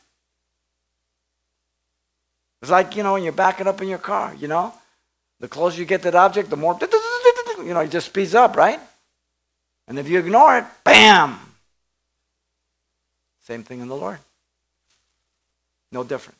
It's 2.64 2.70
like, 2.70 2.96
you 2.96 3.02
know, 3.02 3.12
when 3.12 3.22
you're 3.22 3.32
backing 3.32 3.66
up 3.66 3.82
in 3.82 3.88
your 3.88 3.98
car, 3.98 4.34
you 4.38 4.48
know? 4.48 4.72
The 5.38 5.48
closer 5.48 5.78
you 5.78 5.84
get 5.84 6.00
to 6.00 6.10
the 6.10 6.16
object, 6.16 6.48
the 6.48 6.56
more, 6.56 6.78
you 7.58 7.74
know, 7.74 7.80
it 7.80 7.90
just 7.90 8.06
speeds 8.06 8.34
up, 8.34 8.56
right? 8.56 8.80
And 9.86 9.98
if 9.98 10.08
you 10.08 10.18
ignore 10.18 10.56
it, 10.56 10.64
bam! 10.82 11.38
Same 13.42 13.64
thing 13.64 13.80
in 13.80 13.88
the 13.88 13.94
Lord. 13.94 14.18
No 15.92 16.04
different. 16.04 16.38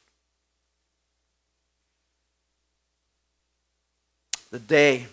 The 4.50 4.60
day 4.60 5.08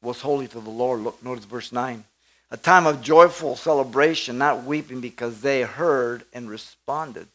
was 0.00 0.20
holy 0.20 0.46
to 0.46 0.60
the 0.60 0.70
Lord. 0.70 1.00
Look, 1.00 1.24
notice 1.24 1.44
verse 1.44 1.72
9. 1.72 2.04
A 2.52 2.56
time 2.56 2.86
of 2.86 3.02
joyful 3.02 3.56
celebration, 3.56 4.38
not 4.38 4.62
weeping 4.62 5.00
because 5.00 5.40
they 5.40 5.62
heard 5.62 6.22
and 6.32 6.48
responded 6.48 7.26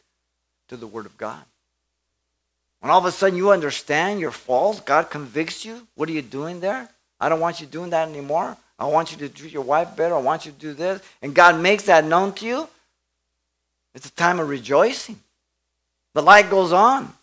to 0.70 0.78
the 0.78 0.88
word 0.88 1.06
of 1.06 1.18
God. 1.18 1.44
When 2.82 2.90
all 2.90 3.00
of 3.00 3.06
a 3.06 3.12
sudden 3.12 3.38
you 3.38 3.52
understand 3.52 4.20
your 4.20 4.32
faults, 4.32 4.82
God 4.82 5.10
convicts 5.10 5.64
you. 5.64 5.88
What 5.96 6.10
are 6.10 6.14
you 6.14 6.24
doing 6.24 6.60
there? 6.60 6.90
I 7.20 7.30
don't 7.30 7.40
want 7.40 7.62
you 7.62 7.68
doing 7.68 7.92
that 7.92 8.10
anymore. 8.10 8.58
I 8.80 8.86
want 8.86 9.12
you 9.12 9.18
to 9.20 9.30
treat 9.30 9.54
your 9.54 9.62
wife 9.62 9.96
better. 9.96 10.16
I 10.16 10.20
want 10.20 10.48
you 10.48 10.52
to 10.52 10.58
do 10.58 10.74
this. 10.74 11.02
And 11.22 11.36
God 11.36 11.62
makes 11.62 11.84
that 11.84 12.04
known 12.04 12.34
to 12.34 12.46
you. 12.46 12.68
It's 13.94 14.08
a 14.08 14.12
time 14.12 14.40
of 14.40 14.50
rejoicing. 14.50 15.20
The 16.16 16.24
light 16.24 16.50
goes 16.50 16.74
on. 16.74 17.14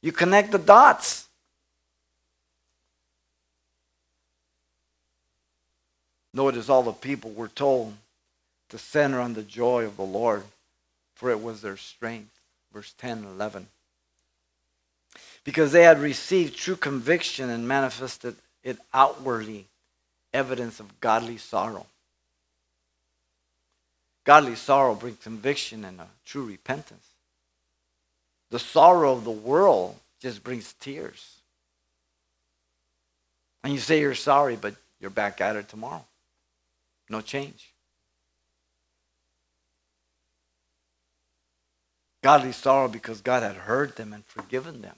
You 0.00 0.12
connect 0.12 0.52
the 0.52 0.58
dots. 0.58 1.28
Notice 6.32 6.70
all 6.70 6.82
the 6.82 6.92
people 6.92 7.32
were 7.32 7.48
told 7.48 7.94
to 8.70 8.78
center 8.78 9.20
on 9.20 9.34
the 9.34 9.42
joy 9.42 9.84
of 9.84 9.96
the 9.96 10.02
Lord, 10.02 10.44
for 11.14 11.30
it 11.30 11.42
was 11.42 11.60
their 11.60 11.76
strength. 11.76 12.40
Verse 12.72 12.94
10 12.98 13.18
and 13.18 13.26
11. 13.26 13.66
Because 15.46 15.70
they 15.70 15.84
had 15.84 16.00
received 16.00 16.56
true 16.56 16.74
conviction 16.74 17.50
and 17.50 17.68
manifested 17.68 18.34
it 18.64 18.78
outwardly, 18.92 19.66
evidence 20.34 20.80
of 20.80 21.00
godly 21.00 21.38
sorrow. 21.38 21.86
Godly 24.24 24.56
sorrow 24.56 24.96
brings 24.96 25.22
conviction 25.22 25.84
and 25.84 26.00
a 26.00 26.08
true 26.24 26.44
repentance. 26.44 27.06
The 28.50 28.58
sorrow 28.58 29.12
of 29.12 29.22
the 29.22 29.30
world 29.30 29.94
just 30.20 30.42
brings 30.42 30.72
tears. 30.80 31.36
And 33.62 33.72
you 33.72 33.78
say 33.78 34.00
you're 34.00 34.16
sorry, 34.16 34.56
but 34.56 34.74
you're 35.00 35.10
back 35.10 35.40
at 35.40 35.54
it 35.54 35.68
tomorrow. 35.68 36.04
No 37.08 37.20
change. 37.20 37.70
Godly 42.24 42.50
sorrow 42.50 42.88
because 42.88 43.20
God 43.20 43.44
had 43.44 43.54
heard 43.54 43.94
them 43.94 44.12
and 44.12 44.24
forgiven 44.24 44.82
them. 44.82 44.96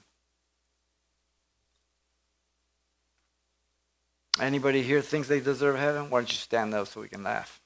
Anybody 4.41 4.83
here 4.83 5.03
thinks 5.03 5.27
they 5.27 5.41
deserve 5.41 5.77
heaven? 5.77 6.11
Why 6.11 6.21
don't 6.21 6.31
you 6.31 6.37
stand 6.37 6.73
up 6.73 6.87
so 6.87 7.01
we 7.01 7.09
can 7.09 7.25
laugh? 7.25 7.61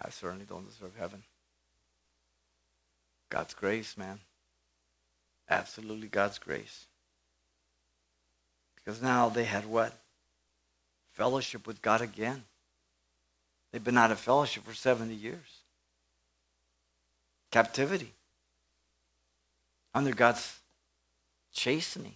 I 0.00 0.10
certainly 0.10 0.46
don't 0.46 0.66
deserve 0.66 0.92
heaven. 0.98 1.22
God's 3.28 3.54
grace, 3.54 3.96
man. 3.96 4.20
Absolutely 5.50 6.08
God's 6.08 6.38
grace. 6.38 6.86
Because 8.76 9.02
now 9.02 9.28
they 9.28 9.44
had 9.44 9.66
what? 9.66 9.92
Fellowship 11.12 11.66
with 11.66 11.82
God 11.82 12.00
again. 12.00 12.44
They've 13.72 13.82
been 13.82 13.98
out 13.98 14.12
of 14.12 14.18
fellowship 14.18 14.64
for 14.64 14.74
70 14.74 15.14
years. 15.14 15.60
Captivity. 17.50 18.12
Under 19.94 20.14
God's 20.14 20.60
chastening. 21.56 22.14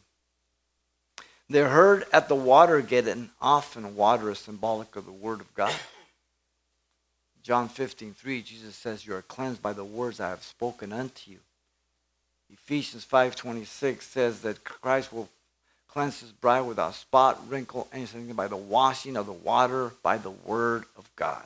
They're 1.49 1.70
heard 1.70 2.05
at 2.12 2.28
the 2.28 2.36
water 2.36 2.80
gate, 2.80 3.09
and 3.09 3.30
often 3.41 3.97
water 3.97 4.30
is 4.30 4.38
symbolic 4.38 4.95
of 4.95 5.07
the 5.07 5.12
Word 5.12 5.41
of 5.41 5.53
God. 5.55 5.74
John 7.43 7.68
15, 7.68 8.14
3, 8.14 8.43
Jesus 8.43 8.76
says, 8.76 9.05
You 9.05 9.14
are 9.14 9.22
cleansed 9.22 9.62
by 9.62 9.72
the 9.72 9.84
words 9.84 10.20
I 10.20 10.28
have 10.28 10.45
spoken 10.45 10.93
unto 10.93 11.32
you. 11.32 11.38
Ephesians 12.53 13.05
5.26 13.11 14.03
says 14.03 14.43
that 14.43 14.62
Christ 14.62 15.12
will 15.12 15.28
cleanse 15.88 16.20
his 16.20 16.30
bride 16.30 16.61
without 16.61 16.95
spot, 16.95 17.41
wrinkle, 17.49 17.88
anything 17.93 18.32
by 18.34 18.47
the 18.47 18.57
washing 18.57 19.16
of 19.16 19.26
the 19.26 19.32
water 19.32 19.93
by 20.03 20.18
the 20.18 20.30
word 20.30 20.84
of 20.97 21.11
God. 21.16 21.45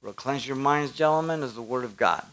What'll 0.00 0.14
cleanse 0.14 0.46
your 0.46 0.56
minds, 0.56 0.92
gentlemen, 0.92 1.42
is 1.42 1.54
the 1.54 1.60
word 1.62 1.84
of 1.84 1.96
God. 1.96 2.24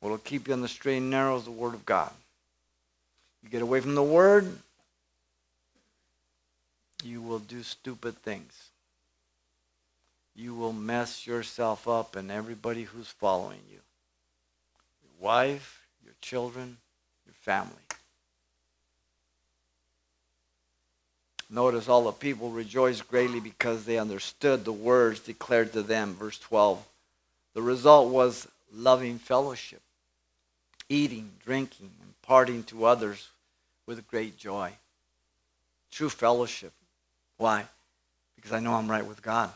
What'll 0.00 0.18
keep 0.18 0.48
you 0.48 0.54
on 0.54 0.62
the 0.62 0.68
straight 0.68 0.96
and 0.96 1.10
narrow 1.10 1.36
is 1.36 1.44
the 1.44 1.50
word 1.50 1.74
of 1.74 1.84
God. 1.84 2.12
You 3.48 3.52
get 3.52 3.62
away 3.62 3.80
from 3.80 3.94
the 3.94 4.02
word, 4.02 4.58
you 7.02 7.22
will 7.22 7.38
do 7.38 7.62
stupid 7.62 8.18
things. 8.18 8.52
You 10.36 10.54
will 10.54 10.74
mess 10.74 11.26
yourself 11.26 11.88
up 11.88 12.14
and 12.14 12.30
everybody 12.30 12.82
who's 12.82 13.08
following 13.08 13.62
you. 13.70 13.78
Your 15.02 15.26
wife, 15.26 15.86
your 16.04 16.12
children, 16.20 16.76
your 17.24 17.32
family. 17.40 17.72
Notice 21.48 21.88
all 21.88 22.04
the 22.04 22.12
people 22.12 22.50
rejoiced 22.50 23.08
greatly 23.08 23.40
because 23.40 23.86
they 23.86 23.96
understood 23.96 24.66
the 24.66 24.72
words 24.72 25.20
declared 25.20 25.72
to 25.72 25.82
them. 25.82 26.12
Verse 26.16 26.38
12. 26.38 26.86
The 27.54 27.62
result 27.62 28.12
was 28.12 28.46
loving 28.70 29.18
fellowship, 29.18 29.80
eating, 30.90 31.30
drinking, 31.42 31.92
imparting 32.02 32.64
to 32.64 32.84
others 32.84 33.30
with 33.88 34.06
great 34.06 34.36
joy. 34.36 34.70
True 35.90 36.10
fellowship. 36.10 36.72
Why? 37.38 37.64
Because 38.36 38.52
I 38.52 38.60
know 38.60 38.74
I'm 38.74 38.88
right 38.88 39.04
with 39.04 39.22
God. 39.22 39.50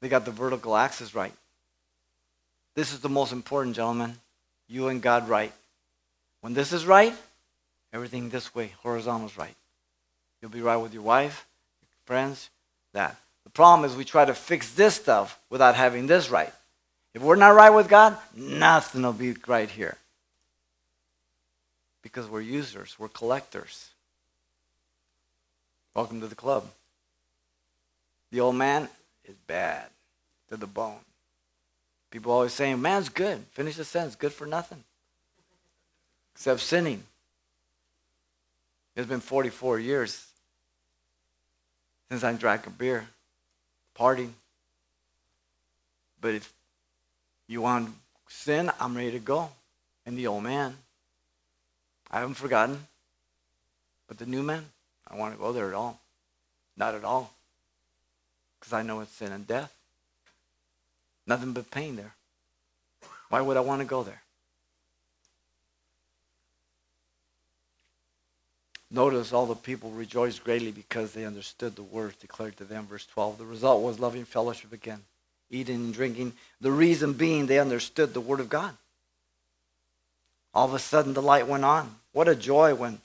They 0.00 0.08
got 0.08 0.24
the 0.24 0.30
vertical 0.30 0.74
axis 0.74 1.14
right. 1.14 1.34
This 2.74 2.94
is 2.94 3.00
the 3.00 3.10
most 3.10 3.32
important, 3.32 3.76
gentlemen. 3.76 4.16
You 4.66 4.88
and 4.88 5.02
God 5.02 5.28
right. 5.28 5.52
When 6.40 6.54
this 6.54 6.72
is 6.72 6.86
right, 6.86 7.12
everything 7.92 8.30
this 8.30 8.54
way, 8.54 8.72
horizontal 8.82 9.26
is 9.26 9.36
right. 9.36 9.54
You'll 10.40 10.50
be 10.50 10.62
right 10.62 10.78
with 10.78 10.94
your 10.94 11.02
wife, 11.02 11.46
your 11.82 12.06
friends, 12.06 12.48
that. 12.94 13.14
The 13.44 13.50
problem 13.50 13.88
is 13.88 13.94
we 13.94 14.06
try 14.06 14.24
to 14.24 14.32
fix 14.32 14.72
this 14.72 14.94
stuff 14.94 15.38
without 15.50 15.74
having 15.74 16.06
this 16.06 16.30
right. 16.30 16.52
If 17.12 17.20
we're 17.20 17.36
not 17.36 17.54
right 17.54 17.70
with 17.70 17.88
God, 17.88 18.16
nothing 18.34 19.02
will 19.02 19.12
be 19.12 19.34
right 19.46 19.68
here. 19.68 19.98
Because 22.02 22.28
we're 22.28 22.40
users, 22.40 22.96
we're 22.98 23.08
collectors. 23.08 23.90
Welcome 25.94 26.20
to 26.20 26.26
the 26.26 26.34
club. 26.34 26.64
The 28.30 28.40
old 28.40 28.56
man 28.56 28.88
is 29.24 29.34
bad 29.46 29.86
to 30.48 30.56
the 30.56 30.66
bone. 30.66 31.00
People 32.10 32.32
always 32.32 32.52
saying, 32.52 32.80
man's 32.80 33.08
good. 33.08 33.44
Finish 33.52 33.76
the 33.76 33.84
sentence, 33.84 34.16
good 34.16 34.32
for 34.32 34.46
nothing. 34.46 34.82
Except 36.34 36.60
sinning. 36.60 37.02
It's 38.96 39.08
been 39.08 39.20
44 39.20 39.78
years 39.78 40.26
since 42.08 42.24
I 42.24 42.32
drank 42.32 42.66
a 42.66 42.70
beer, 42.70 43.08
partying. 43.96 44.32
But 46.20 46.34
if 46.34 46.52
you 47.46 47.62
want 47.62 47.90
sin, 48.28 48.70
I'm 48.80 48.96
ready 48.96 49.12
to 49.12 49.18
go. 49.18 49.50
And 50.04 50.18
the 50.18 50.26
old 50.26 50.42
man, 50.42 50.76
I 52.10 52.20
haven't 52.20 52.34
forgotten. 52.34 52.86
But 54.08 54.18
the 54.18 54.26
new 54.26 54.42
man, 54.42 54.66
I 55.06 55.16
want 55.16 55.34
to 55.34 55.40
go 55.40 55.52
there 55.52 55.68
at 55.68 55.74
all. 55.74 56.00
Not 56.76 56.94
at 56.94 57.04
all. 57.04 57.32
Because 58.58 58.72
I 58.72 58.82
know 58.82 59.00
it's 59.00 59.12
sin 59.12 59.32
and 59.32 59.46
death. 59.46 59.72
Nothing 61.26 61.52
but 61.52 61.70
pain 61.70 61.96
there. 61.96 62.14
Why 63.28 63.40
would 63.40 63.56
I 63.56 63.60
want 63.60 63.80
to 63.80 63.86
go 63.86 64.02
there? 64.02 64.22
Notice 68.90 69.32
all 69.32 69.46
the 69.46 69.54
people 69.54 69.90
rejoiced 69.90 70.42
greatly 70.42 70.72
because 70.72 71.12
they 71.12 71.24
understood 71.24 71.76
the 71.76 71.82
words 71.82 72.16
declared 72.16 72.56
to 72.56 72.64
them. 72.64 72.86
Verse 72.86 73.06
12. 73.06 73.38
The 73.38 73.44
result 73.44 73.84
was 73.84 74.00
loving 74.00 74.24
fellowship 74.24 74.72
again, 74.72 75.02
eating 75.48 75.76
and 75.76 75.94
drinking. 75.94 76.32
The 76.60 76.72
reason 76.72 77.12
being 77.12 77.46
they 77.46 77.60
understood 77.60 78.12
the 78.12 78.20
word 78.20 78.40
of 78.40 78.48
God. 78.48 78.76
All 80.52 80.66
of 80.66 80.74
a 80.74 80.80
sudden 80.80 81.14
the 81.14 81.22
light 81.22 81.46
went 81.46 81.64
on. 81.64 81.94
What 82.12 82.28
a 82.28 82.34
joy 82.34 82.74
when 82.74 83.00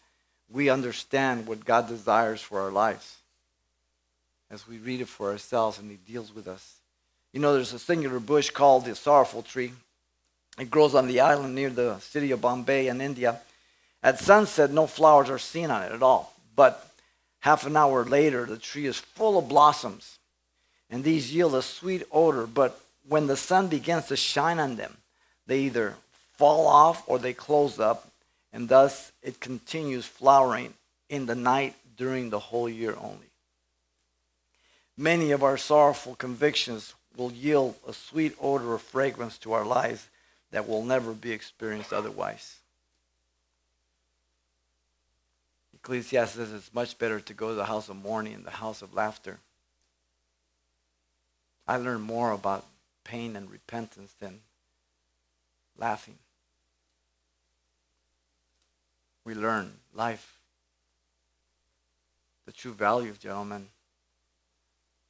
we 0.49 0.69
understand 0.69 1.47
what 1.47 1.65
God 1.65 1.87
desires 1.87 2.41
for 2.41 2.61
our 2.61 2.71
lives 2.71 3.17
as 4.51 4.67
we 4.67 4.77
read 4.77 5.01
it 5.01 5.07
for 5.07 5.31
ourselves 5.31 5.79
and 5.79 5.89
He 5.89 5.97
deals 5.97 6.33
with 6.33 6.47
us. 6.47 6.75
You 7.33 7.39
know, 7.39 7.53
there's 7.53 7.73
a 7.73 7.79
singular 7.79 8.19
bush 8.19 8.49
called 8.49 8.85
the 8.85 8.95
sorrowful 8.95 9.41
tree. 9.41 9.73
It 10.57 10.71
grows 10.71 10.95
on 10.95 11.07
the 11.07 11.19
island 11.19 11.53
near 11.53 11.69
the 11.69 11.99
city 11.99 12.31
of 12.31 12.41
Bombay 12.41 12.87
in 12.87 13.01
India. 13.01 13.39
At 14.01 14.19
sunset, 14.19 14.71
no 14.71 14.87
flowers 14.87 15.29
are 15.29 15.39
seen 15.39 15.69
on 15.69 15.83
it 15.83 15.91
at 15.91 16.03
all. 16.03 16.33
But 16.55 16.89
half 17.39 17.65
an 17.65 17.75
hour 17.75 18.05
later, 18.05 18.45
the 18.45 18.57
tree 18.57 18.85
is 18.85 18.97
full 18.97 19.37
of 19.37 19.49
blossoms, 19.49 20.17
and 20.89 21.03
these 21.03 21.33
yield 21.33 21.55
a 21.55 21.61
sweet 21.61 22.03
odor. 22.11 22.47
But 22.47 22.79
when 23.07 23.27
the 23.27 23.35
sun 23.35 23.67
begins 23.67 24.07
to 24.07 24.15
shine 24.15 24.59
on 24.59 24.77
them, 24.77 24.95
they 25.47 25.59
either 25.61 25.95
fall 26.37 26.67
off 26.67 27.03
or 27.07 27.19
they 27.19 27.33
close 27.33 27.79
up, 27.79 28.07
and 28.55 28.69
thus 28.69 29.11
it 29.21 29.41
continues 29.41 30.05
flowering 30.05 30.73
in 31.09 31.25
the 31.25 31.35
night 31.35 31.75
during 31.97 32.29
the 32.29 32.39
whole 32.39 32.69
year 32.69 32.95
only. 32.97 33.27
Many 34.95 35.31
of 35.31 35.43
our 35.43 35.57
sorrowful 35.57 36.15
convictions 36.15 36.93
will 37.17 37.33
yield 37.33 37.75
a 37.85 37.91
sweet 37.91 38.33
odor 38.39 38.73
of 38.73 38.81
fragrance 38.81 39.37
to 39.39 39.51
our 39.51 39.65
lives 39.65 40.07
that 40.51 40.69
will 40.69 40.85
never 40.85 41.11
be 41.11 41.33
experienced 41.33 41.91
otherwise. 41.91 42.59
Ecclesiastes 45.73 46.37
says 46.37 46.53
it's 46.53 46.73
much 46.73 46.97
better 46.97 47.19
to 47.19 47.33
go 47.33 47.49
to 47.49 47.55
the 47.55 47.65
house 47.65 47.89
of 47.89 47.97
mourning 47.97 48.35
and 48.35 48.45
the 48.45 48.51
house 48.51 48.81
of 48.81 48.93
laughter. 48.93 49.37
I 51.67 51.75
learned 51.75 52.03
more 52.03 52.31
about 52.31 52.65
pain 53.03 53.35
and 53.35 53.51
repentance 53.51 54.13
than 54.21 54.39
laughing. 55.77 56.15
We 59.25 59.33
learn 59.33 59.73
life, 59.93 60.37
the 62.45 62.51
true 62.51 62.73
value 62.73 63.09
of 63.09 63.19
gentlemen, 63.19 63.67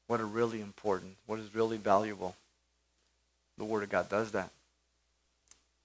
what 0.08 0.22
are 0.22 0.26
really 0.26 0.62
important, 0.62 1.18
what 1.28 1.40
is 1.40 1.54
really 1.54 1.78
valuable. 1.78 2.36
The 3.58 3.66
Word 3.66 3.84
of 3.84 3.90
God 3.90 4.10
does 4.10 4.32
that. 4.32 4.50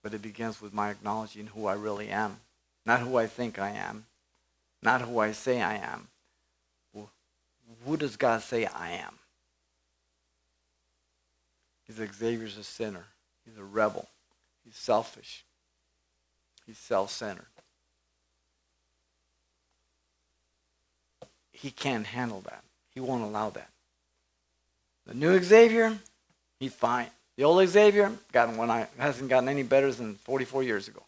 But 0.03 0.15
it 0.15 0.23
begins 0.23 0.63
with 0.63 0.73
my 0.73 0.91
acknowledging 0.91 1.49
who 1.49 1.67
I 1.67 1.75
really 1.75 2.09
am, 2.09 2.39
not 2.87 3.01
who 3.01 3.17
I 3.17 3.27
think 3.27 3.59
I 3.59 3.71
am 3.71 4.07
not 4.83 5.03
who 5.03 5.19
I 5.19 5.33
say 5.33 5.61
I 5.61 5.77
am. 5.77 6.09
Who 7.87 7.97
does 7.97 8.17
God 8.17 8.43
say 8.43 8.67
I 8.67 8.91
am? 8.93 9.15
He's 11.87 11.97
Xavier's 11.97 12.59
a 12.59 12.65
sinner. 12.65 13.05
He's 13.45 13.57
a 13.59 13.65
rebel. 13.65 14.09
He's 14.65 14.77
selfish. 14.77 15.45
He's 16.67 16.79
self-centered. 16.79 17.47
He 21.61 21.71
can't 21.71 22.07
handle 22.07 22.41
that. 22.43 22.63
He 22.95 23.01
won't 23.01 23.23
allow 23.23 23.51
that. 23.51 23.69
The 25.07 25.15
new 25.15 25.43
Xavier, 25.43 25.99
he's 26.59 26.73
fine. 26.73 27.09
The 27.37 27.45
old 27.45 27.67
Xavier 27.69 28.13
gotten 28.33 28.57
one 28.57 28.71
eye, 28.71 28.87
hasn't 28.99 29.29
gotten 29.29 29.49
any 29.49 29.63
better 29.63 29.93
than 29.93 30.15
44 30.15 30.63
years 30.63 30.89
ago. 30.89 31.03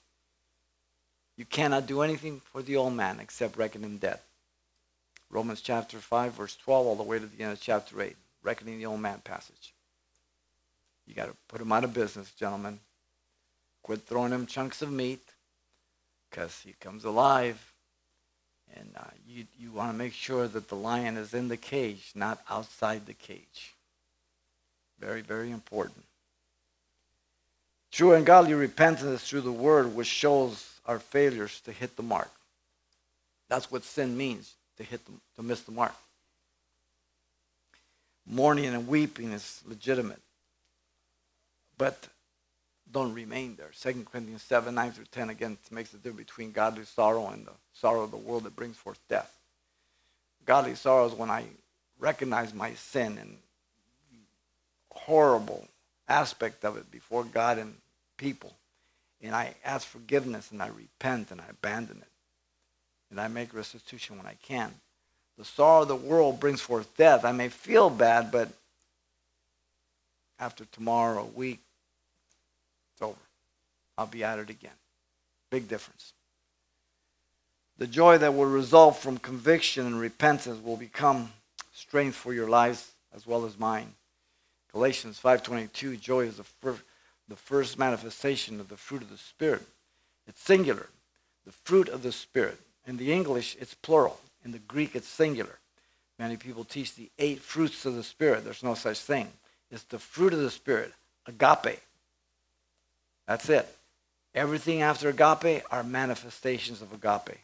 You 1.36 1.46
cannot 1.46 1.86
do 1.86 2.02
anything 2.02 2.40
for 2.52 2.62
the 2.62 2.76
old 2.76 2.92
man 2.92 3.18
except 3.18 3.56
reckon 3.56 3.82
him 3.82 3.96
dead. 3.96 4.18
Romans 5.30 5.62
chapter 5.62 5.98
5, 5.98 6.34
verse 6.34 6.56
12, 6.56 6.86
all 6.86 6.96
the 6.96 7.02
way 7.02 7.18
to 7.18 7.26
the 7.26 7.42
end 7.42 7.52
of 7.52 7.60
chapter 7.60 8.02
8, 8.02 8.14
reckoning 8.42 8.78
the 8.78 8.86
old 8.86 9.00
man 9.00 9.20
passage. 9.24 9.72
You 11.06 11.14
got 11.14 11.26
to 11.26 11.36
put 11.48 11.60
him 11.60 11.72
out 11.72 11.84
of 11.84 11.94
business, 11.94 12.30
gentlemen. 12.32 12.78
Quit 13.82 14.02
throwing 14.02 14.32
him 14.32 14.46
chunks 14.46 14.82
of 14.82 14.92
meat 14.92 15.22
because 16.30 16.60
he 16.60 16.74
comes 16.78 17.04
alive. 17.04 17.71
And 18.76 18.90
uh, 18.96 19.04
you, 19.28 19.44
you 19.58 19.70
want 19.70 19.90
to 19.90 19.96
make 19.96 20.12
sure 20.12 20.48
that 20.48 20.68
the 20.68 20.76
lion 20.76 21.16
is 21.16 21.34
in 21.34 21.48
the 21.48 21.56
cage, 21.56 22.12
not 22.14 22.40
outside 22.48 23.06
the 23.06 23.14
cage. 23.14 23.74
Very, 24.98 25.20
very 25.20 25.50
important. 25.50 26.04
True 27.90 28.14
and 28.14 28.24
godly 28.24 28.54
repentance 28.54 29.22
is 29.22 29.28
through 29.28 29.42
the 29.42 29.52
word, 29.52 29.94
which 29.94 30.06
shows 30.06 30.80
our 30.86 30.98
failures 30.98 31.60
to 31.66 31.72
hit 31.72 31.96
the 31.96 32.02
mark. 32.02 32.30
That's 33.48 33.70
what 33.70 33.84
sin 33.84 34.16
means, 34.16 34.54
to 34.78 34.82
hit 34.82 35.04
the, 35.04 35.12
to 35.36 35.42
miss 35.42 35.60
the 35.60 35.72
mark. 35.72 35.94
Mourning 38.26 38.66
and 38.66 38.88
weeping 38.88 39.32
is 39.32 39.60
legitimate. 39.68 40.20
But 41.76 42.08
don't 42.92 43.14
remain 43.14 43.56
there. 43.56 43.70
2 43.80 44.04
Corinthians 44.10 44.42
7, 44.42 44.74
9 44.74 44.92
through 44.92 45.04
10 45.10 45.30
again 45.30 45.58
makes 45.70 45.90
the 45.90 45.98
difference 45.98 46.28
between 46.28 46.52
godly 46.52 46.84
sorrow 46.84 47.28
and 47.28 47.46
the 47.46 47.52
sorrow 47.72 48.02
of 48.02 48.10
the 48.10 48.16
world 48.16 48.44
that 48.44 48.56
brings 48.56 48.76
forth 48.76 48.98
death. 49.08 49.34
Godly 50.44 50.74
sorrow 50.74 51.06
is 51.06 51.12
when 51.12 51.30
I 51.30 51.44
recognize 51.98 52.52
my 52.52 52.74
sin 52.74 53.18
and 53.18 53.36
horrible 54.90 55.66
aspect 56.08 56.64
of 56.64 56.76
it 56.76 56.90
before 56.90 57.24
God 57.24 57.58
and 57.58 57.74
people 58.16 58.52
and 59.22 59.34
I 59.34 59.54
ask 59.64 59.86
forgiveness 59.86 60.50
and 60.50 60.60
I 60.60 60.68
repent 60.68 61.30
and 61.30 61.40
I 61.40 61.44
abandon 61.48 61.98
it. 61.98 62.08
And 63.10 63.20
I 63.20 63.28
make 63.28 63.54
restitution 63.54 64.16
when 64.16 64.26
I 64.26 64.36
can. 64.42 64.72
The 65.38 65.44
sorrow 65.44 65.82
of 65.82 65.88
the 65.88 65.96
world 65.96 66.40
brings 66.40 66.60
forth 66.60 66.96
death. 66.96 67.24
I 67.24 67.32
may 67.32 67.48
feel 67.48 67.88
bad, 67.88 68.32
but 68.32 68.48
after 70.38 70.64
tomorrow, 70.64 71.22
a 71.22 71.26
week, 71.26 71.60
over. 73.02 73.18
I'll 73.98 74.06
be 74.06 74.24
at 74.24 74.38
it 74.38 74.50
again. 74.50 74.70
Big 75.50 75.68
difference. 75.68 76.12
The 77.78 77.86
joy 77.86 78.18
that 78.18 78.34
will 78.34 78.46
result 78.46 78.96
from 78.96 79.18
conviction 79.18 79.86
and 79.86 79.98
repentance 79.98 80.62
will 80.62 80.76
become 80.76 81.32
strength 81.72 82.14
for 82.14 82.32
your 82.32 82.48
lives 82.48 82.92
as 83.14 83.26
well 83.26 83.44
as 83.44 83.58
mine. 83.58 83.94
Galatians 84.72 85.18
5:22 85.18 85.96
joy 85.96 86.26
is 86.26 86.36
the 86.36 86.44
first 86.44 86.82
the 87.28 87.36
first 87.36 87.78
manifestation 87.78 88.60
of 88.60 88.68
the 88.68 88.76
fruit 88.76 89.02
of 89.02 89.10
the 89.10 89.16
Spirit. 89.16 89.66
It's 90.26 90.42
singular, 90.42 90.88
the 91.46 91.52
fruit 91.52 91.88
of 91.88 92.02
the 92.02 92.12
Spirit. 92.12 92.58
In 92.86 92.96
the 92.96 93.12
English, 93.12 93.56
it's 93.60 93.74
plural. 93.74 94.20
In 94.44 94.52
the 94.52 94.58
Greek, 94.58 94.94
it's 94.94 95.08
singular. 95.08 95.58
Many 96.18 96.36
people 96.36 96.64
teach 96.64 96.94
the 96.94 97.10
eight 97.18 97.40
fruits 97.40 97.86
of 97.86 97.94
the 97.94 98.02
Spirit. 98.02 98.44
There's 98.44 98.62
no 98.62 98.74
such 98.74 98.98
thing. 98.98 99.32
It's 99.70 99.84
the 99.84 99.98
fruit 99.98 100.32
of 100.32 100.40
the 100.40 100.50
Spirit, 100.50 100.92
agape. 101.26 101.80
That's 103.26 103.48
it. 103.48 103.68
Everything 104.34 104.82
after 104.82 105.08
agape 105.08 105.62
are 105.70 105.82
manifestations 105.82 106.82
of 106.82 106.92
agape. 106.92 107.38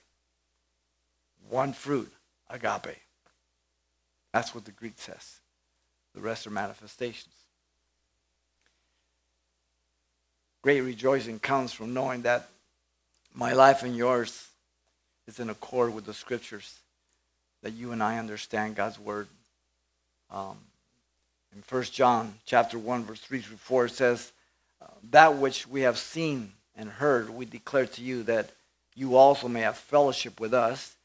One 1.48 1.72
fruit, 1.72 2.12
agape. 2.50 2.96
That's 4.32 4.54
what 4.54 4.64
the 4.64 4.72
Greek 4.72 4.94
says. 4.96 5.40
The 6.14 6.20
rest 6.20 6.46
are 6.46 6.50
manifestations. 6.50 7.34
great 10.68 10.80
rejoicing 10.82 11.38
comes 11.38 11.72
from 11.72 11.94
knowing 11.94 12.20
that 12.20 12.48
my 13.34 13.54
life 13.54 13.82
and 13.82 13.96
yours 13.96 14.48
is 15.26 15.40
in 15.40 15.48
accord 15.48 15.94
with 15.94 16.04
the 16.04 16.12
scriptures, 16.12 16.80
that 17.62 17.72
you 17.72 17.92
and 17.92 18.02
I 18.02 18.18
understand 18.18 18.76
God's 18.76 18.98
word. 18.98 19.28
Um, 20.30 20.58
in 21.54 21.62
1 21.66 21.82
John 21.84 22.34
chapter 22.44 22.78
1, 22.78 23.04
verse 23.04 23.20
3 23.20 23.40
through 23.40 23.56
4, 23.56 23.86
it 23.86 23.92
says, 23.92 24.32
That 25.10 25.36
which 25.36 25.66
we 25.66 25.82
have 25.82 25.98
seen 25.98 26.52
and 26.76 26.88
heard, 26.88 27.30
we 27.30 27.44
declare 27.44 27.86
to 27.86 28.02
you 28.02 28.22
that 28.24 28.50
you 28.94 29.16
also 29.16 29.48
may 29.48 29.60
have 29.60 29.76
fellowship 29.76 30.40
with 30.40 30.52
us. 30.52 30.96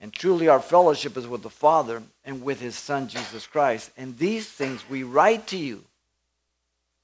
And 0.00 0.12
truly, 0.12 0.48
our 0.48 0.60
fellowship 0.60 1.16
is 1.16 1.26
with 1.26 1.42
the 1.42 1.50
Father 1.50 2.02
and 2.24 2.42
with 2.42 2.60
his 2.60 2.76
Son, 2.76 3.08
Jesus 3.08 3.46
Christ. 3.46 3.90
And 3.96 4.18
these 4.18 4.48
things 4.48 4.88
we 4.88 5.02
write 5.02 5.46
to 5.48 5.56
you 5.56 5.84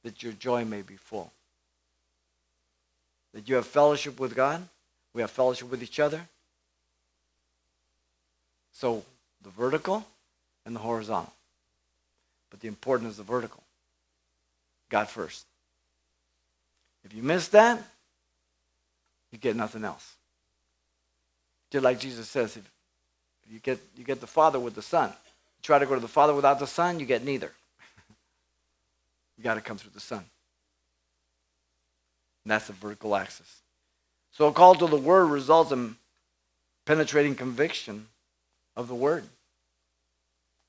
that 0.02 0.22
your 0.22 0.32
joy 0.32 0.64
may 0.64 0.82
be 0.82 0.96
full. 0.96 1.32
That 3.32 3.48
you 3.48 3.54
have 3.54 3.66
fellowship 3.66 4.18
with 4.18 4.34
God, 4.34 4.66
we 5.14 5.20
have 5.20 5.30
fellowship 5.30 5.70
with 5.70 5.82
each 5.82 6.00
other. 6.00 6.28
So, 8.72 9.04
the 9.42 9.50
vertical 9.50 10.06
and 10.64 10.74
the 10.74 10.80
horizontal. 10.80 11.32
But 12.50 12.60
the 12.60 12.68
important 12.68 13.10
is 13.10 13.16
the 13.16 13.22
vertical. 13.22 13.62
God 14.88 15.08
first. 15.08 15.46
If 17.10 17.16
you 17.16 17.24
miss 17.24 17.48
that, 17.48 17.82
you 19.32 19.38
get 19.38 19.56
nothing 19.56 19.84
else. 19.84 20.14
Just 21.70 21.82
like 21.82 21.98
Jesus 21.98 22.28
says, 22.28 22.56
if 22.56 22.70
you 23.50 23.58
get, 23.58 23.80
you 23.96 24.04
get 24.04 24.20
the 24.20 24.28
Father 24.28 24.60
with 24.60 24.76
the 24.76 24.82
Son. 24.82 25.08
You 25.08 25.62
try 25.62 25.80
to 25.80 25.86
go 25.86 25.96
to 25.96 26.00
the 26.00 26.06
Father 26.06 26.32
without 26.32 26.60
the 26.60 26.68
Son, 26.68 27.00
you 27.00 27.06
get 27.06 27.24
neither. 27.24 27.50
you 29.36 29.42
got 29.42 29.54
to 29.54 29.60
come 29.60 29.76
through 29.76 29.90
the 29.92 30.00
Son. 30.00 30.24
And 32.44 32.52
that's 32.52 32.68
the 32.68 32.74
vertical 32.74 33.16
axis. 33.16 33.60
So 34.30 34.46
a 34.46 34.52
call 34.52 34.76
to 34.76 34.86
the 34.86 34.96
Word 34.96 35.26
results 35.26 35.72
in 35.72 35.96
penetrating 36.84 37.34
conviction 37.34 38.06
of 38.76 38.86
the 38.86 38.94
Word. 38.94 39.24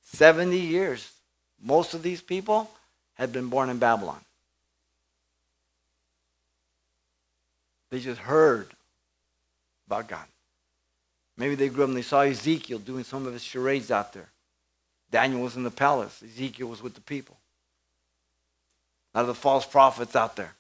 70 0.05 0.57
years. 0.57 1.11
Most 1.61 1.93
of 1.93 2.01
these 2.01 2.21
people 2.21 2.71
had 3.13 3.31
been 3.31 3.49
born 3.49 3.69
in 3.69 3.77
Babylon. 3.77 4.21
They 7.91 7.99
just 7.99 8.21
heard 8.21 8.69
about 9.85 10.07
God. 10.07 10.25
Maybe 11.37 11.55
they 11.55 11.69
grew 11.69 11.83
up 11.83 11.89
and 11.89 11.97
they 11.97 12.01
saw 12.01 12.21
Ezekiel 12.21 12.79
doing 12.79 13.03
some 13.03 13.27
of 13.27 13.33
his 13.33 13.43
charades 13.43 13.91
out 13.91 14.13
there. 14.13 14.29
Daniel 15.11 15.41
was 15.41 15.55
in 15.57 15.63
the 15.63 15.71
palace. 15.71 16.23
Ezekiel 16.23 16.67
was 16.67 16.81
with 16.81 16.95
the 16.95 17.01
people. 17.01 17.37
A 19.13 19.17
lot 19.17 19.21
of 19.21 19.27
the 19.27 19.35
false 19.35 19.65
prophets 19.65 20.15
out 20.15 20.37
there. 20.37 20.53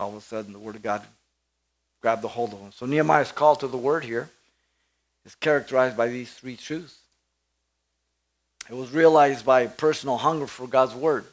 All 0.00 0.10
of 0.10 0.16
a 0.16 0.20
sudden, 0.20 0.52
the 0.52 0.58
Word 0.58 0.74
of 0.74 0.82
God 0.82 1.02
grabbed 2.02 2.24
a 2.24 2.28
hold 2.28 2.52
of 2.52 2.58
them. 2.58 2.72
So 2.72 2.84
Nehemiah's 2.84 3.30
call 3.30 3.54
to 3.56 3.68
the 3.68 3.76
Word 3.76 4.04
here 4.04 4.28
is 5.24 5.36
characterized 5.36 5.96
by 5.96 6.08
these 6.08 6.32
three 6.32 6.56
truths. 6.56 6.98
It 8.68 8.74
was 8.74 8.90
realized 8.90 9.46
by 9.46 9.66
personal 9.68 10.16
hunger 10.16 10.46
for 10.46 10.66
God's 10.66 10.94
Word, 10.94 11.26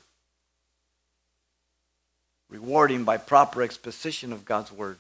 rewarding 2.52 3.04
by 3.04 3.18
proper 3.18 3.64
exposition 3.64 4.32
of 4.32 4.45
God's 4.45 4.72
Word, 4.72 4.97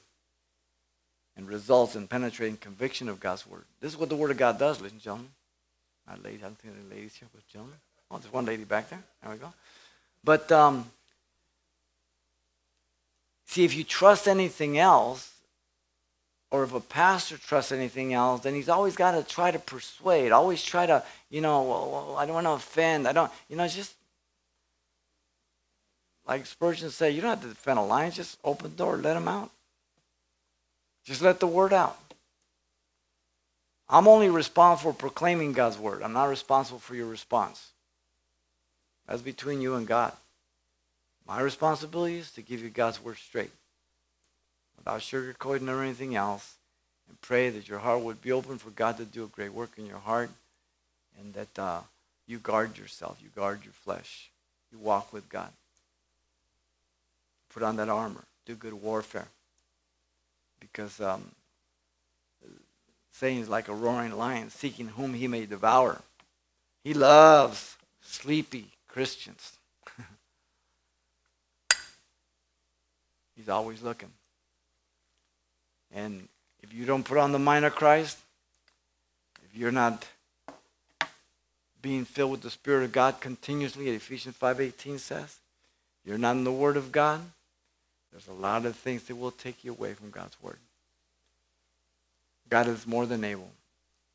and 1.37 1.47
results 1.47 1.95
in 1.95 2.07
penetrating 2.07 2.57
conviction 2.57 3.07
of 3.07 3.19
God's 3.19 3.45
Word. 3.45 3.65
This 3.79 3.91
is 3.91 3.97
what 3.99 4.09
the 4.09 4.15
Word 4.15 4.31
of 4.31 4.37
God 4.37 4.57
does, 4.57 4.79
ladies 4.79 4.93
and 4.93 5.01
gentlemen. 5.01 5.29
Not 6.07 6.23
ladies, 6.23 6.39
I 6.41 6.47
don't 6.47 6.57
think 6.57 6.73
any 6.75 6.95
ladies 6.95 7.15
here, 7.15 7.27
but 7.31 7.47
gentlemen. 7.47 7.77
Oh, 8.09 8.17
there's 8.17 8.33
one 8.33 8.45
lady 8.45 8.63
back 8.63 8.89
there. 8.89 9.03
There 9.21 9.31
we 9.31 9.37
go. 9.37 9.53
But 10.23 10.51
um, 10.51 10.89
see, 13.45 13.63
if 13.63 13.75
you 13.75 13.83
trust 13.83 14.27
anything 14.27 14.77
else, 14.77 15.31
or 16.51 16.63
if 16.63 16.73
a 16.73 16.81
pastor 16.81 17.37
trusts 17.37 17.71
anything 17.71 18.13
else, 18.13 18.41
then 18.41 18.53
he's 18.53 18.67
always 18.67 18.95
got 18.95 19.11
to 19.11 19.23
try 19.23 19.51
to 19.51 19.59
persuade, 19.59 20.33
always 20.33 20.61
try 20.61 20.85
to, 20.85 21.01
you 21.29 21.39
know, 21.39 21.63
well, 21.63 22.15
I 22.17 22.25
don't 22.25 22.35
want 22.35 22.47
to 22.47 22.51
offend. 22.51 23.07
I 23.07 23.13
don't, 23.13 23.31
you 23.47 23.55
know, 23.55 23.65
just 23.67 23.93
like 26.31 26.45
Spurgeon 26.45 26.91
said, 26.91 27.13
you 27.13 27.19
don't 27.19 27.31
have 27.31 27.41
to 27.41 27.49
defend 27.49 27.77
a 27.77 27.81
lion, 27.81 28.09
just 28.09 28.39
open 28.45 28.71
the 28.71 28.77
door, 28.77 28.95
let 28.95 29.17
him 29.17 29.27
out. 29.27 29.51
Just 31.03 31.21
let 31.21 31.41
the 31.41 31.45
word 31.45 31.73
out. 31.73 31.97
I'm 33.89 34.07
only 34.07 34.29
responsible 34.29 34.93
for 34.93 34.97
proclaiming 34.97 35.51
God's 35.51 35.77
word. 35.77 36.01
I'm 36.01 36.13
not 36.13 36.29
responsible 36.29 36.79
for 36.79 36.95
your 36.95 37.07
response. 37.07 37.71
That's 39.09 39.21
between 39.21 39.59
you 39.59 39.75
and 39.75 39.85
God. 39.85 40.13
My 41.27 41.41
responsibility 41.41 42.19
is 42.19 42.31
to 42.31 42.41
give 42.41 42.63
you 42.63 42.69
God's 42.69 43.03
word 43.03 43.17
straight 43.17 43.51
without 44.77 45.01
sugarcoating 45.01 45.67
or 45.67 45.83
anything 45.83 46.15
else, 46.15 46.55
and 47.09 47.19
pray 47.19 47.49
that 47.49 47.67
your 47.67 47.79
heart 47.79 48.03
would 48.03 48.21
be 48.21 48.31
open 48.31 48.57
for 48.57 48.69
God 48.69 48.95
to 48.99 49.03
do 49.03 49.25
a 49.25 49.27
great 49.27 49.51
work 49.51 49.71
in 49.77 49.85
your 49.85 49.97
heart, 49.97 50.29
and 51.19 51.33
that 51.33 51.59
uh, 51.59 51.81
you 52.25 52.37
guard 52.37 52.77
yourself, 52.77 53.17
you 53.21 53.27
guard 53.35 53.65
your 53.65 53.73
flesh, 53.73 54.29
you 54.71 54.79
walk 54.79 55.11
with 55.11 55.27
God. 55.27 55.49
Put 57.53 57.63
on 57.63 57.75
that 57.77 57.89
armor, 57.89 58.23
do 58.45 58.55
good 58.55 58.73
warfare, 58.73 59.27
because 60.59 61.01
um, 61.01 61.31
Satan 63.11 63.41
is 63.41 63.49
like 63.49 63.67
a 63.67 63.73
roaring 63.73 64.17
lion, 64.17 64.49
seeking 64.49 64.87
whom 64.87 65.13
he 65.13 65.27
may 65.27 65.45
devour. 65.45 66.01
He 66.83 66.93
loves 66.93 67.75
sleepy 68.01 68.67
Christians. 68.87 69.53
He's 73.35 73.49
always 73.49 73.81
looking. 73.81 74.11
And 75.93 76.27
if 76.63 76.73
you 76.73 76.85
don't 76.85 77.03
put 77.03 77.17
on 77.17 77.31
the 77.31 77.39
mind 77.39 77.65
of 77.65 77.75
Christ, 77.75 78.17
if 79.43 79.55
you're 79.57 79.71
not 79.71 80.05
being 81.81 82.05
filled 82.05 82.31
with 82.31 82.41
the 82.41 82.49
Spirit 82.49 82.85
of 82.85 82.91
God 82.91 83.19
continuously, 83.19 83.89
Ephesians 83.89 84.35
5.18 84.39 84.99
says, 84.99 85.37
you're 86.05 86.17
not 86.17 86.35
in 86.35 86.43
the 86.43 86.51
Word 86.51 86.77
of 86.77 86.91
God, 86.91 87.21
there's 88.11 88.27
a 88.27 88.33
lot 88.33 88.65
of 88.65 88.75
things 88.75 89.03
that 89.03 89.15
will 89.15 89.31
take 89.31 89.63
you 89.63 89.71
away 89.71 89.93
from 89.93 90.09
God's 90.09 90.35
Word. 90.41 90.57
God 92.49 92.67
is 92.67 92.85
more 92.85 93.05
than 93.05 93.23
able. 93.23 93.49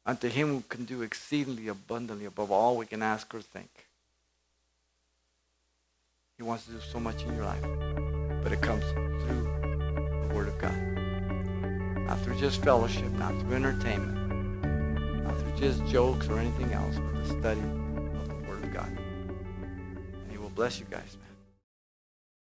Unto 0.04 0.28
him 0.28 0.48
who 0.48 0.62
can 0.68 0.84
do 0.84 1.02
exceedingly 1.02 1.68
abundantly 1.68 2.26
above 2.26 2.52
all 2.52 2.76
we 2.76 2.86
can 2.86 3.02
ask 3.02 3.34
or 3.34 3.40
think. 3.40 3.70
He 6.36 6.42
wants 6.42 6.66
to 6.66 6.72
do 6.72 6.80
so 6.80 7.00
much 7.00 7.24
in 7.24 7.34
your 7.34 7.44
life, 7.44 7.62
but 8.42 8.52
it 8.52 8.60
comes 8.60 8.84
through 8.84 10.28
the 10.28 10.34
Word 10.34 10.48
of 10.48 10.58
God 10.58 10.96
not 12.06 12.20
through 12.20 12.36
just 12.36 12.62
fellowship, 12.62 13.10
not 13.12 13.38
through 13.40 13.56
entertainment, 13.56 15.24
not 15.24 15.36
through 15.38 15.56
just 15.58 15.84
jokes 15.86 16.28
or 16.28 16.38
anything 16.38 16.72
else, 16.72 16.94
but 16.94 17.24
the 17.24 17.40
study 17.40 17.60
of 17.60 18.28
the 18.28 18.48
Word 18.48 18.62
of 18.62 18.72
God. 18.72 18.86
And 18.86 20.30
He 20.30 20.38
will 20.38 20.50
bless 20.50 20.78
you 20.78 20.86
guys. 20.88 21.16